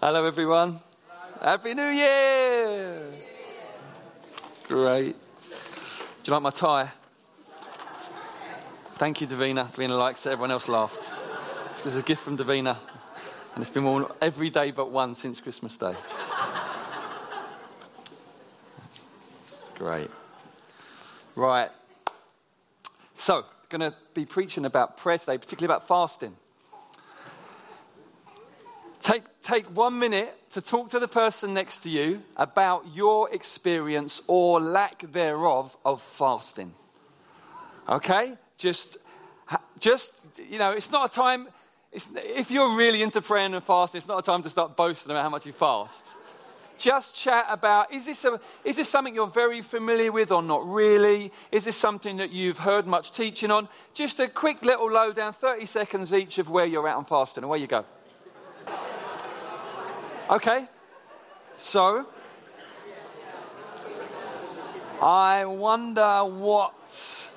Hello, 0.00 0.24
everyone. 0.24 0.78
Happy 1.42 1.74
New 1.74 1.88
Year! 1.88 3.02
Great. 4.68 5.16
Do 5.42 6.24
you 6.24 6.32
like 6.34 6.42
my 6.42 6.50
tie? 6.50 6.88
Thank 8.92 9.20
you, 9.20 9.26
Davina. 9.26 9.68
Davina 9.72 9.98
likes 9.98 10.24
it. 10.24 10.34
Everyone 10.34 10.52
else 10.52 10.68
laughed. 10.68 11.10
It's 11.84 11.96
a 11.96 12.02
gift 12.02 12.22
from 12.22 12.38
Davina, 12.38 12.78
and 13.54 13.60
it's 13.60 13.70
been 13.70 13.82
worn 13.82 14.06
every 14.22 14.50
day 14.50 14.70
but 14.70 14.92
one 14.92 15.16
since 15.16 15.40
Christmas 15.40 15.74
Day. 15.76 15.94
Great. 19.74 20.10
Right. 21.34 21.70
So, 23.14 23.46
going 23.68 23.80
to 23.80 23.96
be 24.14 24.24
preaching 24.24 24.64
about 24.64 24.96
prayer 24.96 25.18
today, 25.18 25.38
particularly 25.38 25.74
about 25.74 25.88
fasting. 25.88 26.36
Take, 29.02 29.24
take 29.48 29.64
one 29.74 29.98
minute 29.98 30.34
to 30.50 30.60
talk 30.60 30.90
to 30.90 30.98
the 30.98 31.08
person 31.08 31.54
next 31.54 31.78
to 31.78 31.88
you 31.88 32.22
about 32.36 32.84
your 32.94 33.32
experience 33.32 34.20
or 34.26 34.60
lack 34.60 35.00
thereof 35.10 35.74
of 35.86 36.02
fasting. 36.02 36.74
Okay? 37.88 38.34
Just, 38.58 38.98
just 39.80 40.12
you 40.50 40.58
know, 40.58 40.72
it's 40.72 40.90
not 40.90 41.10
a 41.10 41.14
time, 41.14 41.48
if 41.92 42.50
you're 42.50 42.76
really 42.76 43.00
into 43.00 43.22
praying 43.22 43.54
and 43.54 43.64
fasting, 43.64 43.98
it's 43.98 44.06
not 44.06 44.18
a 44.18 44.22
time 44.22 44.42
to 44.42 44.50
start 44.50 44.76
boasting 44.76 45.10
about 45.10 45.22
how 45.22 45.30
much 45.30 45.46
you 45.46 45.52
fast. 45.52 46.04
Just 46.76 47.16
chat 47.16 47.46
about 47.48 47.92
is 47.92 48.04
this, 48.04 48.24
a, 48.26 48.38
is 48.64 48.76
this 48.76 48.88
something 48.88 49.14
you're 49.14 49.26
very 49.26 49.62
familiar 49.62 50.12
with 50.12 50.30
or 50.30 50.42
not 50.42 50.68
really? 50.68 51.32
Is 51.50 51.64
this 51.64 51.76
something 51.76 52.18
that 52.18 52.30
you've 52.32 52.58
heard 52.58 52.86
much 52.86 53.12
teaching 53.12 53.50
on? 53.50 53.68
Just 53.94 54.20
a 54.20 54.28
quick 54.28 54.62
little 54.62 54.90
lowdown, 54.92 55.32
30 55.32 55.64
seconds 55.64 56.12
each 56.12 56.36
of 56.36 56.50
where 56.50 56.66
you're 56.66 56.86
at 56.86 56.96
on 56.96 57.06
fasting. 57.06 57.44
Away 57.44 57.58
you 57.58 57.66
go. 57.66 57.86
Okay, 60.30 60.66
so 61.56 62.06
I 65.00 65.46
wonder 65.46 66.22
what 66.22 67.30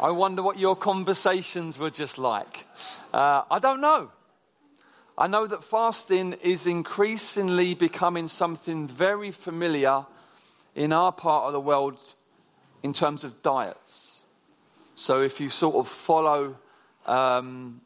I 0.00 0.10
wonder 0.10 0.42
what 0.42 0.58
your 0.58 0.74
conversations 0.74 1.78
were 1.78 1.90
just 1.90 2.16
like. 2.16 2.66
Uh, 3.12 3.42
I 3.50 3.58
don't 3.58 3.82
know. 3.82 4.10
I 5.18 5.26
know 5.26 5.46
that 5.46 5.64
fasting 5.64 6.32
is 6.42 6.66
increasingly 6.66 7.74
becoming 7.74 8.26
something 8.26 8.88
very 8.88 9.30
familiar 9.30 10.06
in 10.74 10.94
our 10.94 11.12
part 11.12 11.44
of 11.44 11.52
the 11.52 11.60
world 11.60 11.98
in 12.82 12.94
terms 12.94 13.22
of 13.22 13.42
diets. 13.42 14.22
So 14.94 15.20
if 15.20 15.42
you 15.42 15.50
sort 15.50 15.76
of 15.76 15.88
follow 15.88 16.56
um, 17.04 17.82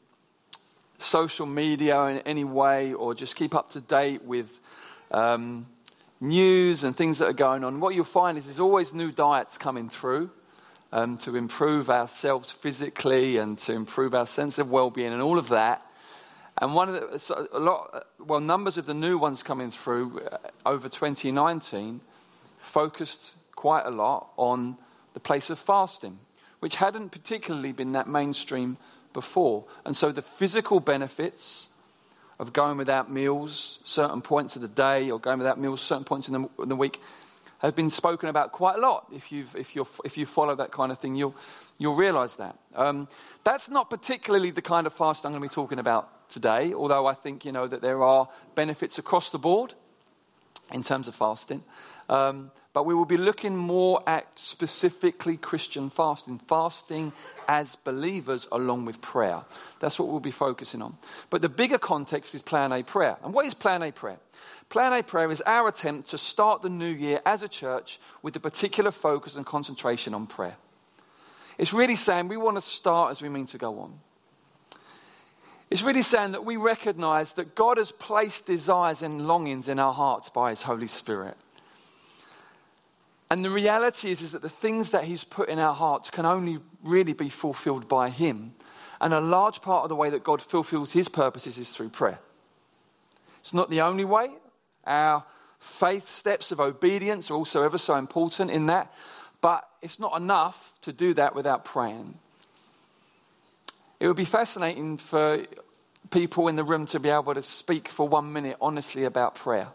social 0.99 1.47
media 1.47 2.01
in 2.07 2.19
any 2.21 2.45
way 2.45 2.93
or 2.95 3.15
just 3.15 3.37
keep 3.37 3.55
up 3.55 3.71
to 3.71 3.81
date 3.81 4.23
with 4.25 4.61
um, 5.11 5.67
news 6.21 6.85
and 6.85 6.97
things 6.97 7.19
that 7.19 7.27
are 7.27 7.33
going 7.33 7.65
on, 7.65 7.81
what 7.81 7.95
you'll 7.95 8.05
find 8.05 8.39
is 8.39 8.47
there's 8.47 8.61
always 8.61 8.93
new 8.93 9.13
diets 9.13 9.59
coming 9.59 9.89
through 9.89 10.31
um, 10.93 11.19
to 11.19 11.37
improve 11.37 11.91
ourselves 11.91 12.51
physically 12.51 13.37
and 13.37 13.59
to 13.59 13.73
improve 13.73 14.15
our 14.15 14.27
sense 14.27 14.59
of 14.59 14.71
well-being 14.71 15.13
and 15.13 15.23
all 15.23 15.39
of 15.39 15.49
that. 15.49 15.83
And 16.59 16.75
one 16.75 16.89
of 16.89 16.95
the, 16.95 17.49
a 17.53 17.59
lot, 17.59 18.07
well, 18.19 18.41
numbers 18.41 18.79
of 18.79 18.87
the 18.87 18.95
new 18.95 19.19
ones 19.19 19.43
coming 19.43 19.71
through 19.71 20.21
uh, 20.21 20.39
over 20.65 20.89
2019 20.89 22.01
focused 22.57 23.35
quite 23.55 23.85
a 23.85 23.91
lot 23.91 24.31
on 24.37 24.77
the 25.13 25.21
place 25.21 25.51
of 25.51 25.59
fasting, 25.59 26.19
which 26.61 26.77
hadn't 26.77 27.11
particularly 27.11 27.73
been 27.73 27.93
that 27.93 28.09
mainstream 28.09 28.79
before. 29.17 29.65
And 29.87 29.97
so 29.97 30.13
the 30.13 30.21
physical 30.21 30.79
benefits 30.79 31.71
of 32.39 32.53
going 32.53 32.77
without 32.77 33.11
meals 33.11 33.81
certain 33.83 34.21
points 34.21 34.57
of 34.57 34.63
the 34.63 34.69
day 34.69 35.11
or 35.11 35.19
going 35.19 35.39
without 35.39 35.59
meals 35.59 35.81
certain 35.81 36.05
points 36.05 36.29
in 36.29 36.35
the, 36.35 36.63
in 36.63 36.69
the 36.69 36.77
week 36.77 37.01
have 37.61 37.75
been 37.75 37.89
spoken 37.89 38.29
about 38.29 38.53
quite 38.53 38.77
a 38.77 38.81
lot. 38.81 39.07
If, 39.11 39.33
you've, 39.33 39.57
if, 39.57 39.75
you 39.75 39.87
if 40.05 40.19
you 40.19 40.27
follow 40.27 40.55
that 40.57 40.71
kind 40.71 40.93
of 40.93 40.99
thing, 40.99 41.15
you'll, 41.15 41.35
you'll 41.79 41.95
realize 41.95 42.37
that. 42.37 42.59
Um, 42.75 43.09
that's 43.43 43.71
not 43.71 43.89
particularly 43.89 44.51
the 44.51 44.61
kind 44.61 44.87
of 44.87 44.93
fast 44.93 45.25
I'm 45.25 45.33
going 45.33 45.43
to 45.43 45.49
be 45.49 45.55
talking 45.55 45.79
about 45.79 46.29
today, 46.29 46.75
although 46.75 47.07
I 47.07 47.15
think 47.15 47.47
you 47.47 47.53
know 47.53 47.67
that 47.67 47.81
there 47.81 48.03
are 48.03 48.29
benefits 48.55 48.99
across 48.99 49.31
the 49.31 49.39
board 49.39 49.73
in 50.75 50.83
terms 50.83 51.09
of 51.09 51.15
fasting. 51.15 51.65
Um, 52.11 52.51
but 52.77 52.85
we 52.85 52.93
will 52.93 53.07
be 53.07 53.17
looking 53.17 53.57
more 53.57 54.03
at 54.07 54.27
specifically 54.39 55.39
Christian 55.39 55.89
fasting, 55.89 56.39
fasting 56.39 57.11
as 57.49 57.75
believers 57.75 58.47
along 58.53 58.85
with 58.85 59.01
prayer. 59.01 59.41
That's 59.81 59.99
what 59.99 60.09
we'll 60.09 60.21
be 60.21 60.31
focusing 60.31 60.83
on. 60.83 60.99
But 61.31 61.41
the 61.41 61.49
bigger 61.49 61.79
context 61.79 62.35
is 62.35 62.43
Plan 62.43 62.73
A 62.73 62.83
prayer. 62.83 63.17
And 63.25 63.33
what 63.33 63.47
is 63.47 63.55
Plan 63.55 63.83
A 63.83 63.93
prayer? 63.93 64.19
Plan 64.69 64.93
A 64.93 65.03
prayer 65.03 65.31
is 65.31 65.41
our 65.47 65.69
attempt 65.69 66.11
to 66.11 66.19
start 66.19 66.61
the 66.61 66.69
new 66.69 66.91
year 66.91 67.23
as 67.25 67.43
a 67.43 67.49
church 67.49 67.99
with 68.21 68.37
a 68.37 68.41
particular 68.41 68.91
focus 68.91 69.37
and 69.37 69.47
concentration 69.47 70.13
on 70.13 70.27
prayer. 70.27 70.59
It's 71.57 71.73
really 71.73 71.97
saying 71.97 72.29
we 72.29 72.37
want 72.37 72.59
to 72.59 72.61
start 72.61 73.11
as 73.11 73.23
we 73.23 73.31
mean 73.31 73.47
to 73.47 73.57
go 73.57 73.79
on. 73.79 74.01
It's 75.71 75.83
really 75.83 76.03
saying 76.03 76.33
that 76.33 76.45
we 76.45 76.59
recognize 76.59 77.33
that 77.33 77.55
God 77.55 77.79
has 77.79 77.91
placed 77.91 78.45
desires 78.45 79.01
and 79.01 79.27
longings 79.27 79.67
in 79.67 79.79
our 79.79 79.95
hearts 79.95 80.29
by 80.29 80.51
His 80.51 80.65
Holy 80.65 80.89
Spirit. 80.89 81.39
And 83.29 83.45
the 83.45 83.51
reality 83.51 84.11
is, 84.11 84.23
is 84.23 84.33
that 84.33 84.43
the 84.43 84.49
things 84.49 84.91
that 84.91 85.05
He's 85.05 85.25
put 85.25 85.49
in 85.49 85.59
our 85.59 85.75
hearts 85.75 86.11
can 86.11 86.25
only 86.25 86.59
really 86.85 87.13
be 87.13 87.29
fulfilled 87.29 87.89
by 87.89 88.09
Him. 88.09 88.55
And 89.01 89.13
a 89.13 89.21
large 89.21 89.63
part 89.63 89.83
of 89.83 89.89
the 89.89 89.97
way 89.97 90.11
that 90.11 90.25
God 90.25 90.41
fulfills 90.41 90.93
His 90.93 91.09
purposes 91.09 91.59
is 91.59 91.71
through 91.71 91.91
prayer. 91.91 92.19
It's 93.41 93.53
not 93.53 93.69
the 93.71 93.81
only 93.81 94.05
way. 94.05 94.31
Our 94.87 95.25
faith 95.59 96.09
steps 96.09 96.53
of 96.53 96.61
obedience 96.61 97.31
are 97.31 97.35
also 97.35 97.63
ever 97.63 97.79
so 97.79 97.97
important 97.97 98.51
in 98.51 98.67
that. 98.67 98.93
But 99.41 99.69
it's 99.83 99.99
not 99.99 100.17
enough 100.17 100.75
to 100.83 100.93
do 100.93 101.15
that 101.15 101.35
without 101.35 101.65
praying. 101.65 102.19
It 103.99 104.07
would 104.07 104.17
be 104.17 104.25
fascinating 104.25 104.99
for 104.99 105.45
people 106.11 106.49
in 106.49 106.57
the 106.57 106.65
room 106.65 106.87
to 106.87 107.01
be 107.01 107.09
able 107.09 107.35
to 107.35 107.43
speak 107.43 107.89
for 107.89 108.09
one 108.09 108.33
minute 108.33 108.57
honestly 108.61 109.05
about 109.05 109.35
prayer. 109.35 109.69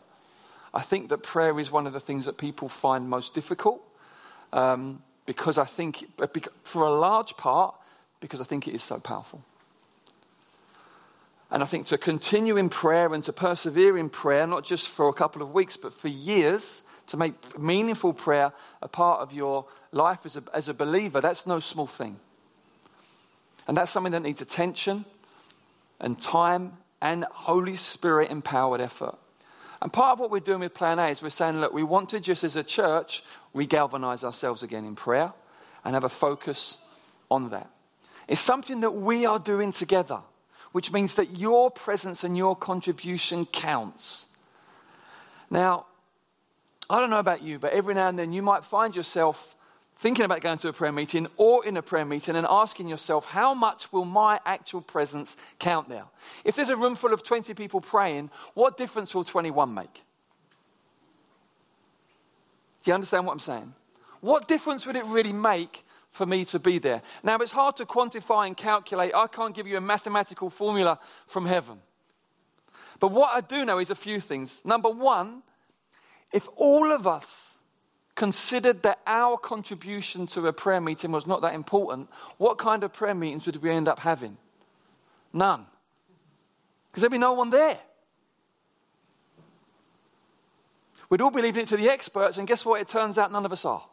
I 0.74 0.82
think 0.82 1.10
that 1.10 1.24
prayer 1.24 1.60
is 1.60 1.72
one 1.72 1.88
of 1.88 1.94
the 1.94 2.00
things 2.00 2.26
that 2.26 2.38
people 2.38 2.70
find 2.70 3.10
most 3.10 3.34
difficult 3.34 3.82
um, 4.54 5.02
because 5.26 5.58
I 5.58 5.66
think, 5.66 6.06
for 6.64 6.84
a 6.84 6.92
large 6.92 7.38
part, 7.38 7.76
because 8.20 8.42
I 8.42 8.44
think 8.44 8.68
it 8.68 8.74
is 8.74 8.84
so 8.84 9.00
powerful. 9.00 9.44
And 11.50 11.62
I 11.62 11.66
think 11.66 11.88
to 11.88 11.98
continue 11.98 12.56
in 12.56 12.70
prayer 12.70 13.14
and 13.14 13.24
to 13.26 13.34
persevere 13.34 13.98
in 13.98 14.10
prayer, 14.10 14.48
not 14.48 14.64
just 14.64 14.88
for 14.88 15.10
a 15.10 15.14
couple 15.14 15.42
of 15.42 15.54
weeks, 15.54 15.76
but 15.76 15.94
for 15.94 16.08
years, 16.08 16.84
to 17.08 17.18
make 17.18 17.60
meaningful 17.60 18.14
prayer 18.14 18.54
a 18.82 18.88
part 18.88 19.20
of 19.20 19.34
your 19.34 19.66
life 19.92 20.26
as 20.26 20.38
a, 20.38 20.44
as 20.54 20.70
a 20.70 20.74
believer, 20.74 21.20
that's 21.20 21.46
no 21.46 21.60
small 21.60 21.88
thing. 21.88 22.18
And 23.68 23.76
that's 23.76 23.92
something 23.92 24.14
that 24.14 24.22
needs 24.22 24.42
attention 24.42 25.06
and 26.00 26.20
time 26.22 26.78
and 27.02 27.26
Holy 27.26 27.76
Spirit 27.76 28.32
empowered 28.32 28.80
effort. 28.80 29.18
And 29.82 29.92
part 29.92 30.14
of 30.14 30.20
what 30.20 30.30
we're 30.30 30.40
doing 30.40 30.60
with 30.60 30.74
Plan 30.74 31.00
A 31.00 31.08
is 31.08 31.22
we're 31.22 31.30
saying, 31.30 31.60
look, 31.60 31.74
we 31.74 31.84
want 31.84 32.10
to 32.10 32.20
just 32.20 32.44
as 32.44 32.56
a 32.56 32.64
church 32.64 33.24
we 33.54 33.66
galvanize 33.66 34.24
ourselves 34.24 34.62
again 34.64 34.86
in 34.86 34.96
prayer 34.96 35.34
and 35.84 35.96
have 35.96 36.04
a 36.04 36.10
focus 36.10 36.78
on 37.30 37.50
that. 37.50 37.70
It's 38.28 38.42
something 38.42 38.82
that 38.82 38.92
we 38.92 39.26
are 39.26 39.40
doing 39.40 39.72
together, 39.72 40.20
which 40.72 40.92
means 40.92 41.16
that 41.16 41.38
your 41.38 41.72
presence 41.72 42.24
and 42.24 42.38
your 42.38 42.56
contribution 42.56 43.46
counts. 43.46 44.28
Now, 45.50 45.88
I 46.90 47.00
don't 47.00 47.10
know 47.10 47.20
about 47.20 47.42
you, 47.42 47.58
but 47.58 47.74
every 47.74 47.94
now 47.94 48.08
and 48.08 48.20
then 48.20 48.32
you 48.32 48.42
might 48.42 48.64
find 48.64 48.96
yourself 48.96 49.56
thinking 50.02 50.26
about 50.26 50.42
going 50.42 50.58
to 50.58 50.68
a 50.68 50.74
prayer 50.74 50.92
meeting 50.92 51.28
or 51.38 51.64
in 51.64 51.78
a 51.78 51.82
prayer 51.84 52.06
meeting 52.06 52.36
and 52.36 52.48
asking 52.50 52.88
yourself, 52.88 53.26
how 53.26 53.54
much 53.54 53.94
will 53.94 54.04
my 54.04 54.40
actual 54.48 54.82
presence 54.82 55.38
count 55.60 55.88
now? 55.88 56.10
If 56.44 56.56
there's 56.56 56.72
a 56.72 56.76
room 56.76 56.96
full 56.96 57.14
of 57.14 57.22
20 57.22 57.54
people 57.54 57.82
praying, 57.82 58.32
what 58.56 58.78
difference 58.78 59.14
will 59.14 59.24
21 59.24 59.72
make? 59.76 59.94
Do 62.82 62.90
you 62.90 62.96
understand 62.96 63.28
what 63.28 63.34
I'm 63.34 63.40
saying? 63.40 63.76
What 64.22 64.48
difference 64.48 64.88
would 64.88 64.96
it 64.96 65.06
really 65.06 65.34
make 65.34 65.86
for 66.10 66.26
me 66.26 66.46
to 66.46 66.58
be 66.58 66.80
there? 66.80 67.04
Now, 67.22 67.38
it's 67.38 67.52
hard 67.52 67.76
to 67.76 67.86
quantify 67.86 68.48
and 68.48 68.58
calculate. 68.58 69.14
I 69.14 69.28
can't 69.28 69.54
give 69.54 69.68
you 69.68 69.78
a 69.78 69.82
mathematical 69.82 70.50
formula 70.50 70.98
from 71.28 71.46
heaven. 71.46 71.78
But 73.00 73.12
what 73.12 73.36
I 73.36 73.42
do 73.42 73.66
know 73.66 73.78
is 73.78 73.92
a 73.92 73.96
few 73.96 74.20
things. 74.20 74.62
Number 74.66 74.90
one, 74.90 75.44
if 76.34 76.48
all 76.56 76.92
of 76.92 77.06
us 77.06 77.51
considered 78.16 78.84
that 78.84 79.00
our 79.08 79.38
contribution 79.38 80.28
to 80.28 80.48
a 80.48 80.54
prayer 80.54 80.82
meeting 80.82 81.12
was 81.12 81.26
not 81.26 81.42
that 81.42 81.54
important, 81.54 82.10
what 82.38 82.58
kind 82.58 82.84
of 82.84 82.94
prayer 82.94 83.16
meetings 83.16 83.46
would 83.46 83.62
we 83.62 83.72
end 83.72 83.88
up 83.88 84.00
having? 84.00 84.38
None. 85.34 85.66
Because 86.92 87.02
there'd 87.02 87.12
be 87.12 87.18
no 87.18 87.34
one 87.34 87.50
there. 87.50 87.80
We'd 91.10 91.22
all 91.22 91.32
be 91.32 91.42
leaving 91.42 91.64
it 91.64 91.68
to 91.70 91.78
the 91.78 91.90
experts, 91.90 92.38
and 92.38 92.48
guess 92.48 92.66
what? 92.66 92.80
It 92.80 92.88
turns 92.88 93.18
out 93.18 93.32
none 93.32 93.46
of 93.46 93.52
us 93.52 93.66
are. 93.66 93.84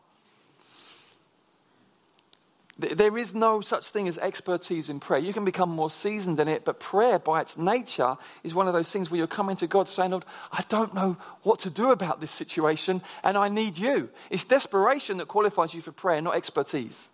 There 2.80 3.18
is 3.18 3.34
no 3.34 3.60
such 3.60 3.86
thing 3.86 4.06
as 4.06 4.18
expertise 4.18 4.88
in 4.88 5.00
prayer. 5.00 5.18
You 5.18 5.32
can 5.32 5.44
become 5.44 5.68
more 5.68 5.90
seasoned 5.90 6.38
in 6.38 6.46
it, 6.46 6.64
but 6.64 6.78
prayer, 6.78 7.18
by 7.18 7.40
its 7.40 7.58
nature, 7.58 8.16
is 8.44 8.54
one 8.54 8.68
of 8.68 8.72
those 8.72 8.92
things 8.92 9.10
where 9.10 9.18
you're 9.18 9.26
coming 9.26 9.56
to 9.56 9.66
God 9.66 9.88
saying, 9.88 10.12
Lord, 10.12 10.24
I 10.52 10.62
don't 10.68 10.94
know 10.94 11.16
what 11.42 11.58
to 11.60 11.70
do 11.70 11.90
about 11.90 12.20
this 12.20 12.30
situation, 12.30 13.02
and 13.24 13.36
I 13.36 13.48
need 13.48 13.78
you. 13.78 14.10
It's 14.30 14.44
desperation 14.44 15.18
that 15.18 15.26
qualifies 15.26 15.74
you 15.74 15.82
for 15.82 15.90
prayer, 15.90 16.22
not 16.22 16.36
expertise. 16.36 17.08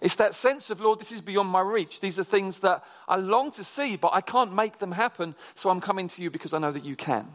It's 0.00 0.16
that 0.16 0.34
sense 0.34 0.68
of, 0.68 0.80
Lord, 0.80 0.98
this 0.98 1.12
is 1.12 1.20
beyond 1.20 1.48
my 1.48 1.60
reach. 1.60 2.00
These 2.00 2.18
are 2.18 2.24
things 2.24 2.58
that 2.60 2.84
I 3.06 3.16
long 3.16 3.52
to 3.52 3.62
see, 3.62 3.96
but 3.96 4.14
I 4.14 4.20
can't 4.20 4.52
make 4.52 4.78
them 4.78 4.92
happen, 4.92 5.36
so 5.54 5.70
I'm 5.70 5.80
coming 5.80 6.08
to 6.08 6.22
you 6.22 6.30
because 6.30 6.52
I 6.52 6.58
know 6.58 6.72
that 6.72 6.84
you 6.84 6.96
can. 6.96 7.28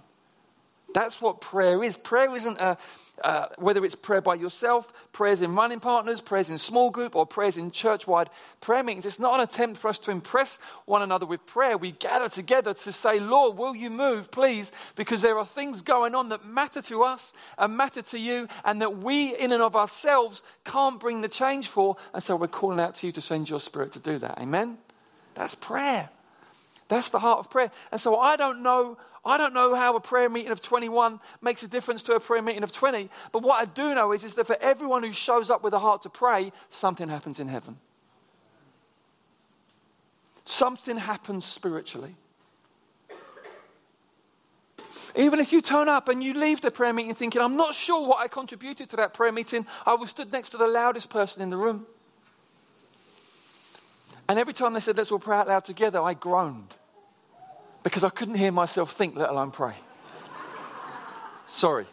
That's 0.94 1.22
what 1.22 1.40
prayer 1.40 1.82
is. 1.82 1.96
Prayer 1.96 2.36
isn't 2.36 2.60
a, 2.60 2.78
uh, 3.24 3.48
whether 3.58 3.84
it's 3.86 3.96
prayer 3.96 4.22
by 4.22 4.36
yourself, 4.36 4.92
prayers 5.12 5.42
in 5.42 5.56
running 5.56 5.80
partners, 5.80 6.22
prayers 6.22 6.50
in 6.50 6.58
small 6.58 6.90
group, 6.90 7.16
or 7.16 7.26
prayers 7.26 7.58
in 7.58 7.72
church 7.72 8.08
wide 8.08 8.30
prayer 8.60 8.84
meetings. 8.84 9.06
It's 9.06 9.20
not 9.20 9.36
an 9.36 9.42
attempt 9.42 9.80
for 9.80 9.88
us 9.88 10.00
to 10.00 10.12
impress 10.12 10.60
one 10.86 11.02
another 11.02 11.26
with 11.26 11.46
prayer. 11.46 11.78
We 11.78 11.92
gather 11.92 12.30
together 12.30 12.74
to 12.74 12.92
say, 12.92 13.20
Lord, 13.20 13.58
will 13.58 13.76
you 13.76 13.90
move, 13.90 14.32
please? 14.32 14.72
Because 14.96 15.22
there 15.22 15.38
are 15.38 15.46
things 15.46 15.82
going 15.82 16.16
on 16.16 16.30
that 16.30 16.46
matter 16.46 16.82
to 16.84 17.04
us 17.04 17.34
and 17.58 17.78
matter 17.78 18.02
to 18.02 18.20
you, 18.20 18.48
and 18.66 18.82
that 18.82 18.98
we, 18.98 19.36
in 19.36 19.52
and 19.52 19.62
of 19.62 19.76
ourselves, 19.76 20.44
can't 20.66 21.00
bring 21.00 21.22
the 21.22 21.30
change 21.30 21.68
for. 21.68 21.98
And 22.14 22.24
so 22.24 22.36
we're 22.36 22.48
calling 22.48 22.80
out 22.80 22.96
to 22.96 23.08
you 23.08 23.14
to 23.14 23.22
send 23.22 23.50
your 23.50 23.60
spirit 23.60 23.92
to 23.94 24.00
do 24.00 24.18
that. 24.20 24.40
Amen? 24.40 24.78
That's 25.36 25.56
prayer. 25.56 26.10
That's 26.92 27.08
the 27.08 27.20
heart 27.20 27.40
of 27.40 27.50
prayer. 27.50 27.72
And 27.90 28.02
so 28.02 28.20
I 28.20 28.36
don't 28.36 28.62
know 28.62 28.98
I 29.24 29.38
don't 29.38 29.54
know 29.54 29.76
how 29.76 29.96
a 29.96 30.02
prayer 30.02 30.30
meeting 30.30 30.52
of 30.52 30.62
21 30.62 31.22
makes 31.42 31.64
a 31.64 31.68
difference 31.68 32.02
to 32.04 32.14
a 32.16 32.20
prayer 32.20 32.42
meeting 32.42 32.64
of 32.64 32.72
20, 32.72 33.08
but 33.32 33.44
what 33.44 33.62
I 33.62 33.66
do 33.66 33.94
know 33.94 34.12
is, 34.14 34.24
is 34.24 34.34
that 34.34 34.48
for 34.48 34.58
everyone 34.60 35.04
who 35.04 35.14
shows 35.14 35.52
up 35.52 35.64
with 35.64 35.74
a 35.74 35.80
heart 35.80 36.02
to 36.02 36.10
pray, 36.10 36.52
something 36.72 37.08
happens 37.08 37.40
in 37.40 37.48
heaven. 37.48 37.78
Something 40.44 40.98
happens 40.98 41.46
spiritually. 41.46 42.16
Even 45.16 45.40
if 45.40 45.54
you 45.54 45.62
turn 45.62 45.88
up 45.88 46.10
and 46.10 46.24
you 46.24 46.34
leave 46.34 46.62
the 46.62 46.72
prayer 46.72 46.92
meeting 46.92 47.14
thinking, 47.14 47.44
I'm 47.44 47.56
not 47.56 47.76
sure 47.76 48.08
what 48.08 48.26
I 48.26 48.28
contributed 48.28 48.90
to 48.90 48.96
that 48.96 49.14
prayer 49.14 49.32
meeting, 49.32 49.68
I 49.86 49.94
was 49.94 50.10
stood 50.10 50.32
next 50.32 50.50
to 50.50 50.58
the 50.58 50.68
loudest 50.68 51.12
person 51.12 51.44
in 51.44 51.52
the 51.52 51.58
room. 51.58 51.86
And 54.28 54.40
every 54.40 54.54
time 54.54 54.74
they 54.74 54.80
said, 54.80 54.98
let's 54.98 55.12
all 55.12 55.20
pray 55.20 55.38
out 55.38 55.48
loud 55.48 55.64
together, 55.64 56.02
I 56.02 56.16
groaned 56.16 56.76
because 57.84 58.04
I 58.04 58.10
couldn't 58.10 58.36
hear 58.36 58.52
myself 58.52 58.92
think, 58.92 59.16
let 59.16 59.30
alone 59.30 59.52
pray. 59.52 59.76
Sorry. 61.48 61.86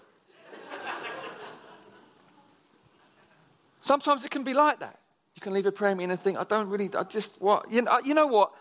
Sometimes 3.80 4.24
it 4.24 4.30
can 4.30 4.44
be 4.44 4.52
like 4.54 4.80
that. 4.80 4.98
You 5.34 5.40
can 5.40 5.54
leave 5.54 5.66
a 5.66 5.72
prayer 5.72 5.94
meeting 5.94 6.10
and 6.10 6.20
think, 6.20 6.36
I 6.38 6.44
don't 6.44 6.68
really, 6.68 6.90
I 6.94 7.04
just, 7.04 7.40
what? 7.40 7.72
You 7.72 7.82
know, 7.82 7.90
uh, 7.90 8.00
you 8.04 8.12
know 8.12 8.26
what? 8.26 8.52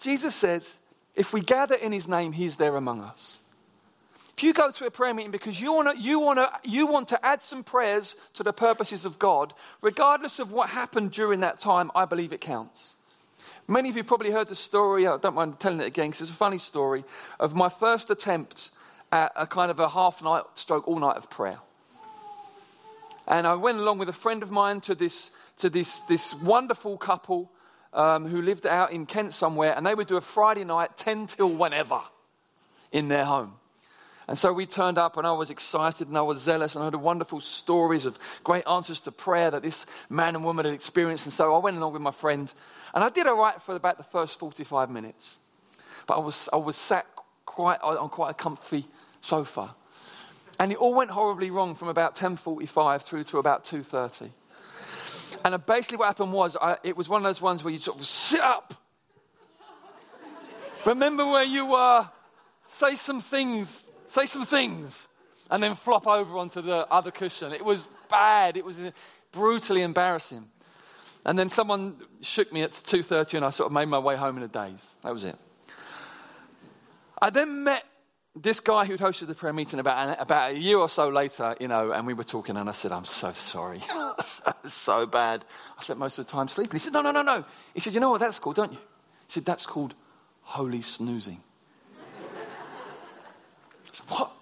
Jesus 0.00 0.34
says, 0.34 0.78
if 1.14 1.32
we 1.32 1.40
gather 1.40 1.74
in 1.74 1.92
his 1.92 2.08
name, 2.08 2.32
he's 2.32 2.56
there 2.56 2.76
among 2.76 3.02
us. 3.02 3.38
If 4.36 4.42
you 4.42 4.52
go 4.52 4.70
to 4.70 4.86
a 4.86 4.90
prayer 4.90 5.14
meeting 5.14 5.32
because 5.32 5.60
you, 5.60 5.72
wanna, 5.72 5.94
you, 5.96 6.20
wanna, 6.20 6.50
you 6.64 6.86
want 6.86 7.08
to 7.08 7.26
add 7.26 7.42
some 7.42 7.64
prayers 7.64 8.14
to 8.34 8.42
the 8.42 8.52
purposes 8.52 9.04
of 9.04 9.18
God, 9.18 9.52
regardless 9.80 10.38
of 10.38 10.52
what 10.52 10.70
happened 10.70 11.10
during 11.10 11.40
that 11.40 11.58
time, 11.58 11.90
I 11.94 12.04
believe 12.04 12.32
it 12.32 12.40
counts. 12.40 12.96
Many 13.70 13.90
of 13.90 13.98
you 13.98 14.02
probably 14.02 14.30
heard 14.30 14.48
the 14.48 14.56
story, 14.56 15.06
I 15.06 15.18
don't 15.18 15.34
mind 15.34 15.60
telling 15.60 15.80
it 15.80 15.86
again 15.86 16.08
because 16.08 16.22
it's 16.22 16.30
a 16.30 16.34
funny 16.34 16.56
story, 16.56 17.04
of 17.38 17.54
my 17.54 17.68
first 17.68 18.10
attempt 18.10 18.70
at 19.12 19.30
a 19.36 19.46
kind 19.46 19.70
of 19.70 19.78
a 19.78 19.90
half 19.90 20.22
night 20.22 20.44
stroke 20.54 20.88
all 20.88 20.98
night 20.98 21.18
of 21.18 21.28
prayer. 21.28 21.58
And 23.26 23.46
I 23.46 23.56
went 23.56 23.76
along 23.76 23.98
with 23.98 24.08
a 24.08 24.14
friend 24.14 24.42
of 24.42 24.50
mine 24.50 24.80
to 24.82 24.94
this, 24.94 25.32
to 25.58 25.68
this, 25.68 25.98
this 26.08 26.34
wonderful 26.34 26.96
couple 26.96 27.52
um, 27.92 28.26
who 28.26 28.40
lived 28.40 28.66
out 28.66 28.90
in 28.90 29.04
Kent 29.04 29.34
somewhere, 29.34 29.74
and 29.76 29.84
they 29.84 29.94
would 29.94 30.08
do 30.08 30.16
a 30.16 30.22
Friday 30.22 30.64
night 30.64 30.96
10 30.96 31.26
till 31.26 31.50
whenever 31.50 32.00
in 32.90 33.08
their 33.08 33.26
home. 33.26 33.52
And 34.28 34.38
so 34.38 34.50
we 34.50 34.64
turned 34.64 34.96
up, 34.96 35.18
and 35.18 35.26
I 35.26 35.32
was 35.32 35.50
excited 35.50 36.08
and 36.08 36.16
I 36.16 36.22
was 36.22 36.42
zealous, 36.42 36.74
and 36.74 36.82
I 36.82 36.86
heard 36.86 36.94
wonderful 36.94 37.40
stories 37.40 38.06
of 38.06 38.18
great 38.44 38.66
answers 38.66 39.02
to 39.02 39.12
prayer 39.12 39.50
that 39.50 39.62
this 39.62 39.84
man 40.08 40.34
and 40.36 40.44
woman 40.44 40.64
had 40.64 40.74
experienced. 40.74 41.26
And 41.26 41.32
so 41.32 41.54
I 41.54 41.58
went 41.58 41.76
along 41.76 41.92
with 41.92 42.02
my 42.02 42.10
friend, 42.12 42.50
and 42.94 43.04
I 43.04 43.10
did 43.10 43.26
all 43.26 43.38
right 43.38 43.60
for 43.60 43.74
about 43.74 43.96
the 43.96 44.04
first 44.04 44.38
45 44.38 44.90
minutes. 44.90 45.38
But 46.06 46.16
I 46.16 46.20
was, 46.20 46.48
I 46.52 46.56
was 46.56 46.76
sat 46.76 47.06
quite 47.44 47.80
on 47.82 48.08
quite 48.08 48.30
a 48.30 48.34
comfy 48.34 48.86
sofa. 49.20 49.74
And 50.58 50.72
it 50.72 50.78
all 50.78 50.94
went 50.94 51.10
horribly 51.10 51.50
wrong 51.50 51.74
from 51.74 51.88
about 51.88 52.16
10.45 52.16 53.02
through 53.02 53.24
to 53.24 53.38
about 53.38 53.64
2.30. 53.64 54.30
And 55.44 55.54
uh, 55.54 55.58
basically 55.58 55.98
what 55.98 56.06
happened 56.06 56.32
was, 56.32 56.56
I, 56.60 56.76
it 56.82 56.96
was 56.96 57.08
one 57.08 57.20
of 57.20 57.24
those 57.24 57.40
ones 57.40 57.62
where 57.62 57.72
you 57.72 57.78
sort 57.78 57.98
of 57.98 58.06
sit 58.06 58.40
up. 58.40 58.74
Remember 60.84 61.26
where 61.26 61.44
you 61.44 61.66
were, 61.66 62.08
say 62.68 62.94
some 62.94 63.20
things, 63.20 63.84
say 64.06 64.26
some 64.26 64.46
things, 64.46 65.08
and 65.50 65.62
then 65.62 65.74
flop 65.74 66.06
over 66.06 66.38
onto 66.38 66.62
the 66.62 66.86
other 66.90 67.10
cushion. 67.10 67.52
It 67.52 67.64
was 67.64 67.88
bad. 68.10 68.56
It 68.56 68.64
was 68.64 68.76
brutally 69.32 69.82
embarrassing. 69.82 70.48
And 71.28 71.38
then 71.38 71.50
someone 71.50 71.96
shook 72.22 72.50
me 72.54 72.62
at 72.62 72.70
2.30 72.70 73.34
and 73.34 73.44
I 73.44 73.50
sort 73.50 73.66
of 73.66 73.72
made 73.74 73.84
my 73.84 73.98
way 73.98 74.16
home 74.16 74.38
in 74.38 74.42
a 74.42 74.48
daze. 74.48 74.94
That 75.02 75.12
was 75.12 75.24
it. 75.24 75.36
I 77.20 77.28
then 77.28 77.64
met 77.64 77.84
this 78.34 78.60
guy 78.60 78.86
who'd 78.86 78.98
hosted 78.98 79.26
the 79.26 79.34
prayer 79.34 79.52
meeting 79.52 79.78
about, 79.78 80.08
an, 80.08 80.16
about 80.18 80.52
a 80.52 80.58
year 80.58 80.78
or 80.78 80.88
so 80.88 81.10
later, 81.10 81.54
you 81.60 81.68
know, 81.68 81.92
and 81.92 82.06
we 82.06 82.14
were 82.14 82.24
talking 82.24 82.56
and 82.56 82.66
I 82.66 82.72
said, 82.72 82.92
I'm 82.92 83.04
so 83.04 83.32
sorry. 83.32 83.82
so, 84.24 84.52
so 84.64 85.04
bad. 85.04 85.44
I 85.78 85.82
spent 85.82 85.98
most 85.98 86.18
of 86.18 86.24
the 86.24 86.32
time 86.32 86.48
sleeping. 86.48 86.72
He 86.72 86.78
said, 86.78 86.94
no, 86.94 87.02
no, 87.02 87.10
no, 87.10 87.20
no. 87.20 87.44
He 87.74 87.80
said, 87.80 87.92
you 87.92 88.00
know 88.00 88.08
what 88.08 88.20
that's 88.20 88.38
called, 88.38 88.56
don't 88.56 88.72
you? 88.72 88.78
He 88.78 89.32
said, 89.32 89.44
that's 89.44 89.66
called 89.66 89.94
holy 90.40 90.80
snoozing. 90.80 91.42
I 91.98 93.90
said, 93.92 94.06
what? 94.08 94.32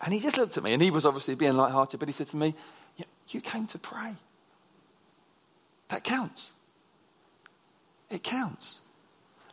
And 0.00 0.14
he 0.14 0.20
just 0.20 0.38
looked 0.38 0.56
at 0.56 0.62
me 0.62 0.72
and 0.72 0.80
he 0.80 0.90
was 0.90 1.04
obviously 1.04 1.34
being 1.34 1.52
light-hearted, 1.52 2.00
but 2.00 2.08
he 2.08 2.14
said 2.14 2.28
to 2.28 2.38
me, 2.38 2.54
you 3.28 3.42
came 3.42 3.66
to 3.66 3.78
pray. 3.78 4.14
That 5.92 6.04
counts. 6.04 6.52
It 8.08 8.22
counts. 8.22 8.80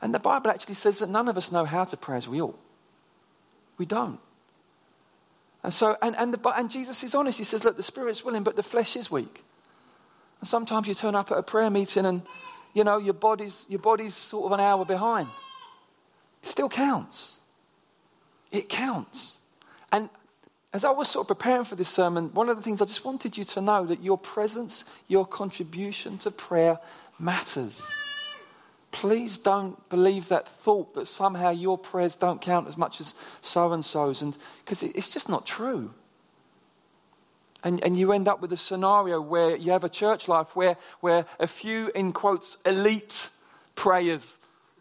And 0.01 0.15
the 0.15 0.19
Bible 0.19 0.50
actually 0.50 0.75
says 0.75 1.00
that 1.00 1.09
none 1.09 1.27
of 1.27 1.36
us 1.36 1.51
know 1.51 1.65
how 1.65 1.83
to 1.83 1.97
pray 1.97 2.15
as 2.15 2.30
we 2.30 2.41
ought. 2.41 2.57
We 3.77 3.86
don't. 3.86 4.21
And 5.63 5.74
so, 5.74 5.97
and, 6.01 6.15
and, 6.15 6.33
the, 6.33 6.50
and 6.51 6.71
Jesus 6.71 7.03
is 7.03 7.13
honest. 7.13 7.39
He 7.39 7.44
says, 7.44 7.65
look, 7.65 7.75
the 7.75 7.83
spirit's 7.83 8.24
willing, 8.24 8.44
but 8.44 8.56
the 8.56 8.63
flesh 8.63 8.95
is 8.95 9.12
weak. 9.12 9.44
And 10.39 10.47
sometimes 10.47 10.88
you 10.88 10.94
turn 10.94 11.13
up 11.13 11.30
at 11.30 11.38
a 11.38 11.44
prayer 11.44 11.69
meeting 11.69 12.06
and, 12.06 12.21
you 12.74 12.86
know, 12.86 13.00
your 13.00 13.15
body's, 13.15 13.65
your 13.68 13.80
body's 13.80 14.15
sort 14.15 14.45
of 14.45 14.57
an 14.57 14.62
hour 14.62 14.86
behind. 14.86 15.27
It 16.41 16.47
still 16.47 16.69
counts. 16.69 17.36
It 18.50 18.69
counts. 18.69 19.39
And 19.91 20.09
as 20.72 20.86
I 20.86 20.92
was 20.92 21.10
sort 21.10 21.24
of 21.24 21.38
preparing 21.38 21.64
for 21.64 21.76
this 21.76 21.90
sermon, 21.90 22.34
one 22.34 22.48
of 22.50 22.56
the 22.56 22.62
things 22.62 22.82
I 22.82 22.86
just 22.86 23.04
wanted 23.04 23.38
you 23.38 23.44
to 23.44 23.62
know 23.62 23.86
that 23.88 24.04
your 24.04 24.18
presence, 24.18 24.84
your 25.08 25.26
contribution 25.26 26.18
to 26.20 26.32
prayer 26.32 26.80
matters. 27.18 27.82
Please 28.92 29.38
don't 29.38 29.88
believe 29.90 30.30
that 30.30 30.48
thought 30.48 30.94
that 30.94 31.08
somehow 31.08 31.50
your 31.50 31.78
prayers 31.78 32.16
don't 32.16 32.42
count 32.42 32.68
as 32.68 32.78
much 32.78 33.02
as 33.02 33.14
so 33.42 33.72
and 33.72 33.84
so's, 33.84 34.22
and 34.22 34.38
because 34.64 34.84
it's 34.84 35.10
just 35.10 35.28
not 35.28 35.46
true. 35.46 35.92
And, 37.64 37.84
and 37.84 37.98
you 37.98 38.14
end 38.14 38.28
up 38.28 38.42
with 38.42 38.54
a 38.54 38.58
scenario 38.58 39.20
where 39.20 39.56
you 39.56 39.72
have 39.72 39.84
a 39.84 39.90
church 39.90 40.28
life 40.28 40.56
where, 40.56 40.78
where 41.02 41.26
a 41.40 41.48
few, 41.48 41.92
in 41.94 42.14
quotes, 42.14 42.58
elite 42.66 43.30
prayers 43.76 44.38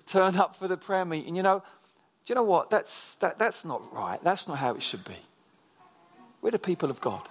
turn 0.06 0.36
up 0.36 0.54
for 0.54 0.68
the 0.68 0.76
prayer 0.76 1.04
meeting. 1.04 1.34
You 1.34 1.42
know, 1.42 1.58
do 1.58 2.32
you 2.32 2.34
know 2.34 2.44
what? 2.44 2.70
That's, 2.70 3.14
that, 3.16 3.38
that's 3.38 3.64
not 3.64 3.92
right. 3.92 4.22
That's 4.22 4.46
not 4.46 4.58
how 4.58 4.74
it 4.74 4.82
should 4.82 5.04
be. 5.04 5.16
We're 6.40 6.50
the 6.50 6.58
people 6.58 6.90
of 6.90 7.00
God. 7.00 7.28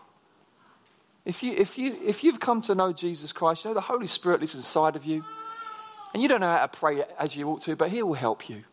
If, 1.25 1.43
you, 1.43 1.53
if, 1.53 1.77
you, 1.77 1.97
if 2.05 2.23
you've 2.23 2.39
come 2.39 2.61
to 2.63 2.75
know 2.75 2.93
Jesus 2.93 3.33
Christ, 3.33 3.65
you 3.65 3.69
know 3.69 3.75
the 3.75 3.81
Holy 3.81 4.07
Spirit 4.07 4.39
lives 4.39 4.55
inside 4.55 4.95
of 4.95 5.05
you. 5.05 5.25
And 6.13 6.23
you 6.23 6.29
don't 6.29 6.39
know 6.39 6.55
how 6.55 6.65
to 6.65 6.77
pray 6.77 7.03
as 7.19 7.35
you 7.35 7.49
ought 7.49 7.61
to, 7.61 7.75
but 7.75 7.89
He 7.89 8.01
will 8.01 8.13
help 8.13 8.49
you. 8.49 8.63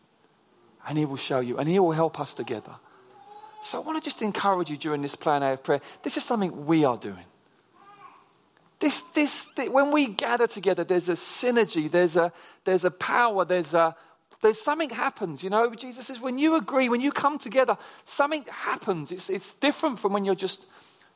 And 0.87 0.97
He 0.97 1.05
will 1.05 1.17
show 1.17 1.39
you. 1.39 1.57
And 1.57 1.67
He 1.67 1.79
will 1.79 1.91
help 1.91 2.19
us 2.19 2.33
together. 2.33 2.75
So 3.61 3.81
I 3.81 3.85
want 3.85 4.01
to 4.01 4.09
just 4.09 4.21
encourage 4.21 4.69
you 4.69 4.77
during 4.77 5.01
this 5.01 5.15
plan 5.15 5.43
A 5.43 5.53
of 5.53 5.63
prayer. 5.63 5.81
This 6.03 6.17
is 6.17 6.23
something 6.23 6.65
we 6.65 6.85
are 6.85 6.97
doing. 6.97 7.25
This, 8.79 9.01
this, 9.13 9.45
this, 9.55 9.69
when 9.69 9.91
we 9.91 10.07
gather 10.07 10.47
together, 10.47 10.83
there's 10.83 11.09
a 11.09 11.13
synergy, 11.13 11.89
there's 11.89 12.15
a, 12.15 12.31
there's 12.63 12.85
a 12.85 12.91
power, 12.91 13.43
there's 13.43 13.73
a 13.73 13.95
there's 14.45 14.61
something 14.61 14.89
happens, 14.89 15.43
you 15.43 15.49
know. 15.49 15.73
Jesus 15.73 16.07
says, 16.07 16.19
when 16.19 16.37
you 16.37 16.55
agree, 16.55 16.87
when 16.87 17.01
you 17.01 17.11
come 17.11 17.37
together, 17.37 17.77
something 18.03 18.45
happens. 18.49 19.11
It's, 19.11 19.29
it's 19.29 19.53
different 19.53 19.99
from 19.99 20.13
when 20.13 20.23
you're 20.23 20.35
just 20.35 20.67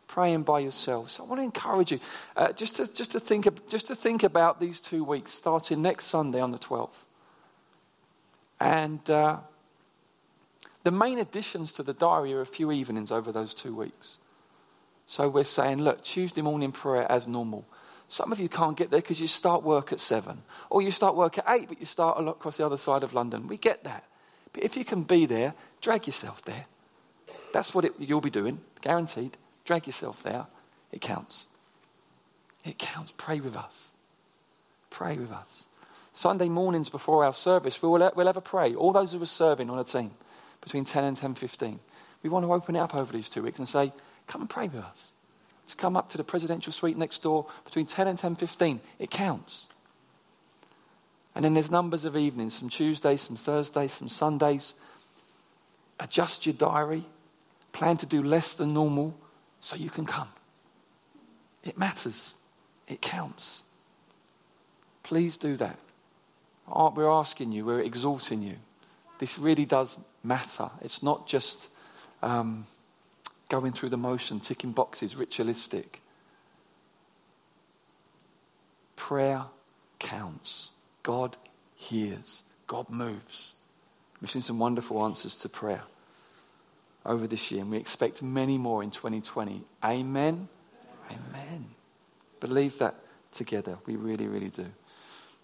praying 0.07 0.43
by 0.43 0.59
yourself. 0.59 1.12
So 1.12 1.24
I 1.24 1.27
want 1.27 1.39
to 1.39 1.43
encourage 1.43 1.91
you 1.91 2.00
uh, 2.36 2.51
just, 2.53 2.77
to, 2.77 2.91
just, 2.91 3.12
to 3.12 3.19
think, 3.19 3.48
just 3.67 3.88
to 3.88 3.95
think 3.95 4.24
about 4.24 4.59
these 4.59 4.81
two 4.81 5.03
weeks, 5.03 5.31
starting 5.31 5.81
next 5.81 6.07
Sunday 6.07 6.41
on 6.41 6.51
the 6.51 6.57
12th. 6.57 6.95
And 8.59 9.07
uh, 9.09 9.38
the 10.83 10.91
main 10.91 11.19
additions 11.19 11.71
to 11.74 11.83
the 11.83 11.93
diary 11.93 12.33
are 12.33 12.41
a 12.41 12.48
few 12.48 12.71
evenings 12.71 13.12
over 13.12 13.31
those 13.31 13.53
two 13.53 13.75
weeks. 13.75 14.17
So 15.05 15.29
we're 15.29 15.43
saying, 15.43 15.81
look, 15.81 16.03
Tuesday 16.03 16.41
morning 16.41 16.71
prayer 16.71 17.09
as 17.12 17.27
normal. 17.27 17.65
Some 18.10 18.32
of 18.32 18.39
you 18.39 18.50
can't 18.50 18.75
get 18.75 18.89
there 18.89 19.01
because 19.01 19.22
you 19.22 19.28
start 19.28 19.62
work 19.62 19.94
at 19.94 20.00
seven, 20.00 20.42
or 20.72 20.82
you 20.82 20.89
start 20.89 21.16
work 21.16 21.38
at 21.38 21.46
eight, 21.48 21.68
but 21.70 21.80
you 21.80 21.86
start 21.86 22.18
a 22.18 22.22
lot 22.22 22.38
across 22.38 22.58
the 22.58 22.66
other 22.66 22.75
side 22.75 23.04
of 23.04 23.13
London. 23.13 23.48
We 23.48 23.56
get 23.56 23.84
that. 23.84 24.04
But 24.51 24.63
if 24.63 24.75
you 24.75 24.84
can 24.84 25.04
be 25.04 25.28
there, 25.28 25.54
drag 25.80 26.08
yourself 26.08 26.42
there. 26.42 26.66
That's 27.54 27.74
what 27.74 27.86
it, 27.86 27.94
you'll 28.00 28.20
be 28.20 28.32
doing, 28.32 28.62
guaranteed. 28.82 29.38
Drag 29.63 29.86
yourself 29.86 30.24
there. 30.24 30.48
It 30.92 31.01
counts. 31.01 31.48
It 32.66 32.80
counts. 32.80 33.13
Pray 33.16 33.39
with 33.39 33.56
us. 33.56 33.92
Pray 34.89 35.16
with 35.16 35.32
us. 35.32 35.66
Sunday 36.12 36.50
mornings 36.50 36.89
before 36.89 37.24
our 37.24 37.34
service, 37.34 37.80
we'll, 37.80 38.12
we'll 38.16 38.28
a 38.28 38.42
pray. 38.42 38.74
All 38.74 38.92
those 38.92 39.13
who 39.13 39.22
are 39.22 39.28
serving 39.28 39.70
on 39.70 39.78
a 39.78 39.84
team 39.84 40.12
between 40.62 40.84
10 40.84 41.04
and 41.04 41.16
10.15. 41.16 41.78
We 42.24 42.30
want 42.32 42.44
to 42.44 42.54
open 42.54 42.75
it 42.75 42.80
up 42.80 42.96
over 42.96 43.13
these 43.13 43.30
two 43.30 43.44
weeks 43.44 43.60
and 43.60 43.68
say, 43.68 43.94
come 44.25 44.42
and 44.42 44.50
pray 44.50 44.68
with 44.68 44.84
us. 44.84 45.13
Let's 45.70 45.76
come 45.76 45.96
up 45.96 46.10
to 46.10 46.18
the 46.18 46.24
presidential 46.24 46.74
suite 46.74 46.98
next 46.98 47.22
door 47.22 47.46
between 47.64 47.86
10 47.86 48.08
and 48.08 48.18
10.15. 48.18 48.80
It 48.98 49.12
counts. 49.12 49.68
And 51.36 51.46
then 51.46 51.54
there's 51.54 51.70
numbers 51.70 52.06
of 52.06 52.18
evenings, 52.18 52.56
some 52.56 52.70
Tuesdays, 52.70 53.22
some 53.22 53.36
Thursdays, 53.36 53.94
some 53.94 54.10
Sundays. 54.10 54.74
Adjust 56.00 56.48
your 56.48 56.56
diary. 56.56 57.04
Plan 57.72 57.98
to 57.98 58.08
do 58.08 58.24
less 58.24 58.56
than 58.56 58.74
normal 58.74 59.16
so 59.60 59.76
you 59.76 59.92
can 59.92 60.08
come. 60.08 60.30
It 61.64 61.78
matters. 61.78 62.34
It 62.88 63.00
counts. 63.00 63.62
Please 65.04 65.38
do 65.38 65.56
that. 65.58 65.78
We're 66.68 67.12
asking 67.12 67.52
you, 67.52 67.64
we're 67.64 67.82
exhorting 67.82 68.42
you. 68.42 68.56
This 69.20 69.38
really 69.38 69.66
does 69.66 69.98
matter. 70.24 70.72
It's 70.82 71.04
not 71.04 71.28
just 71.28 71.70
um, 72.24 72.66
going 73.50 73.74
through 73.74 73.89
the 73.89 73.98
motion, 73.98 74.39
ticking 74.39 74.72
boxes, 74.72 75.15
ritualistic. 75.15 76.01
Prayer 78.96 79.46
counts. 79.98 80.70
God 81.03 81.36
hears. 81.75 82.44
God 82.68 82.89
moves. 82.89 83.56
We've 84.22 84.29
seen 84.29 84.41
some 84.41 84.60
wonderful 84.60 85.03
answers 85.03 85.36
to 85.38 85.50
prayer 85.50 85.82
over 87.06 87.25
this 87.25 87.51
year, 87.51 87.62
and 87.62 87.72
we 87.72 87.77
expect 87.77 88.22
many 88.22 88.58
more 88.58 88.84
in 88.84 88.91
2020. 88.91 89.63
Amen. 89.84 90.48
Amen. 91.10 91.65
Believe 92.39 92.77
that 92.79 92.96
together. 93.32 93.77
We 93.86 93.96
really, 93.96 94.27
really 94.27 94.50
do. 94.50 94.65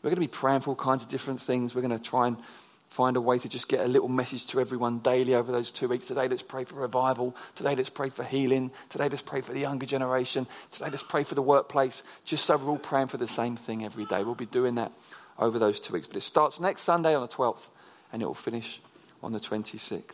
We're 0.01 0.09
going 0.11 0.15
to 0.15 0.21
be 0.21 0.27
praying 0.27 0.59
for 0.59 0.71
all 0.71 0.75
kinds 0.75 1.01
of 1.03 1.09
different 1.09 1.41
things. 1.41 1.73
We're 1.73 1.81
going 1.81 1.97
to 1.97 2.03
try 2.03 2.27
and 2.27 2.37
find 2.87 3.17
a 3.17 3.21
way 3.21 3.37
to 3.37 3.49
just 3.49 3.67
get 3.67 3.81
a 3.81 3.87
little 3.87 4.07
message 4.07 4.47
to 4.47 4.59
everyone 4.59 4.99
daily 4.99 5.35
over 5.35 5.51
those 5.51 5.71
two 5.71 5.87
weeks. 5.87 6.05
Today, 6.05 6.27
let's 6.27 6.43
pray 6.43 6.63
for 6.63 6.75
revival. 6.75 7.35
Today, 7.55 7.75
let's 7.75 7.89
pray 7.89 8.09
for 8.09 8.23
healing. 8.23 8.71
Today, 8.89 9.09
let's 9.09 9.21
pray 9.21 9.41
for 9.41 9.53
the 9.53 9.59
younger 9.59 9.85
generation. 9.85 10.47
Today, 10.71 10.89
let's 10.89 11.03
pray 11.03 11.23
for 11.23 11.35
the 11.35 11.41
workplace. 11.41 12.03
Just 12.23 12.45
so 12.45 12.57
we're 12.57 12.69
all 12.69 12.77
praying 12.77 13.07
for 13.07 13.17
the 13.17 13.27
same 13.27 13.57
thing 13.57 13.83
every 13.83 14.05
day. 14.05 14.23
We'll 14.23 14.35
be 14.35 14.45
doing 14.45 14.75
that 14.75 14.91
over 15.37 15.59
those 15.59 15.79
two 15.79 15.93
weeks. 15.93 16.07
But 16.07 16.17
it 16.17 16.21
starts 16.21 16.59
next 16.59 16.83
Sunday 16.83 17.13
on 17.15 17.21
the 17.21 17.27
12th 17.27 17.69
and 18.13 18.21
it 18.21 18.25
will 18.25 18.33
finish 18.33 18.81
on 19.21 19.33
the 19.33 19.39
26th. 19.39 20.13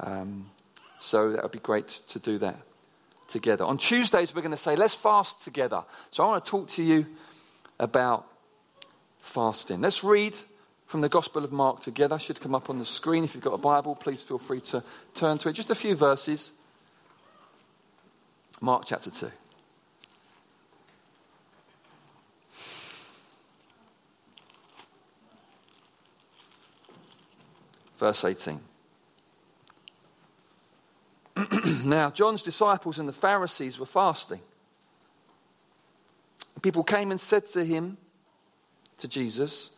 Um, 0.00 0.50
so 0.98 1.32
that 1.32 1.42
would 1.42 1.52
be 1.52 1.58
great 1.58 1.88
to 2.08 2.18
do 2.18 2.38
that 2.38 2.56
together. 3.28 3.64
On 3.64 3.78
Tuesdays, 3.78 4.34
we're 4.34 4.42
going 4.42 4.50
to 4.50 4.56
say, 4.56 4.74
let's 4.74 4.94
fast 4.94 5.44
together. 5.44 5.84
So 6.10 6.24
I 6.24 6.26
want 6.26 6.44
to 6.44 6.50
talk 6.50 6.68
to 6.68 6.82
you 6.82 7.06
about 7.78 8.26
fasting. 9.18 9.80
Let's 9.80 10.02
read 10.02 10.34
from 10.88 11.02
the 11.02 11.08
Gospel 11.08 11.44
of 11.44 11.52
Mark 11.52 11.80
together. 11.80 12.18
Should 12.18 12.40
come 12.40 12.54
up 12.54 12.70
on 12.70 12.78
the 12.78 12.84
screen. 12.84 13.22
If 13.22 13.34
you've 13.34 13.44
got 13.44 13.52
a 13.52 13.58
Bible, 13.58 13.94
please 13.94 14.22
feel 14.22 14.38
free 14.38 14.60
to 14.62 14.82
turn 15.14 15.36
to 15.38 15.50
it. 15.50 15.52
Just 15.52 15.70
a 15.70 15.74
few 15.74 15.94
verses. 15.94 16.52
Mark 18.60 18.84
chapter 18.86 19.10
2. 19.10 19.30
Verse 27.98 28.24
18. 28.24 28.60
now, 31.84 32.10
John's 32.10 32.42
disciples 32.42 32.98
and 32.98 33.06
the 33.06 33.12
Pharisees 33.12 33.78
were 33.78 33.86
fasting. 33.86 34.40
People 36.62 36.82
came 36.82 37.10
and 37.10 37.20
said 37.20 37.46
to 37.50 37.64
him, 37.64 37.98
to 38.96 39.06
Jesus, 39.06 39.70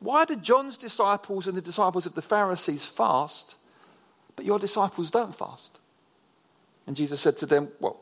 why 0.00 0.24
did 0.24 0.42
John's 0.42 0.76
disciples 0.76 1.46
and 1.46 1.56
the 1.56 1.62
disciples 1.62 2.06
of 2.06 2.14
the 2.14 2.22
Pharisees 2.22 2.84
fast, 2.84 3.56
but 4.34 4.44
your 4.44 4.58
disciples 4.58 5.10
don't 5.10 5.34
fast? 5.34 5.78
And 6.86 6.96
Jesus 6.96 7.20
said 7.20 7.36
to 7.38 7.46
them, 7.46 7.68
Well, 7.80 8.00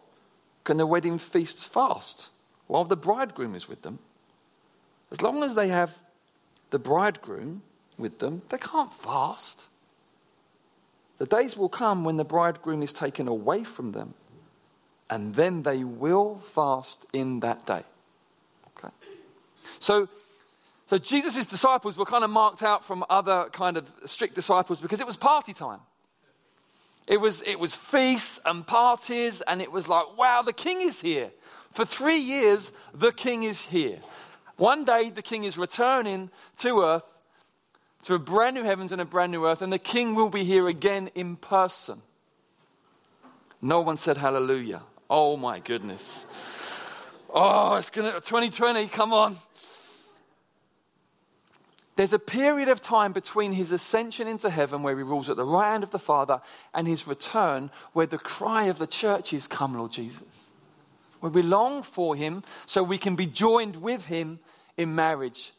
can 0.65 0.77
the 0.77 0.87
wedding 0.87 1.19
feasts 1.19 1.65
fast 1.65 2.29
while 2.67 2.85
the 2.85 2.97
bridegroom 2.97 3.55
is 3.55 3.69
with 3.69 3.83
them? 3.83 3.99
As 5.13 5.23
long 5.23 5.43
as 5.43 5.55
they 5.55 5.69
have 5.69 5.99
the 6.71 6.79
bridegroom 6.79 7.63
with 7.97 8.19
them, 8.19 8.43
they 8.49 8.59
can't 8.59 8.93
fast. 8.93 9.69
The 11.19 11.27
days 11.27 11.57
will 11.57 11.69
come 11.69 12.03
when 12.03 12.17
the 12.17 12.25
bridegroom 12.25 12.83
is 12.83 12.93
taken 12.93 13.29
away 13.29 13.63
from 13.63 13.93
them, 13.93 14.15
and 15.09 15.35
then 15.37 15.63
they 15.63 15.85
will 15.85 16.39
fast 16.39 17.07
in 17.13 17.41
that 17.41 17.65
day. 17.65 17.85
Okay? 18.77 18.93
So 19.79 20.09
so 20.87 20.99
Jesus' 20.99 21.47
disciples 21.47 21.97
were 21.97 22.05
kind 22.05 22.25
of 22.25 22.31
marked 22.31 22.63
out 22.63 22.85
from 22.85 23.05
other 23.09 23.49
kind 23.53 23.77
of 23.77 23.93
strict 24.05 24.35
disciples 24.35 24.81
because 24.81 25.01
it 25.01 25.07
was 25.07 25.17
party 25.17 25.53
time. 25.53 25.81
It 27.07 27.19
was, 27.19 27.43
it 27.43 27.59
was 27.59 27.75
feasts 27.75 28.41
and 28.47 28.67
parties, 28.67 29.43
and 29.43 29.61
it 29.61 29.71
was 29.71 29.89
like, 29.89 30.17
wow, 30.17 30.43
the 30.43 30.53
king 30.53 30.81
is 30.81 31.01
here. 31.01 31.31
For 31.73 31.85
three 31.85 32.17
years, 32.17 32.73
the 32.95 33.13
king 33.13 33.43
is 33.43 33.63
here. 33.63 33.99
One 34.57 34.85
day, 34.85 35.11
the 35.11 35.23
king 35.23 35.45
is 35.45 35.59
returning 35.59 36.31
to 36.59 36.83
earth, 36.83 37.05
to 38.05 38.15
a 38.15 38.19
brand 38.19 38.55
new 38.55 38.65
heavens 38.65 38.93
and 38.93 39.01
a 39.01 39.05
brand 39.05 39.33
new 39.33 39.47
earth, 39.47 39.61
and 39.61 39.73
the 39.73 39.79
king 39.79 40.15
will 40.15 40.31
be 40.31 40.45
here 40.45 40.69
again 40.69 41.11
in 41.15 41.37
person. 41.37 42.01
No 43.61 43.81
one 43.81 43.97
said 43.97 44.17
hallelujah. 44.17 44.83
Oh 45.11 45.37
my 45.37 45.59
goodness. 45.59 46.27
Oh, 47.33 47.75
it's 47.75 47.91
going 47.91 48.13
to, 48.13 48.21
2020, 48.21 48.87
come 48.89 49.13
on. 49.13 49.37
There's 51.97 52.13
a 52.13 52.19
period 52.19 52.69
of 52.69 52.81
time 52.81 53.13
between 53.13 53.53
his 53.53 53.71
ascension 53.71 54.27
into 54.27 54.51
heaven, 54.51 54.83
where 54.83 54.97
he 54.97 55.03
rules 55.03 55.31
at 55.31 55.37
the 55.37 55.45
right 55.45 55.73
hand 55.73 55.85
of 55.85 55.91
the 55.91 55.99
Father, 55.99 56.41
and 56.73 56.89
his 56.89 57.07
return, 57.07 57.71
where 57.93 58.07
the 58.07 58.19
cry 58.19 58.65
of 58.65 58.79
the 58.79 58.87
church 58.87 59.33
is, 59.33 59.47
Come, 59.47 59.77
Lord 59.77 59.93
Jesus. 59.93 60.51
Where 61.21 61.31
we 61.31 61.43
long 61.43 61.83
for 61.83 62.17
him 62.17 62.43
so 62.67 62.83
we 62.83 62.99
can 62.99 63.15
be 63.17 63.27
joined 63.27 63.77
with 63.77 64.07
him 64.07 64.41
in 64.77 64.95
marriage 64.95 65.53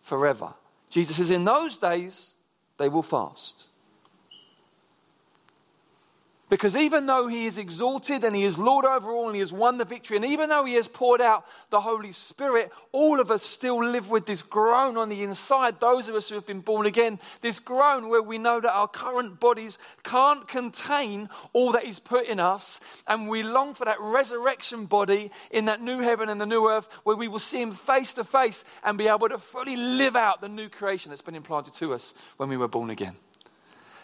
forever. 0.00 0.54
Jesus 0.88 1.16
says, 1.16 1.30
In 1.30 1.44
those 1.44 1.76
days, 1.76 2.34
they 2.78 2.88
will 2.88 3.02
fast. 3.02 3.64
Because 6.52 6.76
even 6.76 7.06
though 7.06 7.28
he 7.28 7.46
is 7.46 7.56
exalted 7.56 8.24
and 8.24 8.36
he 8.36 8.44
is 8.44 8.58
Lord 8.58 8.84
over 8.84 9.10
all 9.10 9.28
and 9.28 9.34
he 9.34 9.40
has 9.40 9.54
won 9.54 9.78
the 9.78 9.86
victory, 9.86 10.18
and 10.18 10.26
even 10.26 10.50
though 10.50 10.66
he 10.66 10.74
has 10.74 10.86
poured 10.86 11.22
out 11.22 11.46
the 11.70 11.80
Holy 11.80 12.12
Spirit, 12.12 12.70
all 12.92 13.20
of 13.20 13.30
us 13.30 13.42
still 13.42 13.82
live 13.82 14.10
with 14.10 14.26
this 14.26 14.42
groan 14.42 14.98
on 14.98 15.08
the 15.08 15.22
inside. 15.22 15.80
Those 15.80 16.10
of 16.10 16.14
us 16.14 16.28
who 16.28 16.34
have 16.34 16.44
been 16.44 16.60
born 16.60 16.84
again, 16.84 17.18
this 17.40 17.58
groan 17.58 18.10
where 18.10 18.20
we 18.20 18.36
know 18.36 18.60
that 18.60 18.70
our 18.70 18.86
current 18.86 19.40
bodies 19.40 19.78
can't 20.02 20.46
contain 20.46 21.30
all 21.54 21.72
that 21.72 21.84
he's 21.84 21.98
put 21.98 22.26
in 22.26 22.38
us. 22.38 22.80
And 23.08 23.30
we 23.30 23.42
long 23.42 23.72
for 23.72 23.86
that 23.86 23.96
resurrection 23.98 24.84
body 24.84 25.30
in 25.50 25.64
that 25.64 25.80
new 25.80 26.00
heaven 26.00 26.28
and 26.28 26.38
the 26.38 26.44
new 26.44 26.68
earth 26.68 26.86
where 27.04 27.16
we 27.16 27.28
will 27.28 27.38
see 27.38 27.62
him 27.62 27.72
face 27.72 28.12
to 28.12 28.24
face 28.24 28.62
and 28.84 28.98
be 28.98 29.08
able 29.08 29.30
to 29.30 29.38
fully 29.38 29.76
live 29.76 30.16
out 30.16 30.42
the 30.42 30.50
new 30.50 30.68
creation 30.68 31.08
that's 31.08 31.22
been 31.22 31.34
implanted 31.34 31.72
to 31.72 31.94
us 31.94 32.12
when 32.36 32.50
we 32.50 32.58
were 32.58 32.68
born 32.68 32.90
again. 32.90 33.16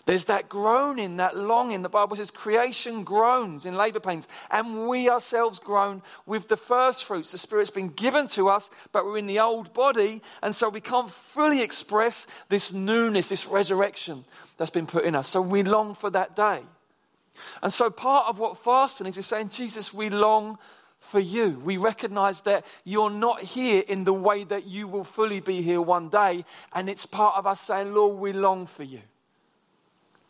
There's 0.08 0.24
that 0.24 0.48
groaning, 0.48 1.18
that 1.18 1.36
longing. 1.36 1.82
The 1.82 1.90
Bible 1.90 2.16
says 2.16 2.30
creation 2.30 3.04
groans 3.04 3.66
in 3.66 3.76
labor 3.76 4.00
pains, 4.00 4.26
and 4.50 4.88
we 4.88 5.10
ourselves 5.10 5.58
groan 5.58 6.00
with 6.24 6.48
the 6.48 6.56
first 6.56 7.04
fruits. 7.04 7.30
The 7.30 7.36
Spirit's 7.36 7.68
been 7.68 7.90
given 7.90 8.26
to 8.28 8.48
us, 8.48 8.70
but 8.90 9.04
we're 9.04 9.18
in 9.18 9.26
the 9.26 9.40
old 9.40 9.74
body, 9.74 10.22
and 10.42 10.56
so 10.56 10.70
we 10.70 10.80
can't 10.80 11.10
fully 11.10 11.60
express 11.60 12.26
this 12.48 12.72
newness, 12.72 13.28
this 13.28 13.44
resurrection 13.44 14.24
that's 14.56 14.70
been 14.70 14.86
put 14.86 15.04
in 15.04 15.14
us. 15.14 15.28
So 15.28 15.42
we 15.42 15.62
long 15.62 15.92
for 15.92 16.08
that 16.08 16.34
day. 16.34 16.62
And 17.62 17.70
so 17.70 17.90
part 17.90 18.28
of 18.28 18.38
what 18.38 18.56
fasting 18.56 19.08
is 19.08 19.18
is 19.18 19.26
saying, 19.26 19.50
Jesus, 19.50 19.92
we 19.92 20.08
long 20.08 20.56
for 21.00 21.20
you. 21.20 21.60
We 21.62 21.76
recognize 21.76 22.40
that 22.42 22.64
you're 22.82 23.10
not 23.10 23.42
here 23.42 23.84
in 23.86 24.04
the 24.04 24.14
way 24.14 24.44
that 24.44 24.66
you 24.66 24.88
will 24.88 25.04
fully 25.04 25.40
be 25.40 25.60
here 25.60 25.82
one 25.82 26.08
day, 26.08 26.46
and 26.72 26.88
it's 26.88 27.04
part 27.04 27.36
of 27.36 27.46
us 27.46 27.60
saying, 27.60 27.92
Lord, 27.92 28.18
we 28.18 28.32
long 28.32 28.64
for 28.64 28.84
you. 28.84 29.02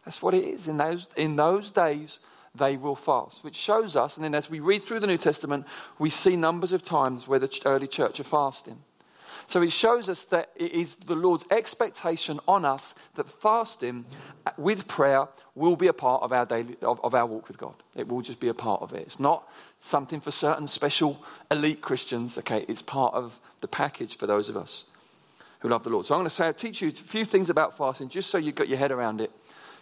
That's 0.08 0.22
what 0.22 0.32
it 0.32 0.42
is. 0.42 0.68
In 0.68 0.78
those, 0.78 1.06
in 1.16 1.36
those 1.36 1.70
days, 1.70 2.20
they 2.54 2.78
will 2.78 2.96
fast, 2.96 3.44
which 3.44 3.54
shows 3.54 3.94
us, 3.94 4.16
and 4.16 4.24
then 4.24 4.34
as 4.34 4.48
we 4.48 4.58
read 4.58 4.84
through 4.84 5.00
the 5.00 5.06
New 5.06 5.18
Testament, 5.18 5.66
we 5.98 6.08
see 6.08 6.34
numbers 6.34 6.72
of 6.72 6.82
times 6.82 7.28
where 7.28 7.38
the 7.38 7.60
early 7.66 7.86
church 7.86 8.18
are 8.18 8.24
fasting. 8.24 8.78
So 9.46 9.60
it 9.60 9.70
shows 9.70 10.08
us 10.08 10.24
that 10.24 10.48
it 10.56 10.72
is 10.72 10.96
the 10.96 11.14
Lord's 11.14 11.44
expectation 11.50 12.40
on 12.48 12.64
us 12.64 12.94
that 13.16 13.28
fasting 13.28 14.06
uh, 14.46 14.52
with 14.56 14.88
prayer 14.88 15.28
will 15.54 15.76
be 15.76 15.88
a 15.88 15.92
part 15.92 16.22
of 16.22 16.32
our 16.32 16.46
daily 16.46 16.78
of, 16.80 17.04
of 17.04 17.14
our 17.14 17.26
walk 17.26 17.46
with 17.46 17.58
God. 17.58 17.74
It 17.94 18.08
will 18.08 18.22
just 18.22 18.40
be 18.40 18.48
a 18.48 18.54
part 18.54 18.80
of 18.80 18.94
it. 18.94 19.02
It's 19.02 19.20
not 19.20 19.46
something 19.78 20.20
for 20.20 20.30
certain 20.30 20.68
special 20.68 21.22
elite 21.50 21.82
Christians. 21.82 22.38
Okay, 22.38 22.64
it's 22.66 22.80
part 22.80 23.12
of 23.12 23.42
the 23.60 23.68
package 23.68 24.16
for 24.16 24.26
those 24.26 24.48
of 24.48 24.56
us 24.56 24.84
who 25.60 25.68
love 25.68 25.82
the 25.82 25.90
Lord. 25.90 26.06
So 26.06 26.14
I'm 26.14 26.20
going 26.20 26.30
to 26.30 26.34
say, 26.34 26.46
I'll 26.46 26.54
teach 26.54 26.80
you 26.80 26.88
a 26.88 26.92
few 26.92 27.26
things 27.26 27.50
about 27.50 27.76
fasting 27.76 28.08
just 28.08 28.30
so 28.30 28.38
you've 28.38 28.54
got 28.54 28.68
your 28.68 28.78
head 28.78 28.90
around 28.90 29.20
it. 29.20 29.30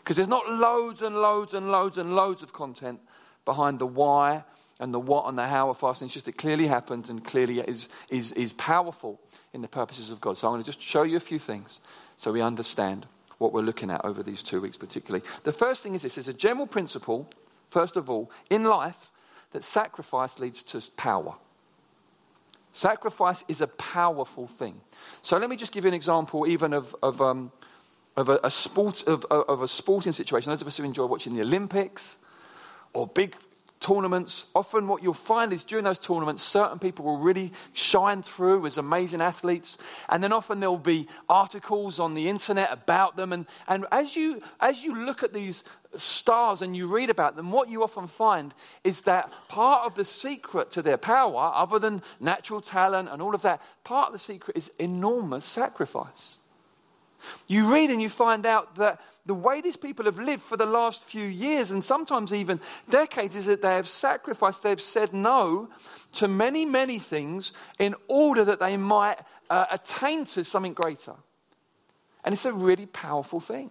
Because 0.06 0.18
there's 0.18 0.28
not 0.28 0.48
loads 0.48 1.02
and 1.02 1.16
loads 1.16 1.52
and 1.52 1.72
loads 1.72 1.98
and 1.98 2.14
loads 2.14 2.40
of 2.40 2.52
content 2.52 3.00
behind 3.44 3.80
the 3.80 3.88
why 3.88 4.44
and 4.78 4.94
the 4.94 5.00
what 5.00 5.28
and 5.28 5.36
the 5.36 5.48
how 5.48 5.68
of 5.68 5.78
fasting. 5.78 6.06
It's 6.06 6.14
just 6.14 6.28
it 6.28 6.38
clearly 6.38 6.68
happens 6.68 7.10
and 7.10 7.24
clearly 7.24 7.58
is, 7.58 7.88
is, 8.08 8.30
is 8.30 8.52
powerful 8.52 9.20
in 9.52 9.62
the 9.62 9.68
purposes 9.68 10.12
of 10.12 10.20
God. 10.20 10.36
So 10.36 10.46
I'm 10.46 10.52
going 10.52 10.62
to 10.62 10.70
just 10.70 10.80
show 10.80 11.02
you 11.02 11.16
a 11.16 11.20
few 11.20 11.40
things 11.40 11.80
so 12.14 12.30
we 12.30 12.40
understand 12.40 13.06
what 13.38 13.52
we're 13.52 13.62
looking 13.62 13.90
at 13.90 14.04
over 14.04 14.22
these 14.22 14.44
two 14.44 14.60
weeks, 14.60 14.76
particularly. 14.76 15.26
The 15.42 15.52
first 15.52 15.82
thing 15.82 15.96
is 15.96 16.02
this 16.02 16.14
there's 16.14 16.28
a 16.28 16.32
general 16.32 16.68
principle, 16.68 17.28
first 17.68 17.96
of 17.96 18.08
all, 18.08 18.30
in 18.48 18.62
life 18.62 19.10
that 19.50 19.64
sacrifice 19.64 20.38
leads 20.38 20.62
to 20.62 20.80
power. 20.96 21.34
Sacrifice 22.70 23.44
is 23.48 23.60
a 23.60 23.66
powerful 23.66 24.46
thing. 24.46 24.80
So 25.22 25.36
let 25.36 25.50
me 25.50 25.56
just 25.56 25.72
give 25.72 25.82
you 25.82 25.88
an 25.88 25.94
example, 25.94 26.46
even 26.46 26.74
of, 26.74 26.94
of, 27.02 27.20
um, 27.20 27.50
of 28.16 28.28
a, 28.28 28.40
a, 28.42 28.50
sport, 28.50 29.06
of, 29.06 29.24
of 29.26 29.62
a 29.62 29.68
sporting 29.68 30.12
situation. 30.12 30.50
Those 30.50 30.62
of 30.62 30.68
us 30.68 30.76
who 30.76 30.84
enjoy 30.84 31.06
watching 31.06 31.34
the 31.34 31.42
Olympics 31.42 32.16
or 32.92 33.06
big 33.06 33.36
tournaments, 33.78 34.46
often 34.54 34.88
what 34.88 35.02
you'll 35.02 35.14
find 35.14 35.52
is 35.52 35.62
during 35.62 35.84
those 35.84 35.98
tournaments, 35.98 36.42
certain 36.42 36.78
people 36.78 37.04
will 37.04 37.18
really 37.18 37.52
shine 37.72 38.22
through 38.22 38.66
as 38.66 38.78
amazing 38.78 39.20
athletes. 39.20 39.76
And 40.08 40.22
then 40.22 40.32
often 40.32 40.60
there'll 40.60 40.78
be 40.78 41.08
articles 41.28 42.00
on 42.00 42.14
the 42.14 42.28
internet 42.28 42.72
about 42.72 43.16
them. 43.16 43.32
And, 43.32 43.46
and 43.68 43.84
as, 43.92 44.16
you, 44.16 44.42
as 44.60 44.82
you 44.82 45.04
look 45.04 45.22
at 45.22 45.34
these 45.34 45.62
stars 45.94 46.62
and 46.62 46.76
you 46.76 46.88
read 46.88 47.10
about 47.10 47.36
them, 47.36 47.52
what 47.52 47.68
you 47.68 47.82
often 47.82 48.06
find 48.06 48.54
is 48.82 49.02
that 49.02 49.30
part 49.48 49.84
of 49.86 49.94
the 49.94 50.04
secret 50.04 50.70
to 50.72 50.82
their 50.82 50.98
power, 50.98 51.52
other 51.54 51.78
than 51.78 52.02
natural 52.18 52.60
talent 52.60 53.08
and 53.10 53.20
all 53.20 53.34
of 53.34 53.42
that, 53.42 53.60
part 53.84 54.08
of 54.08 54.12
the 54.14 54.18
secret 54.18 54.56
is 54.56 54.70
enormous 54.78 55.44
sacrifice. 55.44 56.38
You 57.46 57.72
read 57.72 57.90
and 57.90 58.00
you 58.00 58.08
find 58.08 58.46
out 58.46 58.76
that 58.76 59.00
the 59.26 59.34
way 59.34 59.60
these 59.60 59.76
people 59.76 60.04
have 60.04 60.20
lived 60.20 60.42
for 60.42 60.56
the 60.56 60.66
last 60.66 61.04
few 61.04 61.26
years 61.26 61.70
and 61.70 61.84
sometimes 61.84 62.32
even 62.32 62.60
decades 62.88 63.34
is 63.34 63.46
that 63.46 63.60
they 63.60 63.74
have 63.74 63.88
sacrificed, 63.88 64.62
they've 64.62 64.80
said 64.80 65.12
no 65.12 65.68
to 66.12 66.28
many, 66.28 66.64
many 66.64 66.98
things 66.98 67.52
in 67.78 67.94
order 68.06 68.44
that 68.44 68.60
they 68.60 68.76
might 68.76 69.18
uh, 69.50 69.66
attain 69.70 70.24
to 70.26 70.44
something 70.44 70.74
greater. 70.74 71.14
And 72.24 72.32
it's 72.32 72.44
a 72.44 72.52
really 72.52 72.86
powerful 72.86 73.40
thing. 73.40 73.70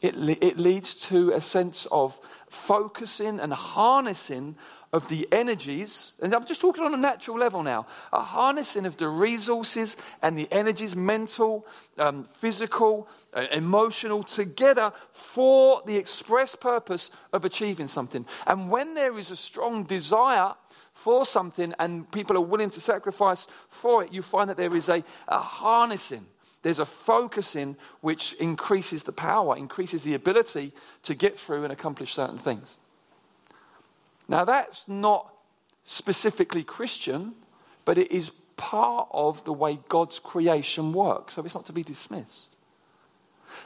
It, 0.00 0.16
it 0.42 0.58
leads 0.58 0.94
to 1.06 1.30
a 1.30 1.40
sense 1.40 1.86
of 1.92 2.18
focusing 2.48 3.38
and 3.38 3.52
harnessing 3.52 4.56
of 4.92 5.08
the 5.08 5.26
energies, 5.32 6.12
and 6.20 6.34
I'm 6.34 6.44
just 6.44 6.60
talking 6.60 6.84
on 6.84 6.92
a 6.92 6.98
natural 6.98 7.38
level 7.38 7.62
now, 7.62 7.86
a 8.12 8.20
harnessing 8.20 8.84
of 8.84 8.98
the 8.98 9.08
resources 9.08 9.96
and 10.20 10.36
the 10.36 10.46
energies, 10.52 10.94
mental, 10.94 11.66
um, 11.98 12.24
physical, 12.24 13.08
uh, 13.32 13.46
emotional, 13.52 14.22
together 14.22 14.92
for 15.10 15.82
the 15.86 15.96
express 15.96 16.54
purpose 16.54 17.10
of 17.32 17.46
achieving 17.46 17.88
something. 17.88 18.26
And 18.46 18.70
when 18.70 18.92
there 18.92 19.18
is 19.18 19.30
a 19.30 19.36
strong 19.36 19.84
desire 19.84 20.52
for 20.92 21.24
something 21.24 21.72
and 21.78 22.10
people 22.12 22.36
are 22.36 22.40
willing 22.40 22.70
to 22.70 22.80
sacrifice 22.80 23.48
for 23.68 24.04
it, 24.04 24.12
you 24.12 24.20
find 24.20 24.50
that 24.50 24.58
there 24.58 24.76
is 24.76 24.90
a, 24.90 25.02
a 25.26 25.38
harnessing. 25.38 26.26
There's 26.60 26.78
a 26.78 26.86
focusing 26.86 27.76
which 28.02 28.34
increases 28.34 29.04
the 29.04 29.12
power, 29.12 29.56
increases 29.56 30.02
the 30.02 30.14
ability 30.14 30.72
to 31.04 31.14
get 31.14 31.38
through 31.38 31.64
and 31.64 31.72
accomplish 31.72 32.12
certain 32.12 32.38
things. 32.38 32.76
Now, 34.32 34.46
that's 34.46 34.88
not 34.88 35.30
specifically 35.84 36.64
Christian, 36.64 37.34
but 37.84 37.98
it 37.98 38.10
is 38.10 38.30
part 38.56 39.08
of 39.12 39.44
the 39.44 39.52
way 39.52 39.78
God's 39.90 40.18
creation 40.18 40.94
works. 40.94 41.34
So 41.34 41.44
it's 41.44 41.54
not 41.54 41.66
to 41.66 41.74
be 41.74 41.82
dismissed. 41.82 42.56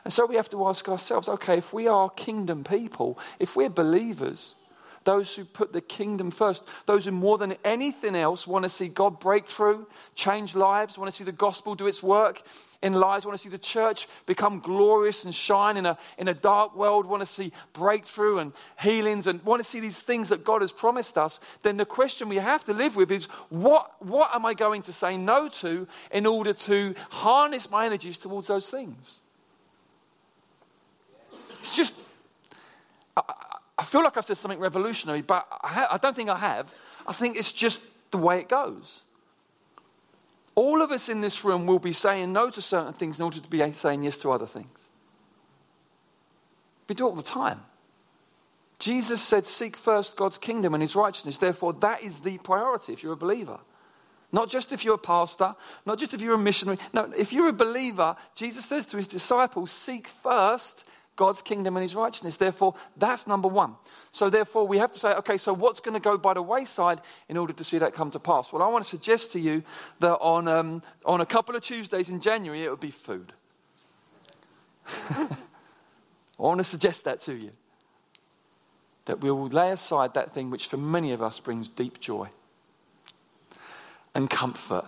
And 0.03 0.13
so 0.13 0.27
we 0.27 0.35
have 0.35 0.49
to 0.49 0.67
ask 0.67 0.89
ourselves 0.89 1.29
okay, 1.29 1.59
if 1.59 1.73
we 1.73 1.87
are 1.87 2.11
kingdom 2.11 2.65
people, 2.65 3.17
if 3.39 3.55
we're 3.55 3.69
believers, 3.71 4.57
those 5.05 5.37
who 5.37 5.45
put 5.45 5.73
the 5.73 5.81
kingdom 5.81 6.33
first, 6.33 6.65
those 6.87 7.05
who 7.05 7.13
more 7.13 7.39
than 7.39 7.55
anything 7.63 8.17
else 8.17 8.45
want 8.45 8.65
to 8.65 8.69
see 8.69 8.89
God 8.89 9.21
break 9.21 9.47
through, 9.47 9.87
change 10.17 10.57
lives, 10.57 10.99
want 10.99 11.09
to 11.09 11.17
see 11.17 11.23
the 11.23 11.31
gospel 11.31 11.77
do 11.77 11.87
its 11.87 12.03
work, 12.03 12.43
in 12.83 12.93
lives, 12.93 13.25
want 13.25 13.37
to 13.37 13.43
see 13.43 13.49
the 13.49 13.59
church 13.59 14.07
become 14.27 14.61
glorious 14.61 15.25
and 15.25 15.35
shine 15.35 15.77
in 15.77 15.87
a, 15.87 15.99
in 16.19 16.29
a 16.29 16.35
dark 16.35 16.77
world, 16.77 17.07
want 17.07 17.21
to 17.21 17.27
see 17.27 17.53
breakthrough 17.73 18.39
and 18.39 18.53
healings, 18.79 19.27
and 19.27 19.43
want 19.45 19.63
to 19.63 19.69
see 19.69 19.81
these 19.81 19.99
things 19.99 20.29
that 20.29 20.45
God 20.45 20.61
has 20.61 20.73
promised 20.73 21.17
us, 21.17 21.41
then 21.63 21.77
the 21.77 21.87
question 21.87 22.29
we 22.29 22.37
have 22.37 22.65
to 22.65 22.73
live 22.73 22.97
with 22.97 23.11
is 23.11 23.27
what, 23.49 23.91
what 24.05 24.35
am 24.35 24.45
I 24.45 24.55
going 24.55 24.83
to 24.83 24.93
say 24.93 25.17
no 25.17 25.49
to 25.49 25.89
in 26.11 26.27
order 26.27 26.53
to 26.53 26.95
harness 27.11 27.71
my 27.71 27.87
energies 27.87 28.19
towards 28.19 28.49
those 28.49 28.69
things? 28.69 29.21
It's 31.61 31.75
just, 31.75 31.95
I, 33.17 33.23
I 33.79 33.83
feel 33.85 34.05
like 34.05 34.17
I've 34.17 34.25
said 34.25 34.37
something 34.37 34.61
revolutionary, 34.61 35.23
but 35.23 35.47
I, 35.63 35.69
ha- 35.69 35.89
I 35.93 35.99
don't 35.99 36.15
think 36.15 36.31
I 36.31 36.39
have. 36.39 36.75
I 37.07 37.13
think 37.13 37.37
it's 37.37 37.53
just 37.53 37.81
the 38.11 38.19
way 38.19 38.39
it 38.39 38.49
goes. 38.49 39.06
All 40.57 40.83
of 40.83 40.91
us 40.91 41.09
in 41.09 41.21
this 41.21 41.45
room 41.45 41.67
will 41.67 41.79
be 41.79 41.93
saying 41.93 42.33
no 42.33 42.51
to 42.51 42.63
certain 42.63 42.95
things 42.95 43.19
in 43.19 43.25
order 43.25 43.39
to 43.39 43.49
be 43.49 43.73
saying 43.73 44.03
yes 44.03 44.17
to 44.19 44.33
other 44.33 44.47
things. 44.47 44.89
We 46.89 46.95
do 46.95 47.07
it 47.07 47.11
all 47.11 47.17
the 47.17 47.23
time. 47.23 47.61
Jesus 48.79 49.21
said, 49.23 49.47
Seek 49.47 49.77
first 49.77 50.17
God's 50.17 50.39
kingdom 50.39 50.75
and 50.75 50.83
his 50.83 50.97
righteousness. 50.97 51.39
Therefore, 51.39 51.75
that 51.75 52.03
is 52.03 52.21
the 52.21 52.39
priority 52.39 52.93
if 52.93 53.03
you're 53.03 53.13
a 53.13 53.17
believer. 53.17 53.59
Not 54.33 54.49
just 54.49 54.73
if 54.73 54.85
you're 54.85 54.95
a 54.95 54.99
pastor, 54.99 55.55
not 55.85 55.99
just 55.99 56.15
if 56.15 56.21
you're 56.21 56.35
a 56.35 56.39
missionary. 56.39 56.79
No, 56.93 57.13
if 57.17 57.33
you're 57.33 57.49
a 57.49 57.53
believer, 57.53 58.17
Jesus 58.35 58.65
says 58.65 58.87
to 58.87 58.97
his 58.97 59.07
disciples, 59.07 59.71
Seek 59.71 60.09
first 60.09 60.85
God's 61.17 61.43
kingdom 61.43 61.77
and 61.77 61.83
his 61.83 61.95
righteousness. 61.95 62.37
Therefore, 62.37 62.75
that's 62.97 63.27
number 63.27 63.49
one. 63.49 63.75
So, 64.13 64.31
therefore, 64.31 64.67
we 64.67 64.79
have 64.79 64.93
to 64.93 64.99
say, 64.99 65.13
okay, 65.15 65.39
so 65.39 65.53
what's 65.53 65.81
going 65.81 65.95
to 65.95 66.01
go 66.01 66.17
by 66.19 66.35
the 66.35 66.43
wayside 66.43 67.01
in 67.29 67.37
order 67.37 67.55
to 67.55 67.65
see 67.65 67.79
that 67.79 67.95
come 67.95 68.11
to 68.13 68.21
pass? 68.21 68.53
Well, 68.53 68.63
I 68.63 68.69
want 68.69 68.85
to 68.85 68.91
suggest 68.91 69.33
to 69.33 69.41
you 69.41 69.63
that 70.01 70.17
on, 70.19 70.47
um, 70.47 70.83
on 71.05 71.21
a 71.21 71.27
couple 71.27 71.57
of 71.57 71.63
Tuesdays 71.63 72.11
in 72.11 72.21
January, 72.21 72.65
it 72.65 72.71
would 72.71 72.81
be 72.81 72.91
food. 72.91 73.33
I 75.11 75.29
want 76.39 76.59
to 76.59 76.65
suggest 76.65 77.05
that 77.05 77.21
to 77.21 77.35
you. 77.35 77.51
That 79.07 79.21
we 79.21 79.31
will 79.31 79.49
lay 79.49 79.71
aside 79.71 80.15
that 80.15 80.35
thing 80.35 80.51
which 80.51 80.67
for 80.67 80.77
many 80.77 81.13
of 81.13 81.23
us 81.23 81.41
brings 81.41 81.69
deep 81.69 82.01
joy 82.01 82.29
and 84.15 84.29
comfort 84.29 84.87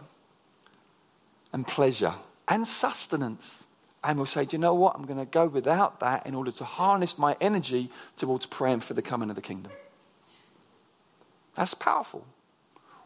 and 1.52 1.66
pleasure 1.66 2.14
and 2.48 2.66
sustenance 2.66 3.67
and 4.04 4.16
we'll 4.16 4.26
say, 4.26 4.44
do 4.44 4.56
you 4.56 4.60
know 4.60 4.74
what? 4.74 4.94
I'm 4.94 5.06
going 5.06 5.18
to 5.18 5.24
go 5.24 5.46
without 5.46 6.00
that 6.00 6.26
in 6.26 6.34
order 6.34 6.50
to 6.52 6.64
harness 6.64 7.18
my 7.18 7.36
energy 7.40 7.90
towards 8.16 8.46
praying 8.46 8.80
for 8.80 8.94
the 8.94 9.02
coming 9.02 9.28
of 9.28 9.36
the 9.36 9.42
kingdom. 9.42 9.72
That's 11.56 11.74
powerful. 11.74 12.24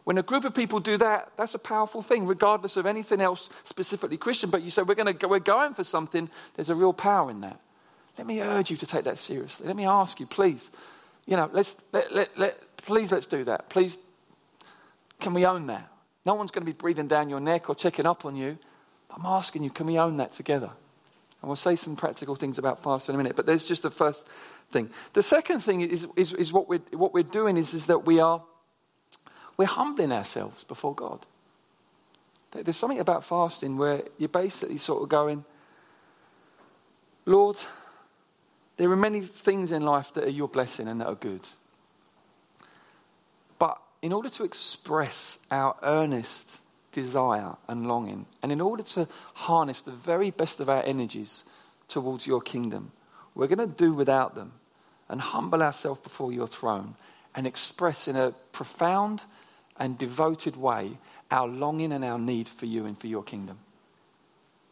When 0.03 0.17
a 0.17 0.23
group 0.23 0.45
of 0.45 0.53
people 0.53 0.79
do 0.79 0.97
that, 0.97 1.31
that's 1.37 1.55
a 1.55 1.59
powerful 1.59 2.01
thing, 2.01 2.27
regardless 2.27 2.77
of 2.77 2.85
anything 2.85 3.21
else 3.21 3.49
specifically 3.63 4.17
Christian. 4.17 4.49
But 4.49 4.61
you 4.61 4.69
say, 4.69 4.83
we're, 4.83 4.95
going 4.95 5.07
to 5.07 5.13
go, 5.13 5.27
we're 5.27 5.39
going 5.39 5.73
for 5.73 5.83
something, 5.83 6.29
there's 6.55 6.69
a 6.69 6.75
real 6.75 6.93
power 6.93 7.31
in 7.31 7.41
that. 7.41 7.59
Let 8.17 8.27
me 8.27 8.41
urge 8.41 8.69
you 8.69 8.77
to 8.77 8.85
take 8.85 9.05
that 9.05 9.17
seriously. 9.17 9.65
Let 9.65 9.75
me 9.75 9.85
ask 9.85 10.19
you, 10.19 10.27
please, 10.27 10.69
you 11.25 11.35
know, 11.37 11.49
let's, 11.51 11.75
let, 11.91 12.13
let, 12.13 12.37
let, 12.37 12.77
please 12.77 13.11
let's 13.11 13.25
do 13.25 13.43
that. 13.45 13.69
Please, 13.69 13.97
can 15.19 15.33
we 15.33 15.45
own 15.45 15.67
that? 15.67 15.89
No 16.25 16.35
one's 16.35 16.51
going 16.51 16.65
to 16.65 16.71
be 16.71 16.77
breathing 16.77 17.07
down 17.07 17.29
your 17.29 17.39
neck 17.39 17.69
or 17.69 17.75
checking 17.75 18.05
up 18.05 18.25
on 18.25 18.35
you. 18.35 18.57
I'm 19.09 19.25
asking 19.25 19.63
you, 19.63 19.69
can 19.69 19.87
we 19.87 19.97
own 19.97 20.17
that 20.17 20.33
together? 20.33 20.71
And 21.43 21.49
we'll 21.49 21.57
say 21.57 21.75
some 21.75 21.97
practical 21.97 22.35
things 22.35 22.57
about 22.57 22.81
fast 22.81 23.09
in 23.09 23.15
a 23.15 23.17
minute, 23.17 23.35
but 23.35 23.45
there's 23.45 23.65
just 23.65 23.83
the 23.83 23.91
first 23.91 24.25
thing. 24.71 24.89
The 25.11 25.21
second 25.21 25.59
thing 25.59 25.81
is, 25.81 26.07
is, 26.15 26.31
is 26.31 26.53
what, 26.53 26.69
we're, 26.69 26.79
what 26.93 27.13
we're 27.13 27.21
doing 27.21 27.57
is, 27.57 27.73
is 27.73 27.87
that 27.87 28.05
we 28.05 28.21
are 28.21 28.41
we're 29.57 29.65
humbling 29.65 30.11
ourselves 30.11 30.63
before 30.63 30.95
God. 30.95 31.25
There's 32.51 32.77
something 32.77 32.99
about 32.99 33.23
fasting 33.23 33.77
where 33.77 34.03
you're 34.17 34.29
basically 34.29 34.77
sort 34.77 35.03
of 35.03 35.09
going, 35.09 35.43
Lord, 37.25 37.57
there 38.77 38.91
are 38.91 38.95
many 38.95 39.21
things 39.21 39.71
in 39.71 39.83
life 39.83 40.13
that 40.13 40.23
are 40.23 40.31
your 40.31 40.47
blessing 40.47 40.87
and 40.87 41.01
that 41.01 41.07
are 41.07 41.15
good. 41.15 41.47
But 43.59 43.81
in 44.01 44.13
order 44.13 44.29
to 44.29 44.43
express 44.43 45.39
our 45.51 45.75
earnest 45.83 46.59
desire 46.93 47.57
and 47.67 47.85
longing. 47.85 48.25
And 48.41 48.51
in 48.51 48.61
order 48.61 48.83
to 48.83 49.07
harness 49.33 49.81
the 49.81 49.91
very 49.91 50.31
best 50.31 50.61
of 50.61 50.69
our 50.69 50.83
energies 50.83 51.43
towards 51.89 52.25
your 52.25 52.39
kingdom, 52.39 52.93
we're 53.35 53.47
going 53.47 53.59
to 53.59 53.67
do 53.67 53.93
without 53.93 54.35
them 54.35 54.53
and 55.09 55.19
humble 55.19 55.61
ourselves 55.61 55.99
before 55.99 56.31
your 56.31 56.47
throne 56.47 56.95
and 57.35 57.45
express 57.45 58.07
in 58.07 58.15
a 58.15 58.31
profound 58.51 59.23
and 59.77 59.97
devoted 59.97 60.55
way 60.55 60.97
our 61.31 61.47
longing 61.47 61.91
and 61.91 62.05
our 62.05 62.19
need 62.19 62.47
for 62.47 62.67
you 62.67 62.85
and 62.85 62.97
for 62.97 63.07
your 63.07 63.23
kingdom. 63.23 63.57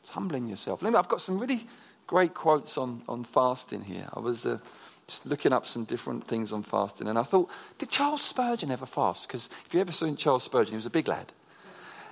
It's 0.04 0.12
humbling 0.12 0.48
yourself. 0.48 0.84
I've 0.84 1.10
got 1.10 1.22
some 1.22 1.40
really 1.40 1.66
great 2.08 2.34
quotes 2.34 2.78
on, 2.78 3.02
on 3.08 3.24
fasting 3.24 3.84
here. 3.84 4.08
I 4.14 4.20
was 4.20 4.46
uh, 4.46 4.60
just 5.08 5.26
looking 5.26 5.54
up 5.54 5.66
some 5.66 5.86
different 5.86 6.28
things 6.28 6.54
on 6.54 6.64
fasting, 6.64 7.08
and 7.08 7.18
I 7.18 7.24
thought, 7.24 7.50
did 7.78 7.90
Charles 7.90 8.22
Spurgeon 8.22 8.72
ever 8.72 8.86
fast? 8.86 9.28
Because 9.28 9.50
if 9.66 9.74
you 9.74 9.80
ever 9.80 9.92
seen 9.92 10.16
Charles 10.16 10.44
Spurgeon, 10.44 10.74
he 10.74 10.78
was 10.78 10.86
a 10.86 10.92
big 10.92 11.08
lad. 11.08 11.32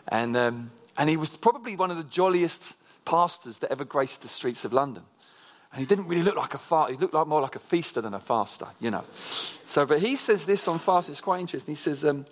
And, 0.10 0.36
um, 0.36 0.72
and 0.98 1.10
he 1.10 1.18
was 1.18 1.30
probably 1.30 1.76
one 1.76 1.92
of 1.92 1.98
the 1.98 2.04
jolliest 2.04 2.74
pastors 3.06 3.60
that 3.60 3.72
ever 3.72 3.86
graced 3.86 4.22
the 4.22 4.28
streets 4.28 4.66
of 4.66 4.74
London. 4.74 5.04
And 5.72 5.80
he 5.80 5.86
didn't 5.86 6.08
really 6.08 6.24
look 6.24 6.36
like 6.36 6.56
a 6.56 6.58
fast. 6.58 6.92
He 6.92 6.98
looked 6.98 7.14
like 7.14 7.28
more 7.28 7.42
like 7.42 7.56
a 7.56 7.60
feaster 7.60 8.02
than 8.02 8.14
a 8.14 8.20
faster, 8.20 8.68
you 8.80 8.90
know. 8.90 9.04
So, 9.14 9.86
but 9.86 10.00
he 10.00 10.16
says 10.16 10.46
this 10.46 10.68
on 10.68 10.80
fasting. 10.80 11.12
It's 11.12 11.22
quite 11.22 11.40
interesting. 11.40 11.74
He 11.74 11.80
says, 11.80 12.04
um, 12.04 12.26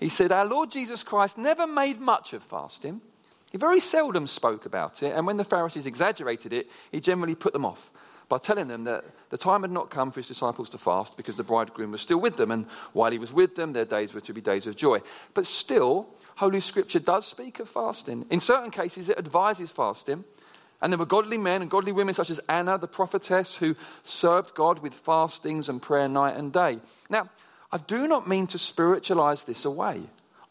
he 0.00 0.08
said, 0.08 0.32
Our 0.32 0.46
Lord 0.46 0.70
Jesus 0.70 1.02
Christ 1.02 1.36
never 1.36 1.66
made 1.66 2.00
much 2.00 2.32
of 2.32 2.42
fasting. 2.42 3.02
He 3.50 3.58
very 3.58 3.80
seldom 3.80 4.26
spoke 4.26 4.64
about 4.64 5.02
it, 5.02 5.12
and 5.14 5.26
when 5.26 5.36
the 5.36 5.44
Pharisees 5.44 5.86
exaggerated 5.86 6.54
it, 6.54 6.70
he 6.90 7.00
generally 7.00 7.34
put 7.34 7.52
them 7.52 7.66
off 7.66 7.91
by 8.32 8.38
telling 8.38 8.68
them 8.68 8.84
that 8.84 9.04
the 9.28 9.36
time 9.36 9.60
had 9.60 9.70
not 9.70 9.90
come 9.90 10.10
for 10.10 10.20
his 10.20 10.28
disciples 10.28 10.70
to 10.70 10.78
fast 10.78 11.18
because 11.18 11.36
the 11.36 11.44
bridegroom 11.44 11.92
was 11.92 12.00
still 12.00 12.16
with 12.16 12.38
them, 12.38 12.50
and 12.50 12.64
while 12.94 13.12
he 13.12 13.18
was 13.18 13.30
with 13.30 13.56
them, 13.56 13.74
their 13.74 13.84
days 13.84 14.14
were 14.14 14.22
to 14.22 14.32
be 14.32 14.40
days 14.40 14.66
of 14.66 14.74
joy. 14.74 15.00
But 15.34 15.44
still, 15.44 16.08
Holy 16.36 16.60
Scripture 16.60 16.98
does 16.98 17.26
speak 17.26 17.60
of 17.60 17.68
fasting. 17.68 18.24
In 18.30 18.40
certain 18.40 18.70
cases, 18.70 19.10
it 19.10 19.18
advises 19.18 19.70
fasting. 19.70 20.24
And 20.80 20.90
there 20.90 20.98
were 20.98 21.04
godly 21.04 21.36
men 21.36 21.60
and 21.60 21.70
godly 21.70 21.92
women, 21.92 22.14
such 22.14 22.30
as 22.30 22.40
Anna, 22.48 22.78
the 22.78 22.88
prophetess, 22.88 23.56
who 23.56 23.76
served 24.02 24.54
God 24.54 24.78
with 24.78 24.94
fastings 24.94 25.68
and 25.68 25.82
prayer 25.82 26.08
night 26.08 26.38
and 26.38 26.50
day. 26.54 26.78
Now, 27.10 27.28
I 27.70 27.76
do 27.76 28.08
not 28.08 28.26
mean 28.26 28.46
to 28.46 28.58
spiritualize 28.58 29.42
this 29.42 29.66
away. 29.66 30.04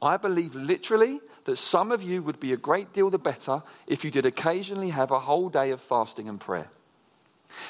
I 0.03 0.17
believe 0.17 0.53
literally 0.53 1.19
that 1.45 1.55
some 1.55 1.91
of 1.91 2.03
you 2.03 2.21
would 2.21 2.39
be 2.39 2.53
a 2.53 2.57
great 2.57 2.93
deal 2.93 3.09
the 3.09 3.17
better 3.17 3.63
if 3.87 4.05
you 4.05 4.11
did 4.11 4.27
occasionally 4.27 4.89
have 4.89 5.09
a 5.09 5.21
whole 5.21 5.49
day 5.49 5.71
of 5.71 5.81
fasting 5.81 6.29
and 6.29 6.39
prayer. 6.39 6.69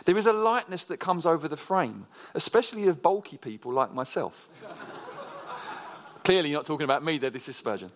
There 0.06 0.18
is 0.18 0.26
a 0.26 0.34
lightness 0.34 0.86
that 0.86 0.98
comes 0.98 1.26
over 1.26 1.48
the 1.48 1.58
frame, 1.58 2.08
especially 2.34 2.88
of 2.88 3.02
bulky 3.02 3.38
people 3.38 3.74
like 3.74 3.94
myself. 3.94 4.50
Clearly, 6.24 6.50
you're 6.50 6.60
not 6.60 6.66
talking 6.66 6.86
about 6.86 7.04
me 7.04 7.18
there, 7.18 7.30
this 7.30 7.50
is 7.50 7.56
Spurgeon. 7.56 7.92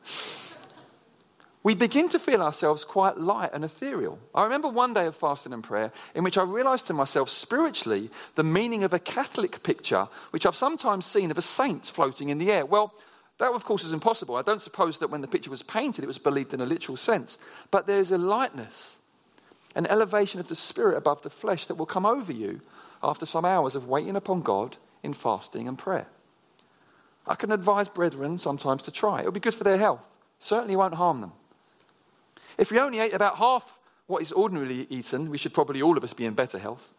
We 1.65 1.73
begin 1.73 2.09
to 2.09 2.19
feel 2.19 2.43
ourselves 2.43 2.85
quite 2.85 3.17
light 3.17 3.49
and 3.51 3.63
ethereal. 3.63 4.19
I 4.35 4.43
remember 4.43 4.67
one 4.67 4.93
day 4.93 5.07
of 5.07 5.15
fasting 5.15 5.51
and 5.51 5.63
prayer 5.63 5.91
in 6.13 6.23
which 6.23 6.37
I 6.37 6.43
realized 6.43 6.85
to 6.87 6.93
myself 6.93 7.27
spiritually 7.27 8.11
the 8.35 8.43
meaning 8.43 8.83
of 8.83 8.93
a 8.93 8.99
Catholic 8.99 9.63
picture, 9.63 10.07
which 10.29 10.45
I've 10.45 10.55
sometimes 10.55 11.07
seen 11.07 11.31
of 11.31 11.39
a 11.39 11.41
saint 11.41 11.85
floating 11.85 12.29
in 12.29 12.37
the 12.37 12.51
air. 12.51 12.67
Well, 12.67 12.93
that, 13.39 13.51
of 13.51 13.65
course, 13.65 13.83
is 13.83 13.93
impossible. 13.93 14.35
I 14.35 14.43
don't 14.43 14.61
suppose 14.61 14.99
that 14.99 15.09
when 15.09 15.21
the 15.21 15.27
picture 15.27 15.49
was 15.49 15.63
painted, 15.63 16.03
it 16.03 16.07
was 16.07 16.19
believed 16.19 16.53
in 16.53 16.61
a 16.61 16.65
literal 16.65 16.97
sense. 16.97 17.39
But 17.71 17.87
there's 17.87 18.11
a 18.11 18.17
lightness, 18.19 18.99
an 19.75 19.85
elevation 19.87 20.39
of 20.39 20.47
the 20.47 20.55
spirit 20.55 20.97
above 20.97 21.21
the 21.21 21.29
flesh 21.29 21.65
that 21.67 21.75
will 21.75 21.85
come 21.85 22.05
over 22.05 22.31
you 22.31 22.61
after 23.03 23.25
some 23.25 23.45
hours 23.45 23.75
of 23.75 23.87
waiting 23.87 24.15
upon 24.15 24.41
God 24.41 24.77
in 25.03 25.13
fasting 25.13 25.67
and 25.67 25.77
prayer. 25.77 26.07
I 27.27 27.35
can 27.35 27.51
advise 27.51 27.89
brethren 27.89 28.37
sometimes 28.37 28.83
to 28.83 28.91
try. 28.91 29.19
It'll 29.19 29.31
be 29.31 29.39
good 29.39 29.53
for 29.53 29.63
their 29.63 29.77
health. 29.77 30.05
Certainly 30.39 30.75
won't 30.75 30.95
harm 30.95 31.21
them. 31.21 31.33
If 32.57 32.71
we 32.71 32.79
only 32.79 32.99
ate 32.99 33.13
about 33.13 33.37
half 33.37 33.79
what 34.07 34.21
is 34.21 34.31
ordinarily 34.31 34.87
eaten, 34.89 35.29
we 35.29 35.37
should 35.37 35.53
probably 35.53 35.81
all 35.81 35.97
of 35.97 36.03
us 36.03 36.13
be 36.13 36.25
in 36.25 36.33
better 36.33 36.59
health. 36.59 36.93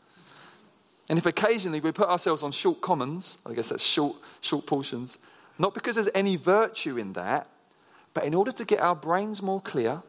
And 1.09 1.19
if 1.19 1.27
occasionally 1.27 1.81
we 1.81 1.93
put 1.93 2.09
ourselves 2.09 2.43
on 2.43 2.51
short 2.51 2.81
commons, 2.81 3.39
I 3.47 3.55
guess 3.55 3.69
that's 3.69 3.83
short, 3.83 4.17
short 4.41 4.67
portions, 4.67 5.19
not 5.59 5.73
because 5.73 5.95
there's 5.95 6.09
any 6.15 6.37
virtue 6.37 6.99
in 6.99 7.13
that, 7.13 7.49
but 8.13 8.25
in 8.25 8.35
order 8.35 8.51
to 8.53 8.65
get 8.65 8.81
our 8.81 8.97
brains 8.97 9.41
more 9.41 9.61
clear 9.61 10.03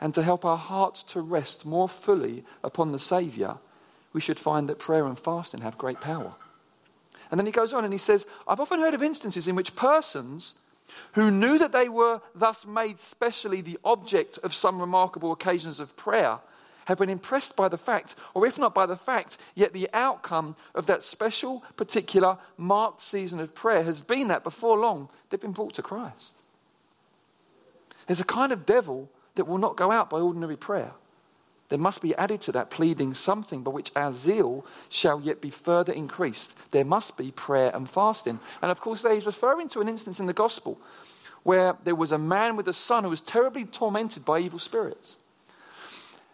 and 0.00 0.14
to 0.14 0.22
help 0.22 0.44
our 0.44 0.56
hearts 0.56 1.02
to 1.04 1.20
rest 1.20 1.66
more 1.66 1.88
fully 1.88 2.44
upon 2.64 2.92
the 2.92 2.98
Saviour, 2.98 3.58
we 4.12 4.20
should 4.20 4.38
find 4.38 4.68
that 4.68 4.78
prayer 4.78 5.06
and 5.06 5.18
fasting 5.18 5.60
have 5.60 5.78
great 5.78 6.00
power. 6.00 6.34
And 7.30 7.38
then 7.38 7.46
he 7.46 7.52
goes 7.52 7.72
on 7.72 7.84
and 7.84 7.92
he 7.92 7.98
says, 7.98 8.26
I've 8.48 8.60
often 8.60 8.80
heard 8.80 8.94
of 8.94 9.02
instances 9.02 9.46
in 9.46 9.54
which 9.54 9.76
persons 9.76 10.54
who 11.12 11.30
knew 11.30 11.58
that 11.58 11.72
they 11.72 11.88
were 11.88 12.20
thus 12.34 12.66
made 12.66 12.98
specially 12.98 13.60
the 13.60 13.78
object 13.84 14.38
of 14.42 14.54
some 14.54 14.80
remarkable 14.80 15.30
occasions 15.32 15.78
of 15.78 15.96
prayer 15.96 16.40
have 16.86 16.98
been 16.98 17.10
impressed 17.10 17.54
by 17.54 17.68
the 17.68 17.78
fact, 17.78 18.16
or 18.34 18.46
if 18.46 18.58
not 18.58 18.74
by 18.74 18.86
the 18.86 18.96
fact, 18.96 19.38
yet 19.54 19.72
the 19.72 19.88
outcome 19.92 20.56
of 20.74 20.86
that 20.86 21.04
special, 21.04 21.62
particular, 21.76 22.36
marked 22.56 23.02
season 23.02 23.38
of 23.38 23.54
prayer 23.54 23.84
has 23.84 24.00
been 24.00 24.26
that 24.28 24.42
before 24.42 24.76
long 24.76 25.08
they've 25.28 25.40
been 25.40 25.52
brought 25.52 25.74
to 25.74 25.82
Christ. 25.82 26.36
There's 28.06 28.20
a 28.20 28.24
kind 28.24 28.50
of 28.50 28.66
devil 28.66 29.08
that 29.40 29.46
will 29.46 29.56
not 29.56 29.76
go 29.76 29.90
out 29.90 30.10
by 30.10 30.18
ordinary 30.18 30.56
prayer. 30.56 30.92
There 31.70 31.78
must 31.78 32.02
be 32.02 32.14
added 32.16 32.42
to 32.42 32.52
that 32.52 32.68
pleading 32.68 33.14
something 33.14 33.62
by 33.62 33.70
which 33.70 33.90
our 33.96 34.12
zeal 34.12 34.66
shall 34.90 35.18
yet 35.18 35.40
be 35.40 35.48
further 35.48 35.94
increased. 35.94 36.54
There 36.72 36.84
must 36.84 37.16
be 37.16 37.30
prayer 37.30 37.70
and 37.74 37.88
fasting. 37.88 38.38
And 38.60 38.70
of 38.70 38.80
course, 38.80 39.00
there 39.00 39.14
he's 39.14 39.24
referring 39.24 39.70
to 39.70 39.80
an 39.80 39.88
instance 39.88 40.20
in 40.20 40.26
the 40.26 40.34
gospel 40.34 40.78
where 41.42 41.74
there 41.84 41.94
was 41.94 42.12
a 42.12 42.18
man 42.18 42.56
with 42.56 42.68
a 42.68 42.74
son 42.74 43.04
who 43.04 43.08
was 43.08 43.22
terribly 43.22 43.64
tormented 43.64 44.26
by 44.26 44.40
evil 44.40 44.58
spirits. 44.58 45.16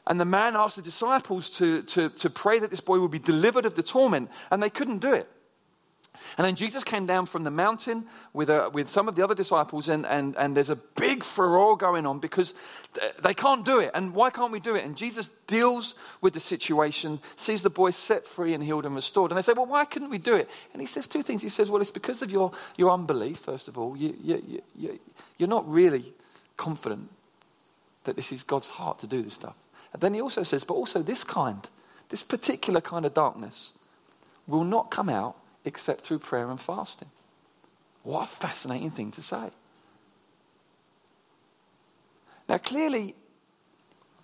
And 0.05 0.19
the 0.19 0.25
man 0.25 0.57
asked 0.57 0.75
the 0.75 0.83
disciples 0.83 1.49
to, 1.51 1.83
to, 1.83 2.09
to 2.09 2.29
pray 2.29 2.59
that 2.59 2.73
this 2.73 2.81
boy 2.81 2.99
would 2.99 3.12
be 3.12 3.21
delivered 3.21 3.66
of 3.66 3.77
the 3.77 3.85
torment, 3.85 4.31
and 4.51 4.61
they 4.61 4.71
couldn't 4.71 4.99
do 4.99 5.12
it. 5.12 5.31
And 6.37 6.46
then 6.46 6.57
Jesus 6.57 6.85
came 6.85 7.07
down 7.07 7.26
from 7.26 7.44
the 7.44 7.50
mountain 7.50 8.07
with, 8.33 8.50
a, 8.50 8.70
with 8.70 8.88
some 8.88 9.09
of 9.09 9.16
the 9.16 9.24
other 9.24 9.35
disciples, 9.35 9.88
and, 9.88 10.07
and, 10.07 10.37
and 10.37 10.57
there's 10.57 10.70
a 10.70 10.76
big 10.76 11.22
furore 11.22 11.76
going 11.76 12.07
on 12.07 12.18
because 12.18 12.55
they 13.22 13.35
can't 13.35 13.64
do 13.64 13.79
it. 13.79 13.90
And 13.94 14.14
why 14.14 14.31
can't 14.31 14.52
we 14.52 14.61
do 14.61 14.74
it? 14.74 14.85
And 14.85 14.96
Jesus 14.96 15.31
deals 15.46 15.94
with 16.20 16.35
the 16.35 16.40
situation, 16.40 17.20
sees 17.37 17.62
the 17.62 17.70
boy 17.70 17.90
set 17.90 18.26
free 18.26 18.55
and 18.55 18.62
healed 18.62 18.87
and 18.87 18.94
restored. 18.94 19.31
And 19.31 19.38
they 19.38 19.42
say, 19.42 19.52
Well, 19.52 19.66
why 19.66 19.85
couldn't 19.85 20.11
we 20.11 20.18
do 20.18 20.35
it? 20.35 20.48
And 20.72 20.81
he 20.81 20.87
says 20.87 21.07
two 21.07 21.22
things. 21.22 21.42
He 21.42 21.48
says, 21.48 21.70
Well, 21.70 21.81
it's 21.81 21.90
because 21.90 22.22
of 22.22 22.31
your, 22.31 22.52
your 22.76 22.90
unbelief, 22.90 23.38
first 23.38 23.68
of 23.68 23.79
all. 23.79 23.96
You, 23.96 24.16
you, 24.22 24.62
you, 24.76 25.00
you're 25.38 25.48
not 25.48 25.68
really 25.70 26.12
confident 26.57 27.11
that 28.05 28.16
this 28.16 28.33
is 28.33 28.42
God's 28.42 28.68
heart 28.68 28.98
to 29.00 29.07
do 29.07 29.22
this 29.22 29.35
stuff. 29.35 29.57
And 29.92 30.00
then 30.00 30.14
he 30.14 30.20
also 30.20 30.42
says, 30.42 30.64
but 30.64 30.74
also 30.74 31.02
this 31.02 31.24
kind, 31.24 31.66
this 32.09 32.22
particular 32.22 32.81
kind 32.81 33.05
of 33.05 33.14
darkness 33.14 33.72
will 34.46 34.64
not 34.64 34.90
come 34.90 35.09
out 35.09 35.37
except 35.66 36.00
through 36.02 36.20
prayer 36.20 36.50
and 36.50 36.61
fasting. 36.61 37.11
What 38.02 38.24
a 38.24 38.26
fascinating 38.29 38.90
thing 38.90 39.11
to 39.11 39.22
say. 39.22 39.50
Now, 42.48 42.59
clearly, 42.59 43.16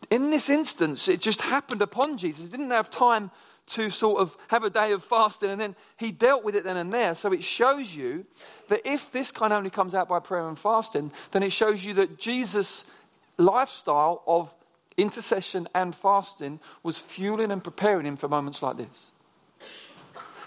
in 0.09 0.31
this 0.31 0.49
instance, 0.49 1.09
it 1.09 1.21
just 1.21 1.43
happened 1.43 1.83
upon 1.83 2.17
Jesus. 2.17 2.45
He 2.45 2.51
didn't 2.51 2.71
have 2.71 2.89
time 2.89 3.31
to 3.65 3.91
sort 3.91 4.21
of 4.21 4.37
have 4.49 4.65
a 4.65 4.71
day 4.71 4.93
of 4.93 5.03
fasting 5.03 5.51
and 5.51 5.61
then 5.61 5.75
he 5.97 6.11
dealt 6.11 6.45
with 6.45 6.55
it 6.55 6.65
then 6.65 6.77
and 6.77 6.93
there. 6.93 7.15
So 7.15 7.33
it 7.33 7.43
shows 7.43 7.95
you 7.95 8.25
that 8.69 8.81
if 8.85 9.11
this 9.13 9.31
kind 9.31 9.53
only 9.53 9.71
comes 9.71 9.95
out 9.95 10.09
by 10.09 10.19
prayer 10.21 10.49
and 10.49 10.59
fasting, 10.59 11.13
then 11.31 11.43
it 11.43 11.53
shows 11.53 11.85
you 11.85 11.95
that 11.95 12.19
Jesus' 12.19 12.91
lifestyle 13.39 14.23
of 14.27 14.55
intercession 14.97 15.69
and 15.75 15.95
fasting 15.95 16.61
was 16.83 16.99
fueling 16.99 17.51
and 17.51 17.63
preparing 17.63 18.07
him 18.07 18.17
for 18.17 18.29
moments 18.29 18.63
like 18.63 18.77
this. 18.77 19.13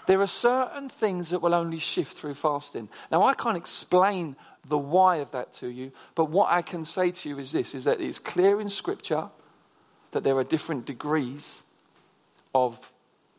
There 0.06 0.20
are 0.20 0.26
certain 0.26 0.88
things 0.88 1.30
that 1.30 1.40
will 1.40 1.54
only 1.54 1.78
shift 1.78 2.16
through 2.16 2.34
fasting. 2.34 2.88
Now, 3.10 3.22
I 3.22 3.34
can't 3.34 3.56
explain 3.56 4.36
the 4.68 4.78
why 4.78 5.16
of 5.16 5.30
that 5.32 5.52
to 5.54 5.68
you, 5.68 5.92
but 6.14 6.26
what 6.26 6.50
I 6.50 6.62
can 6.62 6.84
say 6.84 7.10
to 7.10 7.28
you 7.28 7.38
is 7.38 7.52
this 7.52 7.74
is 7.74 7.84
that 7.84 8.00
it's 8.00 8.18
clear 8.18 8.60
in 8.60 8.68
Scripture 8.68 9.28
that 10.12 10.24
there 10.24 10.36
are 10.36 10.44
different 10.44 10.86
degrees 10.86 11.62
of 12.54 12.92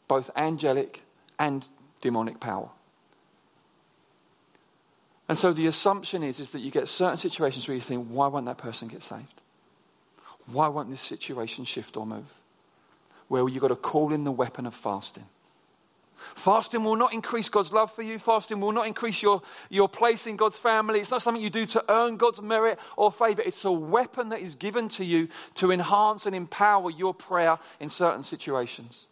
both 0.07 0.29
angelic 0.35 1.01
and 1.39 1.67
demonic 2.01 2.39
power. 2.39 2.69
And 5.29 5.37
so 5.37 5.51
the 5.51 5.67
assumption 5.67 6.23
is, 6.23 6.39
is 6.39 6.51
that 6.51 6.59
you 6.59 6.71
get 6.71 6.87
certain 6.87 7.17
situations 7.17 7.67
where 7.67 7.75
you 7.75 7.81
think, 7.81 8.07
why 8.07 8.27
won't 8.27 8.45
that 8.45 8.57
person 8.57 8.87
get 8.87 9.03
saved? 9.03 9.41
Why 10.45 10.67
won't 10.69 10.89
this 10.89 11.01
situation 11.01 11.65
shift 11.65 11.97
or 11.97 12.05
move? 12.05 12.33
Well, 13.27 13.49
you've 13.49 13.61
got 13.61 13.67
to 13.69 13.75
call 13.75 14.13
in 14.13 14.23
the 14.23 14.31
weapon 14.31 14.65
of 14.65 14.73
fasting. 14.73 15.25
Fasting 16.35 16.83
will 16.83 16.95
not 16.95 17.13
increase 17.13 17.49
God's 17.49 17.71
love 17.71 17.91
for 17.91 18.01
you. 18.01 18.19
Fasting 18.19 18.59
will 18.59 18.71
not 18.71 18.87
increase 18.87 19.21
your, 19.21 19.41
your 19.69 19.87
place 19.87 20.27
in 20.27 20.35
God's 20.35 20.57
family. 20.57 20.99
It's 20.99 21.11
not 21.11 21.21
something 21.21 21.41
you 21.41 21.49
do 21.49 21.65
to 21.67 21.83
earn 21.89 22.17
God's 22.17 22.41
merit 22.41 22.79
or 22.95 23.11
favor. 23.11 23.41
It's 23.41 23.65
a 23.65 23.71
weapon 23.71 24.29
that 24.29 24.39
is 24.39 24.55
given 24.55 24.87
to 24.89 25.05
you 25.05 25.29
to 25.55 25.71
enhance 25.71 26.25
and 26.25 26.35
empower 26.35 26.89
your 26.89 27.13
prayer 27.13 27.57
in 27.79 27.89
certain 27.89 28.23
situations. 28.23 29.07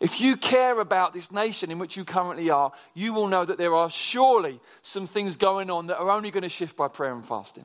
If 0.00 0.20
you 0.20 0.36
care 0.36 0.80
about 0.80 1.12
this 1.12 1.30
nation 1.30 1.70
in 1.70 1.78
which 1.78 1.96
you 1.96 2.04
currently 2.04 2.50
are, 2.50 2.72
you 2.94 3.12
will 3.12 3.28
know 3.28 3.44
that 3.44 3.58
there 3.58 3.74
are 3.74 3.88
surely 3.88 4.60
some 4.82 5.06
things 5.06 5.36
going 5.36 5.70
on 5.70 5.86
that 5.86 5.98
are 5.98 6.10
only 6.10 6.30
going 6.30 6.42
to 6.42 6.48
shift 6.48 6.76
by 6.76 6.88
prayer 6.88 7.14
and 7.14 7.26
fasting. 7.26 7.64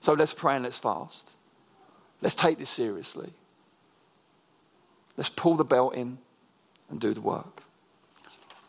So 0.00 0.14
let's 0.14 0.32
pray 0.32 0.54
and 0.54 0.64
let's 0.64 0.78
fast. 0.78 1.34
Let's 2.22 2.34
take 2.34 2.58
this 2.58 2.70
seriously. 2.70 3.32
Let's 5.16 5.30
pull 5.30 5.56
the 5.56 5.64
belt 5.64 5.94
in 5.94 6.18
and 6.90 7.00
do 7.00 7.14
the 7.14 7.20
work. 7.20 7.62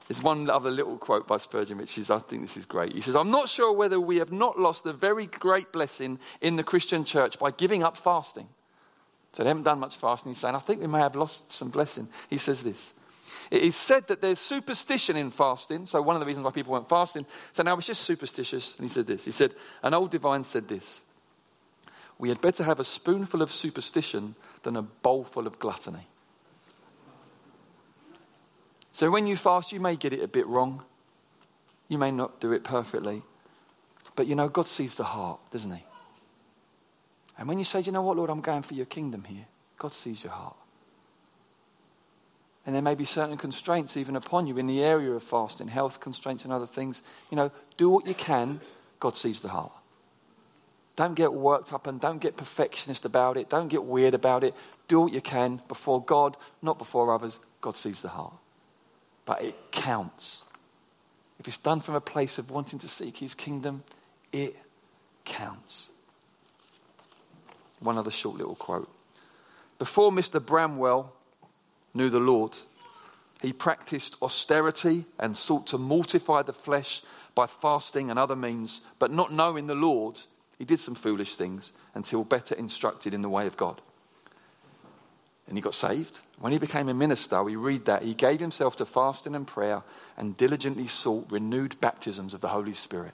There's 0.07 0.21
one 0.21 0.49
other 0.49 0.69
little 0.69 0.97
quote 0.97 1.27
by 1.27 1.37
Spurgeon, 1.37 1.77
which 1.77 1.97
is, 1.97 2.11
I 2.11 2.19
think 2.19 2.41
this 2.41 2.57
is 2.57 2.65
great. 2.65 2.93
He 2.93 3.01
says, 3.01 3.15
I'm 3.15 3.31
not 3.31 3.47
sure 3.47 3.71
whether 3.71 3.99
we 3.99 4.17
have 4.17 4.31
not 4.31 4.59
lost 4.59 4.85
a 4.85 4.91
very 4.91 5.25
great 5.25 5.71
blessing 5.71 6.19
in 6.41 6.57
the 6.57 6.63
Christian 6.63 7.05
church 7.05 7.39
by 7.39 7.51
giving 7.51 7.81
up 7.81 7.95
fasting. 7.95 8.49
So 9.31 9.43
they 9.43 9.49
haven't 9.49 9.63
done 9.63 9.79
much 9.79 9.95
fasting. 9.95 10.31
He's 10.31 10.39
saying, 10.39 10.55
I 10.55 10.59
think 10.59 10.81
we 10.81 10.87
may 10.87 10.99
have 10.99 11.15
lost 11.15 11.53
some 11.53 11.69
blessing. 11.69 12.09
He 12.29 12.37
says 12.37 12.61
this. 12.61 12.93
It 13.49 13.63
is 13.63 13.75
said 13.75 14.07
that 14.07 14.19
there's 14.19 14.39
superstition 14.39 15.15
in 15.15 15.31
fasting. 15.31 15.85
So 15.85 16.01
one 16.01 16.17
of 16.17 16.19
the 16.19 16.25
reasons 16.25 16.43
why 16.43 16.51
people 16.51 16.73
weren't 16.73 16.89
fasting. 16.89 17.25
So 17.53 17.63
now 17.63 17.77
it's 17.77 17.87
just 17.87 18.03
superstitious. 18.03 18.75
And 18.75 18.83
he 18.83 18.93
said 18.93 19.07
this. 19.07 19.23
He 19.23 19.31
said, 19.31 19.53
an 19.81 19.93
old 19.93 20.11
divine 20.11 20.43
said 20.43 20.67
this. 20.67 21.01
We 22.19 22.27
had 22.29 22.41
better 22.41 22.65
have 22.65 22.81
a 22.81 22.83
spoonful 22.83 23.41
of 23.41 23.51
superstition 23.51 24.35
than 24.63 24.75
a 24.75 24.81
bowlful 24.81 25.47
of 25.47 25.57
gluttony. 25.59 26.07
So 28.93 29.09
when 29.09 29.25
you 29.25 29.35
fast, 29.35 29.71
you 29.71 29.79
may 29.79 29.95
get 29.95 30.13
it 30.13 30.21
a 30.21 30.27
bit 30.27 30.47
wrong. 30.47 30.83
You 31.87 31.97
may 31.97 32.11
not 32.11 32.39
do 32.39 32.51
it 32.51 32.63
perfectly. 32.63 33.21
But 34.15 34.27
you 34.27 34.35
know, 34.35 34.49
God 34.49 34.67
sees 34.67 34.95
the 34.95 35.03
heart, 35.03 35.39
doesn't 35.51 35.71
He? 35.71 35.83
And 37.37 37.47
when 37.47 37.57
you 37.57 37.63
say, 37.63 37.79
you 37.79 37.91
know 37.91 38.01
what, 38.01 38.17
Lord, 38.17 38.29
I'm 38.29 38.41
going 38.41 38.61
for 38.61 38.73
your 38.73 38.85
kingdom 38.85 39.23
here, 39.23 39.45
God 39.77 39.93
sees 39.93 40.23
your 40.23 40.33
heart. 40.33 40.55
And 42.65 42.75
there 42.75 42.81
may 42.81 42.93
be 42.93 43.05
certain 43.05 43.37
constraints 43.37 43.97
even 43.97 44.15
upon 44.15 44.45
you 44.45 44.57
in 44.57 44.67
the 44.67 44.83
area 44.83 45.11
of 45.11 45.23
fasting, 45.23 45.67
health 45.67 45.99
constraints 45.99 46.43
and 46.43 46.53
other 46.53 46.67
things. 46.67 47.01
You 47.31 47.37
know, 47.37 47.51
do 47.77 47.89
what 47.89 48.05
you 48.05 48.13
can, 48.13 48.61
God 48.99 49.15
sees 49.15 49.39
the 49.39 49.49
heart. 49.49 49.71
Don't 50.95 51.15
get 51.15 51.33
worked 51.33 51.73
up 51.73 51.87
and 51.87 51.99
don't 51.99 52.19
get 52.19 52.37
perfectionist 52.37 53.05
about 53.05 53.37
it. 53.37 53.49
Don't 53.49 53.69
get 53.69 53.83
weird 53.83 54.13
about 54.13 54.43
it. 54.43 54.53
Do 54.87 54.99
what 54.99 55.13
you 55.13 55.21
can 55.21 55.61
before 55.67 56.03
God, 56.03 56.37
not 56.61 56.77
before 56.77 57.11
others. 57.11 57.39
God 57.61 57.75
sees 57.75 58.01
the 58.01 58.09
heart 58.09 58.33
but 59.25 59.41
it 59.41 59.55
counts. 59.71 60.43
If 61.39 61.47
it's 61.47 61.57
done 61.57 61.79
from 61.79 61.95
a 61.95 62.01
place 62.01 62.37
of 62.37 62.51
wanting 62.51 62.79
to 62.79 62.87
seek 62.87 63.17
his 63.17 63.33
kingdom, 63.33 63.83
it 64.31 64.55
counts. 65.25 65.89
One 67.79 67.97
other 67.97 68.11
short 68.11 68.37
little 68.37 68.55
quote. 68.55 68.89
Before 69.79 70.11
Mr. 70.11 70.43
Bramwell 70.43 71.13
knew 71.93 72.09
the 72.09 72.19
Lord, 72.19 72.55
he 73.41 73.53
practiced 73.53 74.17
austerity 74.21 75.05
and 75.17 75.35
sought 75.35 75.65
to 75.67 75.77
mortify 75.77 76.43
the 76.43 76.53
flesh 76.53 77.01
by 77.33 77.47
fasting 77.47 78.11
and 78.11 78.19
other 78.19 78.35
means, 78.35 78.81
but 78.99 79.09
not 79.09 79.33
knowing 79.33 79.65
the 79.65 79.73
Lord, 79.73 80.19
he 80.59 80.65
did 80.65 80.79
some 80.79 80.93
foolish 80.93 81.35
things 81.35 81.73
until 81.95 82.23
better 82.23 82.53
instructed 82.53 83.13
in 83.13 83.23
the 83.23 83.29
way 83.29 83.47
of 83.47 83.57
God 83.57 83.81
and 85.51 85.57
he 85.57 85.61
got 85.61 85.73
saved. 85.73 86.21
When 86.39 86.53
he 86.53 86.59
became 86.59 86.87
a 86.87 86.93
minister, 86.93 87.43
we 87.43 87.57
read 87.57 87.83
that 87.83 88.03
he 88.03 88.13
gave 88.13 88.39
himself 88.39 88.77
to 88.77 88.85
fasting 88.85 89.35
and 89.35 89.45
prayer 89.45 89.83
and 90.15 90.37
diligently 90.37 90.87
sought 90.87 91.29
renewed 91.29 91.77
baptisms 91.81 92.33
of 92.33 92.39
the 92.39 92.47
Holy 92.47 92.71
Spirit. 92.71 93.11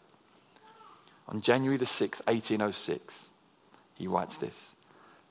On 1.27 1.41
January 1.41 1.77
the 1.77 1.85
6th, 1.85 2.23
1806, 2.27 3.31
he 3.95 4.05
writes 4.05 4.37
this 4.37 4.75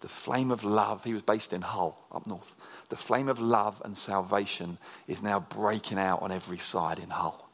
The 0.01 0.09
flame 0.09 0.51
of 0.51 0.65
love, 0.65 1.05
he 1.05 1.13
was 1.13 1.23
based 1.23 1.53
in 1.53 1.63
Hull, 1.63 2.05
up 2.11 2.27
north. 2.27 2.57
The 2.89 2.97
flame 2.97 3.29
of 3.29 3.41
love 3.41 3.81
and 3.85 3.97
salvation 3.97 4.79
is 5.07 5.23
now 5.23 5.39
breaking 5.39 6.01
out 6.01 6.23
on 6.23 6.33
every 6.33 6.59
side 6.59 6.99
in 6.99 7.11
Hull. 7.11 7.49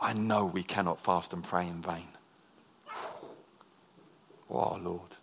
I 0.00 0.12
know 0.12 0.44
we 0.44 0.62
cannot 0.62 1.00
fast 1.00 1.32
and 1.32 1.42
pray 1.42 1.66
in 1.66 1.82
vain. 1.82 2.06
Oh, 4.48 4.78
Lord. 4.80 5.16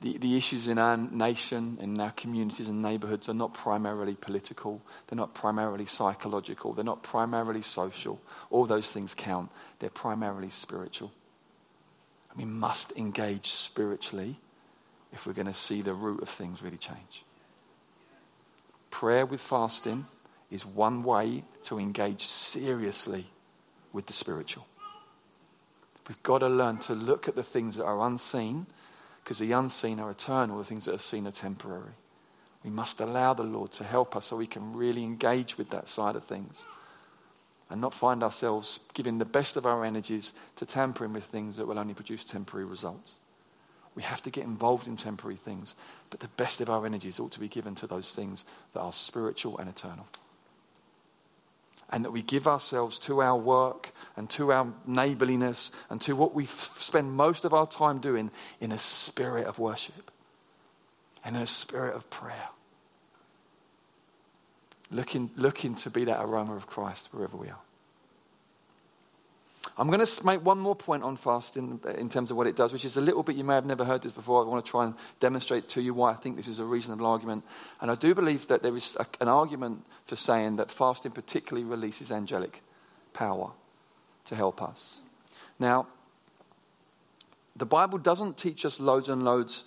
The, 0.00 0.16
the 0.18 0.36
issues 0.36 0.68
in 0.68 0.78
our 0.78 0.96
nation, 0.96 1.78
in 1.80 1.98
our 2.00 2.12
communities 2.12 2.68
and 2.68 2.80
neighborhoods 2.82 3.28
are 3.28 3.34
not 3.34 3.52
primarily 3.52 4.14
political. 4.14 4.80
They're 5.06 5.16
not 5.16 5.34
primarily 5.34 5.86
psychological. 5.86 6.72
They're 6.72 6.84
not 6.84 7.02
primarily 7.02 7.62
social. 7.62 8.20
All 8.50 8.64
those 8.64 8.90
things 8.92 9.14
count. 9.14 9.50
They're 9.80 9.90
primarily 9.90 10.50
spiritual. 10.50 11.12
We 12.36 12.44
must 12.44 12.92
engage 12.92 13.50
spiritually 13.50 14.36
if 15.12 15.26
we're 15.26 15.32
going 15.32 15.46
to 15.46 15.54
see 15.54 15.82
the 15.82 15.94
root 15.94 16.22
of 16.22 16.28
things 16.28 16.62
really 16.62 16.78
change. 16.78 17.24
Prayer 18.90 19.26
with 19.26 19.40
fasting 19.40 20.06
is 20.50 20.64
one 20.64 21.02
way 21.02 21.42
to 21.64 21.78
engage 21.78 22.22
seriously 22.22 23.26
with 23.92 24.06
the 24.06 24.12
spiritual. 24.12 24.66
We've 26.06 26.22
got 26.22 26.38
to 26.38 26.48
learn 26.48 26.78
to 26.78 26.94
look 26.94 27.26
at 27.28 27.34
the 27.34 27.42
things 27.42 27.76
that 27.76 27.84
are 27.84 28.06
unseen 28.06 28.66
because 29.28 29.40
the 29.40 29.52
unseen 29.52 30.00
are 30.00 30.10
eternal, 30.10 30.56
the 30.56 30.64
things 30.64 30.86
that 30.86 30.94
are 30.94 30.98
seen 30.98 31.26
are 31.26 31.30
temporary. 31.30 31.92
We 32.64 32.70
must 32.70 32.98
allow 32.98 33.34
the 33.34 33.42
Lord 33.42 33.70
to 33.72 33.84
help 33.84 34.16
us 34.16 34.24
so 34.24 34.38
we 34.38 34.46
can 34.46 34.74
really 34.74 35.04
engage 35.04 35.58
with 35.58 35.68
that 35.68 35.86
side 35.86 36.16
of 36.16 36.24
things 36.24 36.64
and 37.68 37.78
not 37.78 37.92
find 37.92 38.22
ourselves 38.22 38.80
giving 38.94 39.18
the 39.18 39.26
best 39.26 39.58
of 39.58 39.66
our 39.66 39.84
energies 39.84 40.32
to 40.56 40.64
tampering 40.64 41.12
with 41.12 41.24
things 41.24 41.58
that 41.58 41.66
will 41.66 41.78
only 41.78 41.92
produce 41.92 42.24
temporary 42.24 42.64
results. 42.64 43.16
We 43.94 44.02
have 44.02 44.22
to 44.22 44.30
get 44.30 44.44
involved 44.44 44.88
in 44.88 44.96
temporary 44.96 45.36
things, 45.36 45.74
but 46.08 46.20
the 46.20 46.28
best 46.28 46.62
of 46.62 46.70
our 46.70 46.86
energies 46.86 47.20
ought 47.20 47.32
to 47.32 47.40
be 47.40 47.48
given 47.48 47.74
to 47.74 47.86
those 47.86 48.14
things 48.14 48.46
that 48.72 48.80
are 48.80 48.94
spiritual 48.94 49.58
and 49.58 49.68
eternal 49.68 50.06
and 51.90 52.04
that 52.04 52.10
we 52.10 52.22
give 52.22 52.46
ourselves 52.46 52.98
to 52.98 53.22
our 53.22 53.36
work 53.36 53.92
and 54.16 54.28
to 54.30 54.52
our 54.52 54.66
neighborliness 54.86 55.70
and 55.90 56.00
to 56.02 56.14
what 56.14 56.34
we 56.34 56.44
f- 56.44 56.76
spend 56.80 57.12
most 57.12 57.44
of 57.44 57.54
our 57.54 57.66
time 57.66 57.98
doing 57.98 58.30
in 58.60 58.72
a 58.72 58.78
spirit 58.78 59.46
of 59.46 59.58
worship 59.58 60.10
and 61.24 61.36
in 61.36 61.42
a 61.42 61.46
spirit 61.46 61.94
of 61.94 62.08
prayer. 62.10 62.48
Looking, 64.90 65.30
looking 65.36 65.74
to 65.76 65.90
be 65.90 66.04
that 66.04 66.22
aroma 66.22 66.54
of 66.54 66.66
Christ 66.66 67.08
wherever 67.12 67.36
we 67.36 67.48
are. 67.48 67.58
I'm 69.78 69.86
going 69.86 70.04
to 70.04 70.26
make 70.26 70.44
one 70.44 70.58
more 70.58 70.74
point 70.74 71.04
on 71.04 71.16
fasting 71.16 71.78
uh, 71.86 71.90
in 71.90 72.08
terms 72.08 72.32
of 72.32 72.36
what 72.36 72.48
it 72.48 72.56
does, 72.56 72.72
which 72.72 72.84
is 72.84 72.96
a 72.96 73.00
little 73.00 73.22
bit, 73.22 73.36
you 73.36 73.44
may 73.44 73.54
have 73.54 73.64
never 73.64 73.84
heard 73.84 74.02
this 74.02 74.10
before. 74.10 74.42
I 74.42 74.48
want 74.48 74.64
to 74.64 74.68
try 74.68 74.84
and 74.84 74.94
demonstrate 75.20 75.68
to 75.68 75.80
you 75.80 75.94
why 75.94 76.10
I 76.10 76.14
think 76.14 76.36
this 76.36 76.48
is 76.48 76.58
a 76.58 76.64
reasonable 76.64 77.06
argument. 77.06 77.44
And 77.80 77.88
I 77.88 77.94
do 77.94 78.12
believe 78.12 78.48
that 78.48 78.60
there 78.60 78.76
is 78.76 78.96
a, 78.98 79.06
an 79.20 79.28
argument 79.28 79.84
for 80.04 80.16
saying 80.16 80.56
that 80.56 80.72
fasting 80.72 81.12
particularly 81.12 81.64
releases 81.64 82.10
angelic 82.10 82.62
power 83.12 83.52
to 84.24 84.34
help 84.34 84.60
us. 84.60 85.02
Now, 85.60 85.86
the 87.54 87.66
Bible 87.66 87.98
doesn't 87.98 88.36
teach 88.36 88.64
us 88.64 88.80
loads 88.80 89.08
and 89.08 89.24
loads 89.24 89.62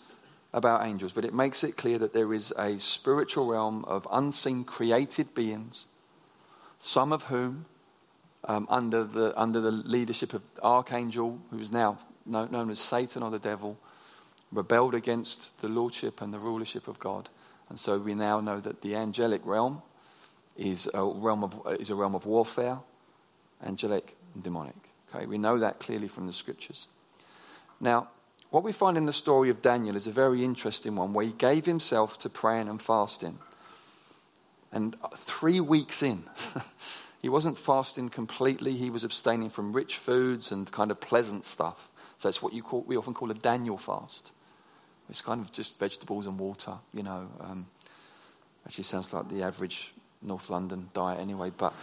about 0.51 0.85
angels, 0.85 1.13
but 1.13 1.23
it 1.23 1.33
makes 1.33 1.63
it 1.63 1.77
clear 1.77 1.97
that 1.99 2.13
there 2.13 2.33
is 2.33 2.51
a 2.57 2.77
spiritual 2.79 3.47
realm 3.47 3.85
of 3.85 4.05
unseen 4.11 4.65
created 4.65 5.33
beings, 5.33 5.85
some 6.79 7.13
of 7.13 7.23
whom 7.23 7.65
um, 8.45 8.67
under, 8.69 9.03
the, 9.03 9.39
under 9.39 9.61
the 9.61 9.71
leadership 9.71 10.33
of 10.33 10.41
Archangel, 10.63 11.39
who 11.51 11.59
is 11.59 11.71
now 11.71 11.99
known 12.25 12.69
as 12.69 12.79
Satan 12.79 13.23
or 13.23 13.31
the 13.31 13.39
devil, 13.39 13.77
rebelled 14.51 14.93
against 14.93 15.59
the 15.61 15.69
lordship 15.69 16.21
and 16.21 16.33
the 16.33 16.39
rulership 16.39 16.87
of 16.87 16.99
God. 16.99 17.29
And 17.69 17.79
so 17.79 17.97
we 17.97 18.13
now 18.13 18.41
know 18.41 18.59
that 18.59 18.81
the 18.81 18.95
angelic 18.95 19.41
realm 19.45 19.81
is 20.57 20.89
a 20.93 21.03
realm 21.03 21.43
of, 21.43 21.59
is 21.79 21.89
a 21.89 21.95
realm 21.95 22.15
of 22.15 22.25
warfare, 22.25 22.79
angelic 23.65 24.15
and 24.33 24.43
demonic. 24.43 24.75
Okay, 25.13 25.25
we 25.25 25.37
know 25.37 25.57
that 25.59 25.79
clearly 25.79 26.07
from 26.07 26.27
the 26.27 26.33
scriptures. 26.33 26.87
Now, 27.79 28.09
what 28.49 28.63
we 28.63 28.73
find 28.73 28.97
in 28.97 29.05
the 29.05 29.13
story 29.13 29.49
of 29.49 29.61
Daniel 29.61 29.95
is 29.95 30.07
a 30.07 30.11
very 30.11 30.43
interesting 30.43 30.95
one 30.95 31.13
where 31.13 31.25
he 31.25 31.31
gave 31.31 31.65
himself 31.65 32.19
to 32.19 32.29
praying 32.29 32.67
and 32.67 32.81
fasting. 32.81 33.39
And 34.73 34.95
three 35.15 35.59
weeks 35.59 36.03
in, 36.03 36.23
He 37.21 37.29
wasn't 37.29 37.57
fasting 37.57 38.09
completely, 38.09 38.73
he 38.73 38.89
was 38.89 39.03
abstaining 39.03 39.49
from 39.49 39.73
rich 39.73 39.97
foods 39.97 40.51
and 40.51 40.71
kind 40.71 40.89
of 40.89 40.99
pleasant 40.99 41.45
stuff. 41.45 41.91
So 42.17 42.29
it's 42.29 42.41
what 42.41 42.53
you 42.53 42.63
call, 42.63 42.81
we 42.81 42.97
often 42.97 43.13
call 43.13 43.29
a 43.31 43.35
Daniel 43.35 43.77
fast. 43.77 44.31
It's 45.09 45.21
kind 45.21 45.41
of 45.41 45.51
just 45.51 45.77
vegetables 45.77 46.25
and 46.25 46.39
water, 46.39 46.73
you 46.93 47.03
know. 47.03 47.27
Um, 47.39 47.67
actually, 48.65 48.85
sounds 48.85 49.13
like 49.13 49.29
the 49.29 49.43
average 49.43 49.93
North 50.21 50.49
London 50.49 50.89
diet 50.93 51.19
anyway, 51.19 51.51
but. 51.55 51.73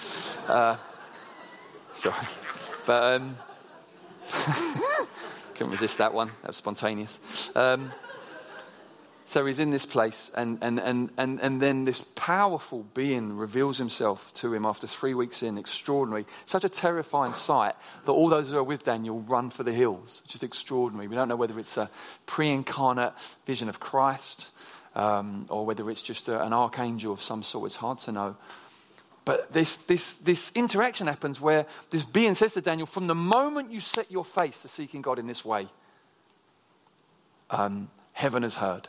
Uh, 0.49 0.77
sorry. 1.93 2.27
But. 2.87 3.21
Um, 3.21 3.37
couldn't 5.55 5.73
resist 5.73 5.99
that 5.99 6.15
one. 6.15 6.29
That 6.43 6.49
was 6.49 6.57
spontaneous. 6.57 7.51
Um, 7.55 7.93
so 9.29 9.45
he's 9.45 9.61
in 9.61 9.69
this 9.69 9.85
place, 9.85 10.31
and, 10.35 10.57
and, 10.63 10.81
and, 10.81 11.11
and, 11.19 11.39
and 11.43 11.61
then 11.61 11.85
this 11.85 12.01
powerful 12.15 12.87
being 12.95 13.37
reveals 13.37 13.77
himself 13.77 14.33
to 14.37 14.55
him 14.55 14.65
after 14.65 14.87
three 14.87 15.13
weeks 15.13 15.43
in. 15.43 15.59
Extraordinary. 15.59 16.25
Such 16.47 16.65
a 16.65 16.69
terrifying 16.71 17.35
sight 17.35 17.75
that 18.07 18.13
all 18.13 18.31
those 18.31 18.49
who 18.49 18.57
are 18.57 18.65
with 18.65 18.85
Daniel 18.85 19.21
run 19.21 19.51
for 19.51 19.65
the 19.65 19.73
hills. 19.73 20.23
Just 20.27 20.45
extraordinary. 20.45 21.09
We 21.09 21.15
don't 21.15 21.29
know 21.29 21.37
whether 21.37 21.61
it's 21.61 21.77
a 21.77 21.91
pre 22.25 22.49
incarnate 22.51 23.13
vision 23.45 23.69
of 23.69 23.81
Christ 23.81 24.51
um, 24.95 25.45
or 25.51 25.67
whether 25.67 25.91
it's 25.91 26.01
just 26.01 26.31
a, 26.31 26.43
an 26.43 26.55
archangel 26.55 27.13
of 27.13 27.21
some 27.21 27.43
sort. 27.43 27.67
It's 27.67 27.77
hard 27.77 27.99
to 27.99 28.13
know. 28.13 28.35
But 29.27 29.53
this, 29.53 29.77
this, 29.77 30.13
this 30.13 30.51
interaction 30.55 31.07
happens 31.07 31.39
where 31.39 31.67
this 31.91 32.03
being 32.03 32.35
says 32.35 32.55
to 32.55 32.63
Daniel, 32.63 32.87
from 32.87 33.09
the 33.09 33.15
moment 33.15 33.73
you 33.73 33.81
set 33.81 34.11
your 34.11 34.25
face 34.25 34.63
to 34.63 34.69
seeking 34.69 35.03
God 35.03 35.19
in 35.19 35.27
this 35.27 35.45
way, 35.45 35.69
um, 37.51 37.91
heaven 38.15 38.43
has 38.43 38.55
heard 38.55 38.89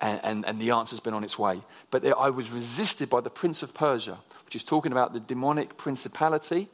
and, 0.00 0.20
and, 0.22 0.44
and 0.46 0.60
the 0.60 0.72
answer's 0.72 1.00
been 1.00 1.14
on 1.14 1.24
its 1.24 1.38
way. 1.38 1.60
But 1.90 2.02
there, 2.02 2.18
I 2.18 2.30
was 2.30 2.50
resisted 2.50 3.08
by 3.08 3.20
the 3.20 3.30
prince 3.30 3.62
of 3.62 3.74
Persia, 3.74 4.18
which 4.44 4.56
is 4.56 4.64
talking 4.64 4.92
about 4.92 5.12
the 5.12 5.20
demonic 5.20 5.76
principality 5.76 6.68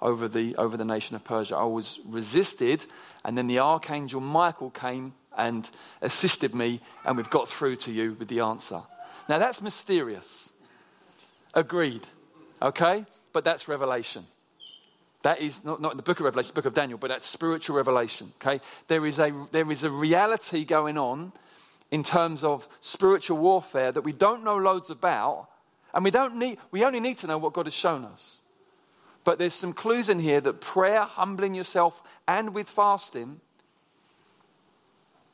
over 0.00 0.28
the, 0.28 0.56
over 0.56 0.76
the 0.76 0.84
nation 0.84 1.16
of 1.16 1.24
Persia. 1.24 1.56
I 1.56 1.64
was 1.64 2.00
resisted, 2.06 2.84
and 3.24 3.36
then 3.36 3.46
the 3.46 3.60
archangel 3.60 4.20
Michael 4.20 4.70
came 4.70 5.14
and 5.36 5.68
assisted 6.02 6.54
me, 6.54 6.80
and 7.04 7.16
we've 7.16 7.30
got 7.30 7.48
through 7.48 7.76
to 7.76 7.92
you 7.92 8.16
with 8.18 8.28
the 8.28 8.40
answer. 8.40 8.80
Now, 9.28 9.38
that's 9.38 9.60
mysterious. 9.60 10.52
Agreed. 11.54 12.06
Okay? 12.60 13.04
But 13.32 13.44
that's 13.44 13.68
revelation. 13.68 14.26
That 15.22 15.40
is 15.40 15.64
not, 15.64 15.80
not 15.80 15.92
in 15.92 15.96
the 15.96 16.02
book 16.02 16.20
of 16.20 16.24
Revelation, 16.24 16.52
book 16.54 16.66
of 16.66 16.74
Daniel, 16.74 16.98
but 16.98 17.08
that's 17.08 17.26
spiritual 17.26 17.76
revelation. 17.76 18.32
Okay? 18.40 18.60
There 18.86 19.04
is, 19.06 19.18
a, 19.18 19.46
there 19.50 19.70
is 19.70 19.82
a 19.84 19.90
reality 19.90 20.64
going 20.64 20.96
on 20.98 21.32
in 21.90 22.02
terms 22.02 22.44
of 22.44 22.68
spiritual 22.80 23.38
warfare 23.38 23.92
that 23.92 24.02
we 24.02 24.12
don't 24.12 24.44
know 24.44 24.56
loads 24.56 24.90
about, 24.90 25.48
and 25.94 26.04
we, 26.04 26.10
don't 26.10 26.36
need, 26.36 26.58
we 26.70 26.84
only 26.84 27.00
need 27.00 27.16
to 27.18 27.26
know 27.26 27.38
what 27.38 27.52
God 27.52 27.66
has 27.66 27.74
shown 27.74 28.04
us. 28.04 28.40
But 29.24 29.38
there's 29.38 29.54
some 29.54 29.72
clues 29.72 30.08
in 30.08 30.18
here 30.18 30.40
that 30.40 30.60
prayer, 30.60 31.02
humbling 31.02 31.54
yourself, 31.54 32.02
and 32.28 32.54
with 32.54 32.68
fasting 32.68 33.40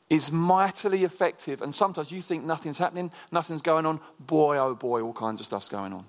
is 0.09 0.31
mightily 0.31 1.03
effective. 1.03 1.61
And 1.61 1.73
sometimes 1.73 2.11
you 2.11 2.21
think 2.21 2.43
nothing's 2.43 2.77
happening, 2.77 3.11
nothing's 3.31 3.61
going 3.61 3.85
on. 3.85 3.99
Boy, 4.19 4.57
oh 4.57 4.75
boy, 4.75 5.01
all 5.01 5.13
kinds 5.13 5.39
of 5.39 5.45
stuff's 5.45 5.69
going 5.69 5.93
on 5.93 6.05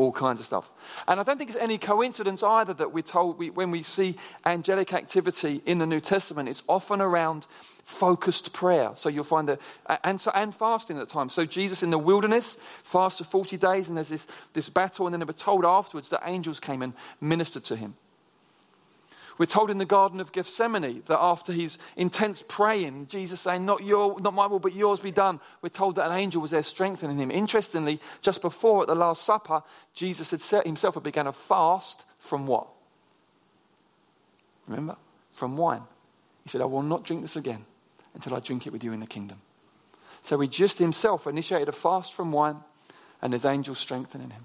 all 0.00 0.12
kinds 0.12 0.40
of 0.40 0.46
stuff. 0.46 0.72
And 1.06 1.20
I 1.20 1.22
don't 1.22 1.36
think 1.36 1.50
it's 1.50 1.58
any 1.58 1.78
coincidence 1.78 2.42
either 2.42 2.72
that 2.74 2.92
we're 2.92 3.02
told 3.02 3.38
we, 3.38 3.50
when 3.50 3.70
we 3.70 3.82
see 3.82 4.16
angelic 4.44 4.94
activity 4.94 5.60
in 5.66 5.78
the 5.78 5.86
New 5.86 6.00
Testament, 6.00 6.48
it's 6.48 6.62
often 6.68 7.00
around 7.00 7.46
focused 7.84 8.52
prayer. 8.52 8.92
So 8.94 9.08
you'll 9.08 9.24
find 9.24 9.48
that, 9.48 9.60
and, 10.02 10.20
so, 10.20 10.30
and 10.34 10.54
fasting 10.54 10.98
at 10.98 11.06
the 11.06 11.12
time. 11.12 11.28
So 11.28 11.44
Jesus 11.44 11.82
in 11.82 11.90
the 11.90 11.98
wilderness 11.98 12.56
fasted 12.82 13.26
for 13.26 13.32
40 13.32 13.58
days, 13.58 13.88
and 13.88 13.96
there's 13.96 14.08
this, 14.08 14.26
this 14.54 14.68
battle, 14.68 15.06
and 15.06 15.12
then 15.12 15.20
they 15.20 15.26
were 15.26 15.32
told 15.32 15.64
afterwards 15.64 16.08
that 16.08 16.22
angels 16.24 16.60
came 16.60 16.82
and 16.82 16.94
ministered 17.20 17.64
to 17.64 17.76
him. 17.76 17.94
We're 19.40 19.46
told 19.46 19.70
in 19.70 19.78
the 19.78 19.86
Garden 19.86 20.20
of 20.20 20.32
Gethsemane 20.32 21.02
that 21.06 21.18
after 21.18 21.50
his 21.54 21.78
intense 21.96 22.44
praying, 22.46 23.06
Jesus 23.06 23.40
saying, 23.40 23.64
Not, 23.64 23.82
your, 23.82 24.20
not 24.20 24.34
my 24.34 24.46
will, 24.46 24.58
but 24.58 24.74
yours 24.74 25.00
be 25.00 25.12
done, 25.12 25.40
we're 25.62 25.70
told 25.70 25.96
that 25.96 26.10
an 26.10 26.18
angel 26.18 26.42
was 26.42 26.50
there 26.50 26.62
strengthening 26.62 27.16
him. 27.16 27.30
Interestingly, 27.30 28.00
just 28.20 28.42
before 28.42 28.82
at 28.82 28.88
the 28.88 28.94
Last 28.94 29.24
Supper, 29.24 29.62
Jesus 29.94 30.30
had 30.30 30.42
set 30.42 30.66
himself 30.66 30.92
had 30.92 31.04
began 31.04 31.26
a 31.26 31.32
fast 31.32 32.04
from 32.18 32.46
what? 32.46 32.68
Remember? 34.66 34.96
From 35.30 35.56
wine. 35.56 35.84
He 36.42 36.50
said, 36.50 36.60
I 36.60 36.66
will 36.66 36.82
not 36.82 37.04
drink 37.04 37.22
this 37.22 37.36
again 37.36 37.64
until 38.12 38.34
I 38.34 38.40
drink 38.40 38.66
it 38.66 38.74
with 38.74 38.84
you 38.84 38.92
in 38.92 39.00
the 39.00 39.06
kingdom. 39.06 39.40
So 40.22 40.38
he 40.38 40.48
just 40.48 40.78
himself 40.78 41.26
initiated 41.26 41.70
a 41.70 41.72
fast 41.72 42.12
from 42.12 42.30
wine, 42.30 42.58
and 43.22 43.32
there's 43.32 43.46
angels 43.46 43.78
strengthening 43.78 44.28
him 44.28 44.44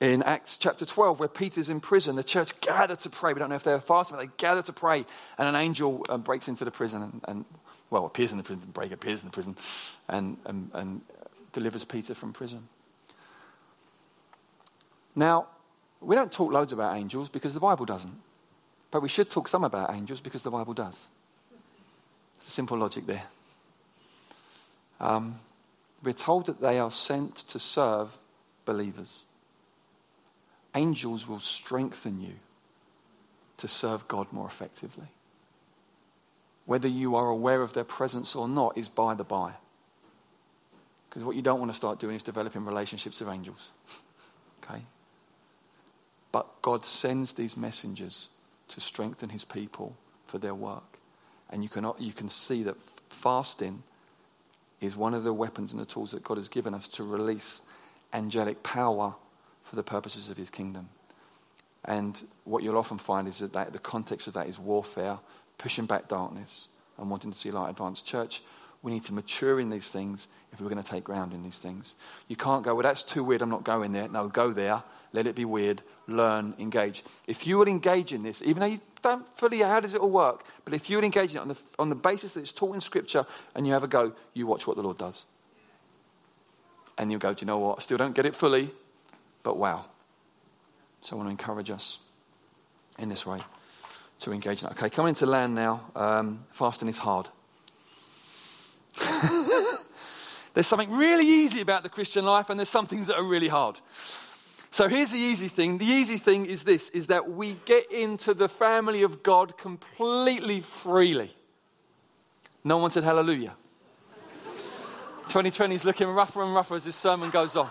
in 0.00 0.22
Acts 0.22 0.56
chapter 0.56 0.86
12, 0.86 1.18
where 1.18 1.28
Peter's 1.28 1.68
in 1.68 1.80
prison, 1.80 2.14
the 2.14 2.22
church 2.22 2.58
gathered 2.60 3.00
to 3.00 3.10
pray. 3.10 3.32
We 3.32 3.40
don't 3.40 3.48
know 3.48 3.56
if 3.56 3.64
they 3.64 3.72
were 3.72 3.80
fasting, 3.80 4.16
but 4.16 4.22
they 4.22 4.30
gathered 4.36 4.66
to 4.66 4.72
pray. 4.72 5.04
And 5.36 5.48
an 5.48 5.56
angel 5.56 6.04
um, 6.08 6.22
breaks 6.22 6.46
into 6.46 6.64
the 6.64 6.70
prison 6.70 7.02
and, 7.02 7.20
and, 7.26 7.44
well, 7.90 8.06
appears 8.06 8.30
in 8.30 8.38
the 8.38 8.44
prison, 8.44 8.70
break 8.72 8.92
appears 8.92 9.22
in 9.22 9.28
the 9.28 9.32
prison, 9.32 9.56
and, 10.08 10.36
and, 10.44 10.70
and 10.72 11.00
delivers 11.52 11.84
Peter 11.84 12.14
from 12.14 12.32
prison. 12.32 12.68
Now, 15.16 15.48
we 16.00 16.14
don't 16.14 16.30
talk 16.30 16.52
loads 16.52 16.70
about 16.70 16.96
angels 16.96 17.28
because 17.28 17.54
the 17.54 17.60
Bible 17.60 17.84
doesn't. 17.84 18.20
But 18.90 19.02
we 19.02 19.08
should 19.08 19.30
talk 19.30 19.48
some 19.48 19.64
about 19.64 19.92
angels 19.92 20.20
because 20.20 20.42
the 20.42 20.50
Bible 20.50 20.74
does. 20.74 21.08
It's 22.38 22.48
a 22.48 22.50
simple 22.52 22.78
logic 22.78 23.06
there. 23.06 23.24
Um, 25.00 25.40
we're 26.02 26.12
told 26.12 26.46
that 26.46 26.60
they 26.60 26.78
are 26.78 26.90
sent 26.90 27.36
to 27.48 27.58
serve 27.58 28.16
believers 28.64 29.24
angels 30.78 31.26
will 31.26 31.40
strengthen 31.40 32.20
you 32.20 32.34
to 33.56 33.66
serve 33.66 34.06
God 34.06 34.32
more 34.32 34.46
effectively. 34.46 35.08
Whether 36.66 36.88
you 36.88 37.16
are 37.16 37.28
aware 37.28 37.62
of 37.62 37.72
their 37.72 37.84
presence 37.84 38.36
or 38.36 38.46
not 38.46 38.78
is 38.78 38.88
by 38.88 39.14
the 39.14 39.24
by. 39.24 39.54
Because 41.08 41.24
what 41.24 41.34
you 41.34 41.42
don't 41.42 41.58
want 41.58 41.72
to 41.72 41.76
start 41.76 41.98
doing 41.98 42.14
is 42.14 42.22
developing 42.22 42.64
relationships 42.64 43.18
with 43.20 43.28
angels. 43.28 43.72
okay? 44.62 44.82
But 46.30 46.46
God 46.62 46.84
sends 46.84 47.32
these 47.32 47.56
messengers 47.56 48.28
to 48.68 48.80
strengthen 48.80 49.30
his 49.30 49.44
people 49.44 49.96
for 50.26 50.38
their 50.38 50.54
work. 50.54 50.98
And 51.50 51.62
you 51.62 51.68
can, 51.68 51.90
you 51.98 52.12
can 52.12 52.28
see 52.28 52.62
that 52.64 52.76
fasting 53.08 53.82
is 54.80 54.94
one 54.94 55.14
of 55.14 55.24
the 55.24 55.32
weapons 55.32 55.72
and 55.72 55.80
the 55.80 55.86
tools 55.86 56.12
that 56.12 56.22
God 56.22 56.36
has 56.36 56.48
given 56.48 56.74
us 56.74 56.86
to 56.88 57.02
release 57.02 57.62
angelic 58.12 58.62
power 58.62 59.14
for 59.68 59.76
the 59.76 59.82
purposes 59.82 60.30
of 60.30 60.36
his 60.36 60.50
kingdom. 60.50 60.88
And 61.84 62.20
what 62.44 62.62
you'll 62.62 62.78
often 62.78 62.98
find 62.98 63.28
is 63.28 63.38
that, 63.38 63.52
that 63.52 63.72
the 63.72 63.78
context 63.78 64.26
of 64.26 64.34
that 64.34 64.48
is 64.48 64.58
warfare, 64.58 65.18
pushing 65.58 65.86
back 65.86 66.08
darkness, 66.08 66.68
and 66.96 67.10
wanting 67.10 67.30
to 67.30 67.38
see 67.38 67.50
light 67.50 67.70
advance. 67.70 68.00
Church, 68.00 68.42
we 68.82 68.92
need 68.92 69.04
to 69.04 69.12
mature 69.12 69.60
in 69.60 69.70
these 69.70 69.88
things 69.88 70.26
if 70.52 70.60
we're 70.60 70.70
going 70.70 70.82
to 70.82 70.88
take 70.88 71.04
ground 71.04 71.32
in 71.32 71.42
these 71.42 71.58
things. 71.58 71.96
You 72.28 72.36
can't 72.36 72.64
go, 72.64 72.74
well, 72.74 72.82
that's 72.82 73.02
too 73.02 73.22
weird, 73.22 73.42
I'm 73.42 73.50
not 73.50 73.64
going 73.64 73.92
there. 73.92 74.08
No, 74.08 74.28
go 74.28 74.52
there, 74.52 74.82
let 75.12 75.26
it 75.26 75.34
be 75.34 75.44
weird, 75.44 75.82
learn, 76.06 76.54
engage. 76.58 77.04
If 77.26 77.46
you 77.46 77.58
will 77.58 77.68
engage 77.68 78.12
in 78.12 78.22
this, 78.22 78.42
even 78.42 78.60
though 78.60 78.66
you 78.66 78.80
don't 79.02 79.26
fully, 79.36 79.58
how 79.58 79.80
does 79.80 79.94
it 79.94 80.00
all 80.00 80.10
work? 80.10 80.44
But 80.64 80.74
if 80.74 80.88
you 80.88 80.96
will 80.96 81.04
engage 81.04 81.32
in 81.32 81.38
it 81.38 81.40
on 81.40 81.48
the, 81.48 81.58
on 81.78 81.88
the 81.88 81.94
basis 81.94 82.32
that 82.32 82.40
it's 82.40 82.52
taught 82.52 82.74
in 82.74 82.80
Scripture 82.80 83.26
and 83.54 83.66
you 83.66 83.72
have 83.74 83.84
a 83.84 83.88
go, 83.88 84.12
you 84.32 84.46
watch 84.46 84.66
what 84.66 84.76
the 84.76 84.82
Lord 84.82 84.96
does. 84.98 85.24
And 86.96 87.10
you'll 87.10 87.20
go, 87.20 87.34
do 87.34 87.42
you 87.42 87.46
know 87.46 87.58
what? 87.58 87.78
I 87.78 87.82
still 87.82 87.98
don't 87.98 88.16
get 88.16 88.26
it 88.26 88.34
fully, 88.34 88.70
but 89.42 89.56
wow. 89.56 89.86
So 91.00 91.14
I 91.14 91.16
want 91.16 91.28
to 91.28 91.30
encourage 91.30 91.70
us 91.70 91.98
in 92.98 93.08
this 93.08 93.24
way 93.24 93.40
to 94.20 94.32
engage 94.32 94.62
in 94.62 94.68
that. 94.68 94.76
Okay, 94.76 94.90
coming 94.90 95.10
into 95.10 95.26
land 95.26 95.54
now. 95.54 95.82
Um, 95.94 96.44
fasting 96.50 96.88
is 96.88 96.98
hard. 96.98 97.28
there's 100.54 100.66
something 100.66 100.90
really 100.90 101.26
easy 101.26 101.60
about 101.60 101.82
the 101.82 101.88
Christian 101.88 102.24
life, 102.24 102.50
and 102.50 102.58
there's 102.58 102.68
some 102.68 102.86
things 102.86 103.06
that 103.06 103.16
are 103.16 103.24
really 103.24 103.48
hard. 103.48 103.80
So 104.70 104.88
here's 104.88 105.10
the 105.10 105.18
easy 105.18 105.48
thing. 105.48 105.78
The 105.78 105.86
easy 105.86 106.18
thing 106.18 106.46
is 106.46 106.64
this 106.64 106.90
is 106.90 107.06
that 107.06 107.30
we 107.30 107.56
get 107.64 107.90
into 107.90 108.34
the 108.34 108.48
family 108.48 109.02
of 109.02 109.22
God 109.22 109.56
completely 109.56 110.60
freely. 110.60 111.34
No 112.64 112.76
one 112.76 112.90
said 112.90 113.04
hallelujah. 113.04 113.54
2020 115.28 115.74
is 115.74 115.84
looking 115.84 116.08
rougher 116.08 116.42
and 116.42 116.54
rougher 116.54 116.74
as 116.74 116.84
this 116.84 116.96
sermon 116.96 117.30
goes 117.30 117.56
on. 117.56 117.70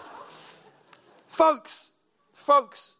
Folks, 1.37 1.91
folks, 2.33 2.95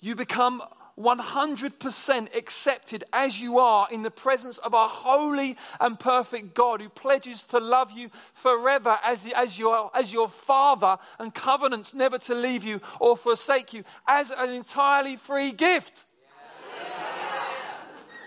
you 0.00 0.16
become 0.16 0.60
100% 0.98 2.36
accepted 2.36 3.04
as 3.12 3.40
you 3.40 3.60
are 3.60 3.86
in 3.92 4.02
the 4.02 4.10
presence 4.10 4.58
of 4.58 4.74
a 4.74 4.88
holy 4.88 5.56
and 5.78 5.96
perfect 5.96 6.52
God 6.54 6.80
who 6.80 6.88
pledges 6.88 7.44
to 7.44 7.60
love 7.60 7.92
you 7.92 8.10
forever 8.32 8.98
as, 9.04 9.30
as, 9.36 9.56
your, 9.56 9.92
as 9.94 10.12
your 10.12 10.28
Father 10.28 10.98
and 11.20 11.32
covenants 11.32 11.94
never 11.94 12.18
to 12.18 12.34
leave 12.34 12.64
you 12.64 12.80
or 12.98 13.16
forsake 13.16 13.72
you 13.72 13.84
as 14.08 14.32
an 14.32 14.50
entirely 14.50 15.14
free 15.14 15.52
gift. 15.52 16.06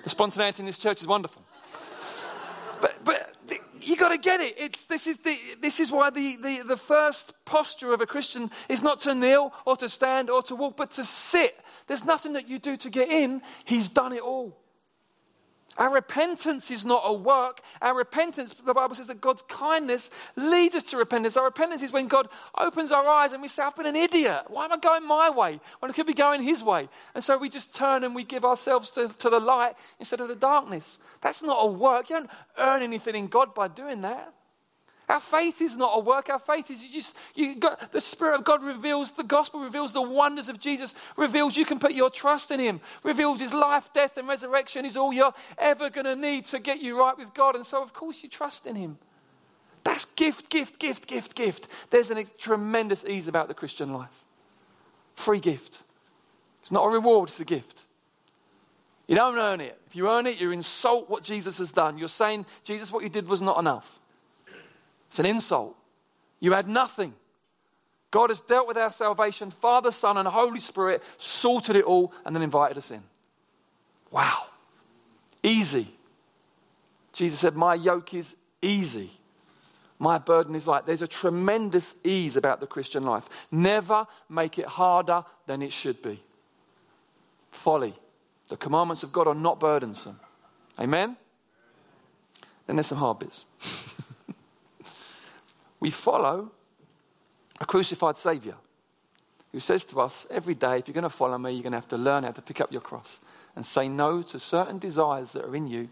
The 0.05 0.09
spontaneity 0.09 0.61
in 0.61 0.67
this 0.67 0.77
church 0.77 1.01
is 1.01 1.07
wonderful. 1.07 1.43
But, 2.79 3.03
but 3.03 3.35
you 3.81 3.95
got 3.95 4.09
to 4.09 4.17
get 4.17 4.41
it. 4.41 4.55
It's, 4.57 4.85
this, 4.85 5.07
is 5.07 5.17
the, 5.17 5.37
this 5.61 5.79
is 5.79 5.91
why 5.91 6.09
the, 6.09 6.35
the, 6.35 6.63
the 6.63 6.77
first 6.77 7.33
posture 7.45 7.93
of 7.93 8.01
a 8.01 8.05
Christian 8.05 8.51
is 8.67 8.81
not 8.81 8.99
to 9.01 9.15
kneel 9.15 9.53
or 9.65 9.75
to 9.77 9.89
stand 9.89 10.29
or 10.29 10.41
to 10.43 10.55
walk, 10.55 10.77
but 10.77 10.91
to 10.91 11.05
sit. 11.05 11.57
There's 11.87 12.03
nothing 12.03 12.33
that 12.33 12.49
you 12.49 12.59
do 12.59 12.77
to 12.77 12.89
get 12.89 13.09
in. 13.09 13.41
He's 13.65 13.89
done 13.89 14.13
it 14.13 14.21
all. 14.21 14.58
Our 15.77 15.93
repentance 15.93 16.71
is 16.71 16.83
not 16.83 17.03
a 17.05 17.13
work. 17.13 17.61
Our 17.81 17.95
repentance, 17.95 18.53
the 18.53 18.73
Bible 18.73 18.95
says 18.95 19.07
that 19.07 19.21
God's 19.21 19.43
kindness 19.43 20.11
leads 20.35 20.75
us 20.75 20.83
to 20.83 20.97
repentance. 20.97 21.37
Our 21.37 21.45
repentance 21.45 21.81
is 21.81 21.91
when 21.91 22.07
God 22.07 22.27
opens 22.57 22.91
our 22.91 23.07
eyes 23.07 23.33
and 23.33 23.41
we 23.41 23.47
say, 23.47 23.63
I've 23.63 23.75
been 23.75 23.85
an 23.85 23.95
idiot. 23.95 24.45
Why 24.47 24.65
am 24.65 24.73
I 24.73 24.77
going 24.77 25.07
my 25.07 25.29
way 25.29 25.59
when 25.79 25.89
I 25.89 25.93
could 25.93 26.07
be 26.07 26.13
going 26.13 26.41
His 26.41 26.63
way? 26.63 26.89
And 27.15 27.23
so 27.23 27.37
we 27.37 27.49
just 27.49 27.73
turn 27.73 28.03
and 28.03 28.13
we 28.13 28.23
give 28.23 28.43
ourselves 28.43 28.91
to, 28.91 29.07
to 29.19 29.29
the 29.29 29.39
light 29.39 29.75
instead 29.99 30.19
of 30.19 30.27
the 30.27 30.35
darkness. 30.35 30.99
That's 31.21 31.43
not 31.43 31.57
a 31.59 31.67
work. 31.67 32.09
You 32.09 32.17
don't 32.17 32.29
earn 32.57 32.81
anything 32.81 33.15
in 33.15 33.27
God 33.27 33.53
by 33.53 33.67
doing 33.67 34.01
that. 34.01 34.33
Our 35.09 35.19
faith 35.19 35.59
is 35.59 35.75
not 35.75 35.91
a 35.95 35.99
work. 35.99 36.29
Our 36.29 36.37
faith 36.37 36.69
is 36.69 36.83
you 36.83 36.93
just 36.93 37.17
you 37.33 37.55
got 37.55 37.91
the 37.91 37.99
Spirit 37.99 38.35
of 38.35 38.43
God 38.43 38.63
reveals 38.63 39.11
the 39.11 39.23
gospel, 39.23 39.59
reveals 39.59 39.91
the 39.91 40.03
wonders 40.03 40.49
of 40.49 40.59
Jesus, 40.59 40.93
reveals 41.17 41.57
you 41.57 41.65
can 41.65 41.79
put 41.79 41.93
your 41.93 42.11
trust 42.11 42.51
in 42.51 42.59
Him, 42.59 42.79
reveals 43.03 43.39
His 43.39 43.51
life, 43.51 43.91
death, 43.91 44.17
and 44.17 44.27
resurrection 44.27 44.85
is 44.85 44.95
all 44.95 45.11
you're 45.11 45.33
ever 45.57 45.89
going 45.89 46.05
to 46.05 46.15
need 46.15 46.45
to 46.45 46.59
get 46.59 46.79
you 46.79 46.97
right 46.97 47.17
with 47.17 47.33
God. 47.33 47.55
And 47.55 47.65
so, 47.65 47.81
of 47.81 47.91
course, 47.91 48.21
you 48.21 48.29
trust 48.29 48.67
in 48.67 48.75
Him. 48.75 48.99
That's 49.83 50.05
gift, 50.05 50.49
gift, 50.49 50.77
gift, 50.77 51.07
gift, 51.07 51.33
gift. 51.33 51.67
There's 51.89 52.11
a 52.11 52.23
tremendous 52.23 53.03
ease 53.03 53.27
about 53.27 53.47
the 53.47 53.55
Christian 53.55 53.91
life. 53.91 54.25
Free 55.13 55.39
gift. 55.39 55.81
It's 56.61 56.71
not 56.71 56.85
a 56.85 56.89
reward, 56.89 57.29
it's 57.29 57.39
a 57.39 57.45
gift. 57.45 57.85
You 59.07 59.15
don't 59.15 59.39
earn 59.39 59.59
it. 59.59 59.75
If 59.87 59.95
you 59.95 60.07
earn 60.07 60.27
it, 60.27 60.39
you 60.39 60.51
insult 60.51 61.09
what 61.09 61.23
Jesus 61.23 61.57
has 61.57 61.71
done. 61.71 61.97
You're 61.97 62.07
saying, 62.07 62.45
Jesus, 62.63 62.91
what 62.91 63.01
you 63.01 63.09
did 63.09 63.27
was 63.27 63.41
not 63.41 63.57
enough. 63.57 63.99
It's 65.09 65.19
an 65.19 65.25
insult. 65.25 65.75
You 66.39 66.53
had 66.53 66.67
nothing. 66.67 67.15
God 68.11 68.29
has 68.29 68.41
dealt 68.41 68.67
with 68.67 68.77
our 68.77 68.91
salvation, 68.91 69.49
Father, 69.51 69.91
Son, 69.91 70.17
and 70.17 70.27
Holy 70.27 70.59
Spirit, 70.59 71.03
sorted 71.17 71.75
it 71.75 71.83
all, 71.83 72.13
and 72.25 72.35
then 72.35 72.43
invited 72.43 72.77
us 72.77 72.91
in. 72.91 73.03
Wow. 74.11 74.45
Easy. 75.41 75.87
Jesus 77.11 77.39
said, 77.39 77.55
My 77.55 77.73
yoke 77.73 78.13
is 78.13 78.35
easy. 78.61 79.11
My 79.97 80.19
burden 80.19 80.55
is 80.55 80.65
light. 80.65 80.85
There's 80.85 81.01
a 81.01 81.07
tremendous 81.07 81.95
ease 82.03 82.35
about 82.37 82.61
the 82.61 82.67
Christian 82.67 83.03
life. 83.03 83.27
Never 83.51 84.07
make 84.29 84.57
it 84.59 84.65
harder 84.65 85.25
than 85.47 85.61
it 85.61 85.73
should 85.73 86.01
be. 86.01 86.23
Folly. 87.51 87.93
The 88.47 88.57
commandments 88.57 89.03
of 89.03 89.11
God 89.11 89.27
are 89.27 89.35
not 89.35 89.59
burdensome. 89.59 90.19
Amen? 90.79 91.17
Then 92.65 92.75
there's 92.75 92.87
some 92.87 92.97
hard 92.99 93.19
bits. 93.19 93.45
we 95.79 95.89
follow 95.89 96.51
a 97.59 97.65
crucified 97.65 98.17
Savior 98.17 98.55
who 99.51 99.59
says 99.59 99.83
to 99.85 100.01
us 100.01 100.27
every 100.29 100.53
day, 100.53 100.79
if 100.79 100.87
you're 100.87 100.93
going 100.93 101.03
to 101.03 101.09
follow 101.09 101.37
me, 101.37 101.51
you're 101.51 101.63
going 101.63 101.71
to 101.71 101.77
have 101.77 101.87
to 101.87 101.97
learn 101.97 102.23
how 102.23 102.31
to 102.31 102.41
pick 102.41 102.61
up 102.61 102.71
your 102.71 102.81
cross 102.81 103.19
and 103.55 103.65
say 103.65 103.87
no 103.87 104.21
to 104.21 104.39
certain 104.39 104.77
desires 104.77 105.31
that 105.31 105.45
are 105.45 105.55
in 105.55 105.67
you 105.67 105.89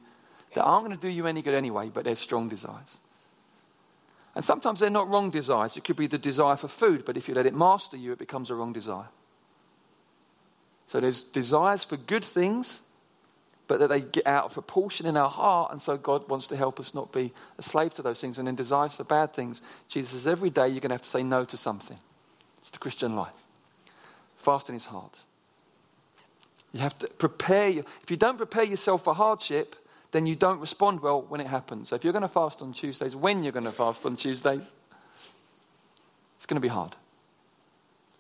that 0.54 0.64
aren't 0.64 0.86
going 0.86 0.98
to 0.98 1.02
do 1.02 1.10
you 1.10 1.28
any 1.28 1.42
good 1.42 1.54
anyway, 1.54 1.90
but 1.94 2.04
they're 2.04 2.16
strong 2.16 2.48
desires. 2.48 3.02
And 4.36 4.46
sometimes 4.46 4.80
they're 4.80 4.90
not 4.90 5.10
wrong 5.10 5.32
desires. 5.32 5.78
It 5.78 5.84
could 5.84 5.96
be 5.96 6.08
the 6.08 6.18
desire 6.18 6.56
for 6.56 6.68
food, 6.68 7.06
but 7.06 7.18
if 7.18 7.28
you 7.28 7.34
let 7.34 7.48
it 7.48 7.56
master 7.56 7.98
you, 7.98 8.12
it 8.12 8.20
becomes 8.20 8.50
a 8.50 8.56
wrong 8.56 8.72
desire. 8.72 9.08
So 10.86 11.00
there's 11.00 11.24
desires 11.24 11.84
for 11.84 11.98
good 11.98 12.24
things, 12.24 12.82
but 13.68 13.80
that 13.80 13.88
they 13.88 14.02
get 14.02 14.26
out 14.26 14.46
of 14.46 14.54
proportion 14.54 15.06
in 15.06 15.18
our 15.18 15.30
heart, 15.30 15.72
and 15.72 15.82
so 15.82 15.98
God 15.98 16.28
wants 16.30 16.48
to 16.48 16.56
help 16.56 16.80
us 16.80 16.94
not 16.94 17.12
be 17.12 17.34
a 17.58 17.62
slave 17.62 17.94
to 17.96 18.02
those 18.02 18.20
things. 18.20 18.40
And 18.40 18.48
in 18.48 18.56
desires 18.56 18.94
for 18.94 19.04
bad 19.04 19.34
things, 19.34 19.62
Jesus 19.88 20.12
says 20.12 20.28
every 20.28 20.50
day 20.50 20.68
you're 20.68 20.80
going 20.80 20.90
to 20.90 20.96
have 20.96 21.02
to 21.02 21.10
say 21.10 21.24
no 21.24 21.46
to 21.46 21.58
something. 21.58 21.98
It's 22.60 22.70
the 22.70 22.80
Christian 22.80 23.16
life. 23.16 23.46
Fasting 24.36 24.76
is 24.76 24.86
hard. 24.86 25.12
You 26.74 26.80
have 26.80 26.98
to 27.00 27.08
prepare. 27.08 27.70
If 27.70 28.10
you 28.10 28.18
don't 28.18 28.38
prepare 28.38 28.64
yourself 28.64 29.04
for 29.04 29.14
hardship, 29.14 29.76
then 30.12 30.26
you 30.26 30.36
don't 30.36 30.60
respond 30.60 31.02
well 31.02 31.22
when 31.22 31.42
it 31.42 31.48
happens. 31.48 31.90
So 31.90 31.96
if 31.96 32.04
you're 32.04 32.14
going 32.14 32.22
to 32.22 32.28
fast 32.28 32.62
on 32.62 32.74
Tuesdays, 32.74 33.16
when 33.16 33.44
you're 33.44 33.54
going 33.54 33.66
to 33.66 33.72
fast 33.72 34.06
on 34.06 34.16
Tuesdays, 34.16 34.70
it's 36.36 36.46
going 36.46 36.56
to 36.56 36.62
be 36.62 36.68
hard. 36.68 36.96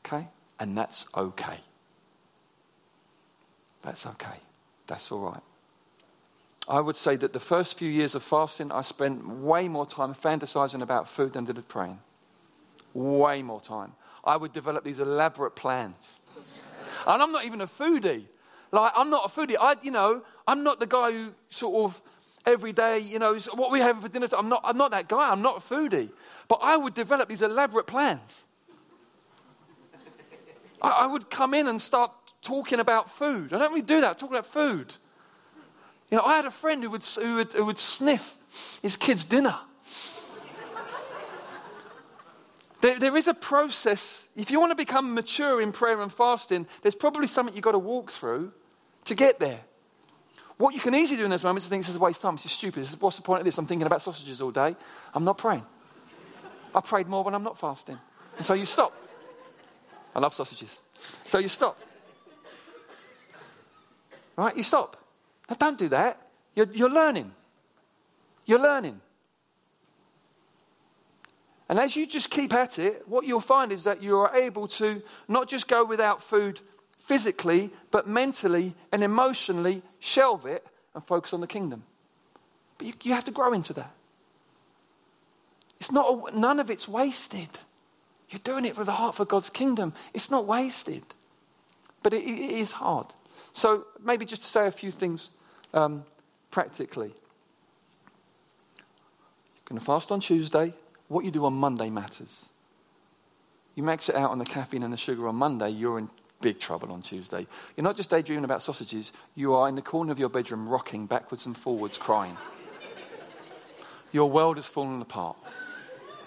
Okay? 0.05 0.27
And 0.59 0.77
that's 0.77 1.07
okay. 1.15 1.59
That's 3.81 4.05
okay. 4.05 4.39
That's 4.87 5.11
all 5.11 5.19
right. 5.19 5.43
I 6.69 6.81
would 6.81 6.97
say 6.97 7.15
that 7.17 7.31
the 7.31 7.39
first 7.39 7.77
few 7.77 7.89
years 7.89 8.15
of 8.15 8.23
fasting, 8.23 8.71
I 8.71 8.81
spent 8.81 9.25
way 9.27 9.67
more 9.67 9.85
time 9.85 10.13
fantasizing 10.13 10.81
about 10.81 11.07
food 11.07 11.33
than 11.33 11.45
did 11.45 11.65
praying. 11.67 11.99
Way 12.93 13.41
more 13.41 13.61
time. 13.61 13.93
I 14.23 14.35
would 14.35 14.51
develop 14.51 14.83
these 14.83 14.99
elaborate 14.99 15.55
plans. 15.55 16.19
And 17.05 17.21
I'm 17.21 17.31
not 17.31 17.45
even 17.45 17.61
a 17.61 17.67
foodie. 17.67 18.23
Like, 18.71 18.91
I'm 18.95 19.09
not 19.09 19.25
a 19.25 19.27
foodie. 19.29 19.55
I, 19.59 19.75
you 19.81 19.91
know, 19.91 20.23
I'm 20.45 20.63
not 20.63 20.79
the 20.79 20.87
guy 20.87 21.11
who 21.11 21.33
sort 21.49 21.85
of 21.85 22.01
every 22.45 22.73
day, 22.73 22.99
you 22.99 23.19
know, 23.19 23.37
what 23.53 23.71
we 23.71 23.79
have 23.79 24.01
for 24.01 24.09
dinner. 24.09 24.27
I'm 24.37 24.49
not, 24.49 24.61
I'm 24.65 24.77
not 24.77 24.91
that 24.91 25.07
guy. 25.07 25.29
I'm 25.29 25.41
not 25.41 25.57
a 25.57 25.59
foodie. 25.59 26.09
But 26.49 26.59
I 26.61 26.75
would 26.75 26.93
develop 26.93 27.29
these 27.29 27.41
elaborate 27.41 27.87
plans. 27.87 28.43
I, 30.81 30.89
I 30.89 31.05
would 31.07 31.29
come 31.29 31.53
in 31.53 31.67
and 31.67 31.79
start 31.79 32.11
talking 32.41 32.79
about 32.79 33.09
food. 33.09 33.53
I 33.53 33.57
don't 33.57 33.69
really 33.69 33.81
do 33.81 34.01
that. 34.01 34.09
I 34.11 34.13
talk 34.13 34.29
about 34.29 34.45
food. 34.45 34.95
You 36.09 36.17
know, 36.17 36.23
I 36.23 36.35
had 36.35 36.45
a 36.45 36.51
friend 36.51 36.81
who 36.83 36.89
would, 36.91 37.03
who 37.03 37.35
would, 37.35 37.53
who 37.53 37.65
would 37.65 37.77
sniff 37.77 38.37
his 38.81 38.95
kid's 38.95 39.25
dinner. 39.25 39.57
There, 42.79 42.99
there 42.99 43.17
is 43.17 43.27
a 43.27 43.33
process. 43.33 44.29
If 44.35 44.51
you 44.51 44.59
want 44.59 44.71
to 44.71 44.75
become 44.75 45.13
mature 45.13 45.61
in 45.61 45.71
prayer 45.71 45.99
and 46.01 46.13
fasting, 46.13 46.67
there's 46.83 46.95
probably 46.95 47.27
something 47.27 47.55
you've 47.55 47.63
got 47.63 47.71
to 47.71 47.79
walk 47.79 48.11
through 48.11 48.53
to 49.05 49.15
get 49.15 49.39
there. 49.39 49.61
What 50.57 50.73
you 50.73 50.79
can 50.79 50.95
easily 50.95 51.17
do 51.17 51.23
in 51.23 51.31
those 51.31 51.43
moments 51.43 51.65
is 51.65 51.69
think 51.69 51.83
this 51.83 51.89
is 51.89 51.95
a 51.95 51.99
waste 51.99 52.19
of 52.19 52.23
time. 52.23 52.35
This 52.35 52.45
is 52.45 52.51
stupid. 52.51 52.81
This 52.81 52.89
is, 52.89 53.01
what's 53.01 53.17
the 53.17 53.23
point 53.23 53.41
of 53.41 53.45
this? 53.45 53.57
I'm 53.57 53.65
thinking 53.65 53.85
about 53.85 54.01
sausages 54.01 54.41
all 54.41 54.51
day. 54.51 54.75
I'm 55.13 55.23
not 55.23 55.37
praying. 55.37 55.65
I 56.73 56.81
prayed 56.81 57.07
more 57.07 57.23
when 57.23 57.33
I'm 57.33 57.43
not 57.43 57.57
fasting. 57.59 57.97
And 58.37 58.45
so 58.45 58.53
you 58.53 58.65
stop. 58.65 58.93
I 60.15 60.19
love 60.19 60.33
sausages. 60.33 60.81
So 61.25 61.39
you 61.39 61.47
stop. 61.47 61.79
Right? 64.37 64.55
You 64.55 64.63
stop. 64.63 65.03
Now, 65.49 65.57
don't 65.59 65.77
do 65.77 65.89
that. 65.89 66.21
You're, 66.55 66.67
you're 66.71 66.89
learning. 66.89 67.33
You're 68.45 68.61
learning. 68.61 69.01
And 71.69 71.79
as 71.79 71.95
you 71.95 72.07
just 72.07 72.29
keep 72.29 72.53
at 72.53 72.79
it, 72.79 73.07
what 73.07 73.25
you'll 73.25 73.41
find 73.41 73.71
is 73.71 73.83
that 73.83 74.01
you 74.01 74.17
are 74.17 74.33
able 74.33 74.67
to 74.69 75.01
not 75.27 75.49
just 75.49 75.67
go 75.67 75.83
without 75.83 76.21
food 76.21 76.61
physically, 76.97 77.71
but 77.91 78.07
mentally 78.07 78.75
and 78.91 79.03
emotionally 79.03 79.81
shelve 79.99 80.45
it 80.45 80.65
and 80.93 81.05
focus 81.05 81.33
on 81.33 81.41
the 81.41 81.47
kingdom. 81.47 81.83
But 82.77 82.87
you, 82.87 82.93
you 83.03 83.13
have 83.13 83.25
to 83.25 83.31
grow 83.31 83.53
into 83.53 83.73
that. 83.73 83.91
It's 85.79 85.91
not, 85.91 86.35
none 86.35 86.59
of 86.59 86.69
it's 86.69 86.87
wasted. 86.87 87.49
You're 88.29 88.39
doing 88.43 88.65
it 88.65 88.77
with 88.77 88.87
a 88.87 88.93
heart 88.93 89.15
for 89.15 89.25
God's 89.25 89.49
kingdom. 89.49 89.93
It's 90.13 90.31
not 90.31 90.45
wasted. 90.45 91.03
But 92.01 92.13
it, 92.13 92.23
it 92.23 92.51
is 92.51 92.73
hard. 92.73 93.07
So, 93.57 93.87
maybe 94.03 94.23
just 94.23 94.43
to 94.43 94.47
say 94.47 94.67
a 94.67 94.71
few 94.71 94.91
things 94.91 95.31
um, 95.73 96.05
practically. 96.51 97.07
You're 97.07 97.15
going 99.65 99.79
to 99.79 99.83
fast 99.83 100.11
on 100.11 100.19
Tuesday 100.19 100.75
what 101.07 101.25
you 101.25 101.31
do 101.31 101.43
on 101.43 101.53
Monday 101.53 101.89
matters. 101.89 102.49
You 103.73 103.81
max 103.81 104.09
it 104.09 104.15
out 104.15 104.29
on 104.29 104.37
the 104.37 104.45
caffeine 104.45 104.83
and 104.83 104.93
the 104.93 104.97
sugar 104.97 105.27
on 105.27 105.37
Monday, 105.37 105.69
you're 105.69 105.97
in 105.97 106.07
big 106.39 106.59
trouble 106.59 106.91
on 106.91 107.01
Tuesday. 107.01 107.47
You're 107.75 107.83
not 107.83 107.97
just 107.97 108.11
daydreaming 108.11 108.45
about 108.45 108.61
sausages, 108.61 109.11
you 109.33 109.55
are 109.55 109.67
in 109.67 109.73
the 109.73 109.81
corner 109.81 110.11
of 110.11 110.19
your 110.19 110.29
bedroom 110.29 110.69
rocking 110.69 111.07
backwards 111.07 111.47
and 111.47 111.57
forwards, 111.57 111.97
crying. 111.97 112.37
your 114.11 114.29
world 114.29 114.57
has 114.57 114.67
fallen 114.67 115.01
apart. 115.01 115.35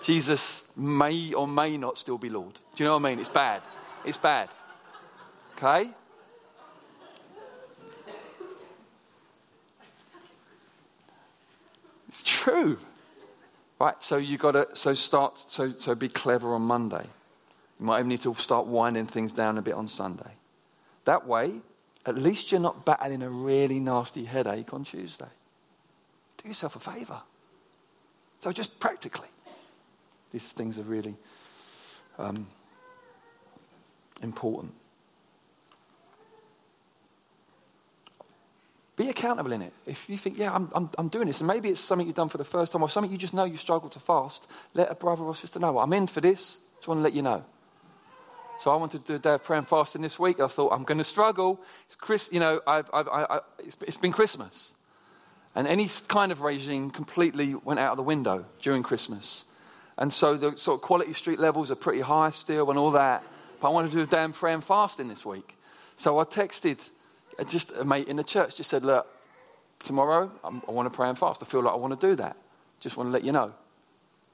Jesus 0.03 0.65
may 0.77 1.33
or 1.33 1.47
may 1.47 1.77
not 1.77 1.97
still 1.97 2.19
be 2.19 2.29
Lord. 2.29 2.55
Do 2.75 2.83
you 2.83 2.87
know 2.87 2.99
what 2.99 3.07
I 3.07 3.11
mean? 3.11 3.21
It's 3.21 3.29
bad. 3.29 3.63
It's 4.05 4.19
bad. 4.19 4.49
Okay? 5.57 5.91
It's 12.11 12.25
true. 12.41 12.79
Right, 13.79 13.95
so 14.03 14.17
you 14.17 14.39
got 14.39 14.53
to 14.53 14.69
so 14.75 14.95
start 14.95 15.39
so 15.47 15.73
so 15.77 15.95
be 15.95 16.09
clever 16.09 16.55
on 16.55 16.63
Monday. 16.63 17.07
You 17.79 17.87
might 17.87 17.99
even 17.99 18.09
need 18.09 18.21
to 18.23 18.35
start 18.35 18.67
winding 18.67 19.07
things 19.07 19.33
down 19.33 19.59
a 19.59 19.63
bit 19.63 19.75
on 19.75 19.89
Sunday. 19.89 20.33
That 21.05 21.27
way, 21.27 21.61
at 22.05 22.17
least 22.17 22.53
you're 22.53 22.61
not 22.61 22.85
battling 22.85 23.23
a 23.23 23.31
really 23.31 23.81
nasty 23.81 24.25
headache 24.25 24.75
on 24.75 24.85
Tuesday. 24.85 25.33
Do 26.43 26.49
yourself 26.49 26.77
a 26.77 26.79
favor. 26.79 27.21
So 28.39 28.53
just 28.53 28.79
practically, 28.81 29.29
these 30.31 30.51
things 30.53 30.79
are 30.79 30.83
really 30.83 31.17
um, 32.19 32.47
important. 34.23 34.73
Be 39.01 39.09
accountable 39.09 39.53
in 39.53 39.63
it. 39.63 39.73
If 39.87 40.11
you 40.11 40.19
think, 40.19 40.37
yeah, 40.37 40.55
I'm, 40.55 40.69
I'm, 40.75 40.91
I'm, 40.99 41.09
doing 41.09 41.27
this, 41.27 41.41
and 41.41 41.49
maybe 41.49 41.71
it's 41.71 41.81
something 41.81 42.07
you've 42.07 42.17
done 42.17 42.29
for 42.29 42.37
the 42.37 42.45
first 42.45 42.71
time 42.71 42.83
or 42.83 42.91
something 42.91 43.11
you 43.11 43.17
just 43.17 43.33
know 43.33 43.45
you 43.45 43.57
struggle 43.57 43.89
to 43.89 43.99
fast, 43.99 44.47
let 44.75 44.91
a 44.91 44.95
brother 44.95 45.25
or 45.25 45.35
sister 45.35 45.59
know. 45.59 45.79
I'm 45.79 45.95
in 45.95 46.07
for 46.07 46.21
this. 46.21 46.59
Just 46.77 46.87
want 46.87 46.99
to 46.99 47.03
let 47.03 47.15
you 47.15 47.23
know. 47.23 47.43
So 48.59 48.71
I 48.71 48.77
wanted 48.77 49.07
to 49.07 49.13
do 49.13 49.15
a 49.15 49.19
day 49.19 49.33
of 49.33 49.43
prayer 49.43 49.57
and 49.57 49.67
fasting 49.67 50.03
this 50.03 50.19
week. 50.19 50.39
I 50.39 50.49
thought, 50.49 50.75
I'm 50.75 50.85
going 50.85 50.99
to 50.99 51.05
struggle. 51.05 51.63
It's 51.87 51.97
Chris, 51.97 52.29
you 52.31 52.41
know, 52.41 52.61
I've, 52.67 52.91
I've, 52.93 53.09
I, 53.09 53.41
it's, 53.61 53.79
it's 53.81 53.97
been 53.97 54.13
Christmas. 54.13 54.75
And 55.55 55.67
any 55.67 55.89
kind 56.09 56.31
of 56.31 56.43
regime 56.43 56.91
completely 56.91 57.55
went 57.55 57.81
out 57.81 57.93
of 57.93 57.97
the 57.97 58.03
window 58.03 58.45
during 58.61 58.83
Christmas. 58.83 59.45
And 59.97 60.13
so 60.13 60.37
the 60.37 60.59
sort 60.59 60.75
of 60.75 60.83
quality 60.83 61.15
street 61.15 61.39
levels 61.39 61.71
are 61.71 61.75
pretty 61.75 62.03
high 62.03 62.29
still 62.29 62.69
and 62.69 62.79
all 62.79 62.91
that. 62.91 63.25
But 63.63 63.69
I 63.69 63.71
wanted 63.71 63.93
to 63.93 63.97
do 63.97 64.03
a 64.03 64.07
damn 64.07 64.35
prayer 64.35 64.53
and 64.53 64.63
fasting 64.63 65.09
this 65.09 65.25
week. 65.25 65.57
So 65.97 66.19
I 66.19 66.25
texted 66.25 66.87
just 67.45 67.73
a 67.73 67.85
mate 67.85 68.09
in 68.09 68.17
the 68.17 68.25
church 68.25 68.57
just 68.57 68.71
said, 68.71 68.85
Look, 68.85 69.07
tomorrow 69.81 70.31
I'm, 70.45 70.63
i 70.69 70.71
want 70.71 70.91
to 70.91 70.95
pray 70.95 71.09
and 71.09 71.19
fast. 71.19 71.43
I 71.43 71.47
feel 71.47 71.63
like 71.63 71.73
I 71.73 71.77
want 71.77 71.99
to 71.99 72.07
do 72.09 72.17
that. 72.17 72.37
Just 72.81 72.97
want 72.97 73.09
to 73.09 73.13
let 73.13 73.25
you 73.25 73.33
know. 73.33 73.53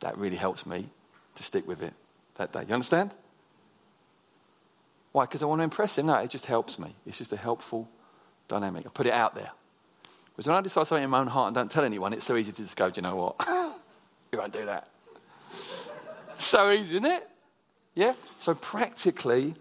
That 0.01 0.17
really 0.19 0.37
helps 0.37 0.67
me 0.67 0.89
to 1.35 1.43
stick 1.43 1.67
with 1.67 1.83
it 1.83 1.95
that 2.37 2.53
day. 2.53 2.65
You 2.67 2.75
understand? 2.75 3.11
Why? 5.13 5.25
Because 5.25 5.43
I 5.43 5.47
want 5.47 5.61
to 5.61 5.65
impress 5.65 5.99
him? 5.99 6.07
No, 6.07 6.17
it 6.17 6.31
just 6.31 6.47
helps 6.47 6.79
me. 6.79 6.95
It's 7.07 7.19
just 7.19 7.33
a 7.33 7.37
helpful 7.37 7.89
dynamic. 8.49 8.87
I 8.87 8.91
put 8.91 9.07
it 9.07 9.13
out 9.13 9.35
there. 9.35 9.51
Because 10.37 10.49
when 10.49 10.57
I 10.57 10.61
decide 10.61 10.87
something 10.87 11.05
in 11.05 11.11
my 11.11 11.21
own 11.21 11.29
heart 11.29 11.49
and 11.49 11.55
don't 11.55 11.71
tell 11.71 11.85
anyone, 11.85 12.13
it's 12.13 12.27
so 12.27 12.37
easy 12.37 12.53
to 12.53 12.63
just 12.63 12.77
go, 12.77 12.91
do 12.91 12.99
you 12.99 13.03
know 13.03 13.17
what? 13.17 13.37
you 14.33 14.39
won't 14.39 14.53
do 14.53 14.67
that. 14.67 14.89
so 16.39 16.71
easy, 16.71 16.97
isn't 16.97 17.07
it? 17.07 17.27
Yeah? 17.95 18.13
So 18.37 18.55
practically, 18.55 19.55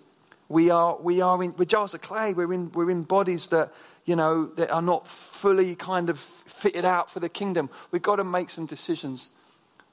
we 0.49 0.69
are, 0.69 0.97
we 0.99 1.21
are 1.21 1.41
in, 1.43 1.55
we're 1.57 1.65
jars 1.65 1.93
of 1.93 2.01
clay. 2.01 2.33
We're 2.33 2.53
in, 2.53 2.71
we're 2.71 2.91
in 2.91 3.03
bodies 3.03 3.47
that, 3.47 3.73
you 4.05 4.15
know, 4.15 4.45
that 4.55 4.71
are 4.71 4.81
not 4.81 5.07
fully 5.07 5.75
kind 5.75 6.09
of 6.09 6.19
fitted 6.19 6.85
out 6.85 7.09
for 7.09 7.19
the 7.19 7.29
kingdom. 7.29 7.69
We've 7.91 8.01
got 8.01 8.17
to 8.17 8.23
make 8.23 8.49
some 8.49 8.65
decisions 8.65 9.29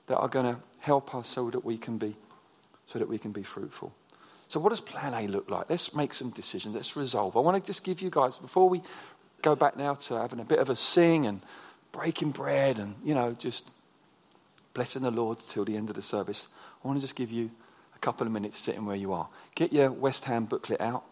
that 0.07 0.19
are 0.19 0.29
going 0.29 0.55
to 0.55 0.61
Help 0.83 1.15
us 1.15 1.29
so 1.29 1.49
that 1.49 1.65
we 1.65 1.79
can 1.79 1.97
be, 1.97 2.17
so 2.87 2.99
that 2.99 3.09
we 3.09 3.17
can 3.17 3.31
be 3.31 3.45
fruitful. 3.45 3.95
So, 4.49 4.59
what 4.59 4.71
does 4.71 4.81
plan 4.81 5.15
A 5.15 5.29
look 5.29 5.49
like? 5.49 5.71
Let's 5.71 5.95
make 5.95 6.13
some 6.13 6.31
decisions. 6.31 6.75
Let's 6.75 6.97
resolve. 6.97 7.37
I 7.37 7.41
want 7.41 7.63
to 7.63 7.65
just 7.65 7.85
give 7.85 8.03
you 8.03 8.11
guys, 8.11 8.37
before 8.37 8.69
we 8.69 8.83
go 9.43 9.55
back 9.55 9.77
now 9.77 9.95
to 9.95 10.15
having 10.17 10.41
a 10.41 10.45
bit 10.45 10.59
of 10.59 10.71
a 10.71 10.75
sing 10.75 11.27
and 11.27 11.41
breaking 11.93 12.33
bread 12.33 12.81
and, 12.81 12.97
you 13.05 13.15
know, 13.15 13.37
just 13.39 13.71
blessing 14.75 15.03
the 15.03 15.13
Lord 15.13 15.39
till 15.39 15.65
the 15.65 15.77
end 15.77 15.89
of 15.89 15.95
the 15.95 16.03
service, 16.03 16.49
I 16.85 16.89
want 16.89 16.99
to 16.99 17.01
just 17.01 17.15
give 17.15 17.31
you 17.31 17.53
couple 18.03 18.27
of 18.27 18.33
minutes 18.33 18.59
sitting 18.59 18.85
where 18.85 18.97
you 18.97 19.13
are. 19.13 19.29
Get 19.55 19.73
your 19.73 19.91
West 19.91 20.25
Ham 20.25 20.45
booklet 20.45 20.81
out, 20.81 21.05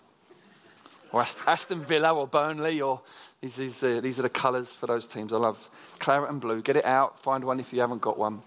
or 1.12 1.24
Aston 1.46 1.84
Villa 1.84 2.12
or 2.12 2.26
Burnley, 2.26 2.82
or 2.82 3.00
these, 3.40 3.56
these, 3.56 3.82
uh, 3.82 4.00
these 4.02 4.18
are 4.18 4.22
the 4.22 4.28
colours 4.28 4.72
for 4.72 4.86
those 4.86 5.06
teams. 5.06 5.32
I 5.32 5.38
love 5.38 5.66
claret 5.98 6.28
and 6.28 6.40
blue. 6.40 6.60
Get 6.60 6.76
it 6.76 6.84
out, 6.84 7.20
find 7.20 7.44
one 7.44 7.60
if 7.60 7.72
you 7.72 7.80
haven't 7.80 8.02
got 8.02 8.18
one. 8.18 8.42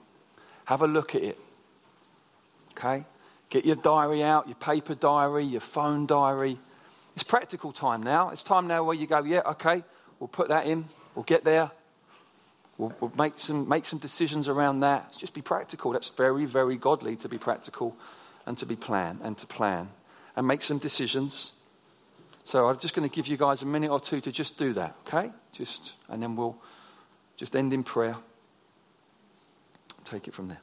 Have 0.65 0.81
a 0.81 0.87
look 0.87 1.15
at 1.15 1.23
it. 1.23 1.39
Okay? 2.71 3.05
Get 3.49 3.65
your 3.65 3.77
diary 3.77 4.23
out, 4.23 4.47
your 4.47 4.55
paper 4.55 4.93
diary, 4.93 5.45
your 5.45 5.61
phone 5.61 6.05
diary. 6.05 6.57
It's 7.15 7.23
practical 7.23 7.71
time 7.71 8.03
now. 8.03 8.29
It's 8.29 8.43
time 8.43 8.67
now 8.67 8.83
where 8.83 8.95
you 8.95 9.07
go, 9.07 9.23
yeah, 9.23 9.41
okay, 9.45 9.83
we'll 10.19 10.27
put 10.27 10.49
that 10.49 10.65
in, 10.65 10.85
we'll 11.15 11.23
get 11.23 11.43
there, 11.43 11.71
we'll, 12.77 12.93
we'll 12.99 13.11
make, 13.17 13.33
some, 13.37 13.69
make 13.69 13.85
some 13.85 13.99
decisions 13.99 14.49
around 14.49 14.81
that. 14.81 15.15
Just 15.17 15.33
be 15.33 15.41
practical. 15.41 15.91
That's 15.91 16.09
very, 16.09 16.45
very 16.45 16.75
godly 16.75 17.15
to 17.17 17.29
be 17.29 17.37
practical 17.37 17.95
and 18.45 18.57
to 18.57 18.65
be 18.65 18.75
plan 18.75 19.19
and 19.23 19.37
to 19.37 19.47
plan 19.47 19.89
and 20.35 20.47
make 20.47 20.61
some 20.61 20.77
decisions. 20.77 21.53
So 22.43 22.67
I'm 22.67 22.77
just 22.77 22.93
going 22.93 23.07
to 23.07 23.13
give 23.13 23.27
you 23.27 23.37
guys 23.37 23.61
a 23.61 23.65
minute 23.65 23.89
or 23.89 23.99
two 23.99 24.19
to 24.21 24.31
just 24.31 24.57
do 24.57 24.73
that, 24.73 24.95
okay? 25.07 25.31
Just 25.51 25.93
and 26.09 26.21
then 26.21 26.35
we'll 26.35 26.57
just 27.37 27.55
end 27.55 27.73
in 27.73 27.83
prayer. 27.83 28.17
Take 30.03 30.27
it 30.27 30.33
from 30.33 30.49
there. 30.49 30.61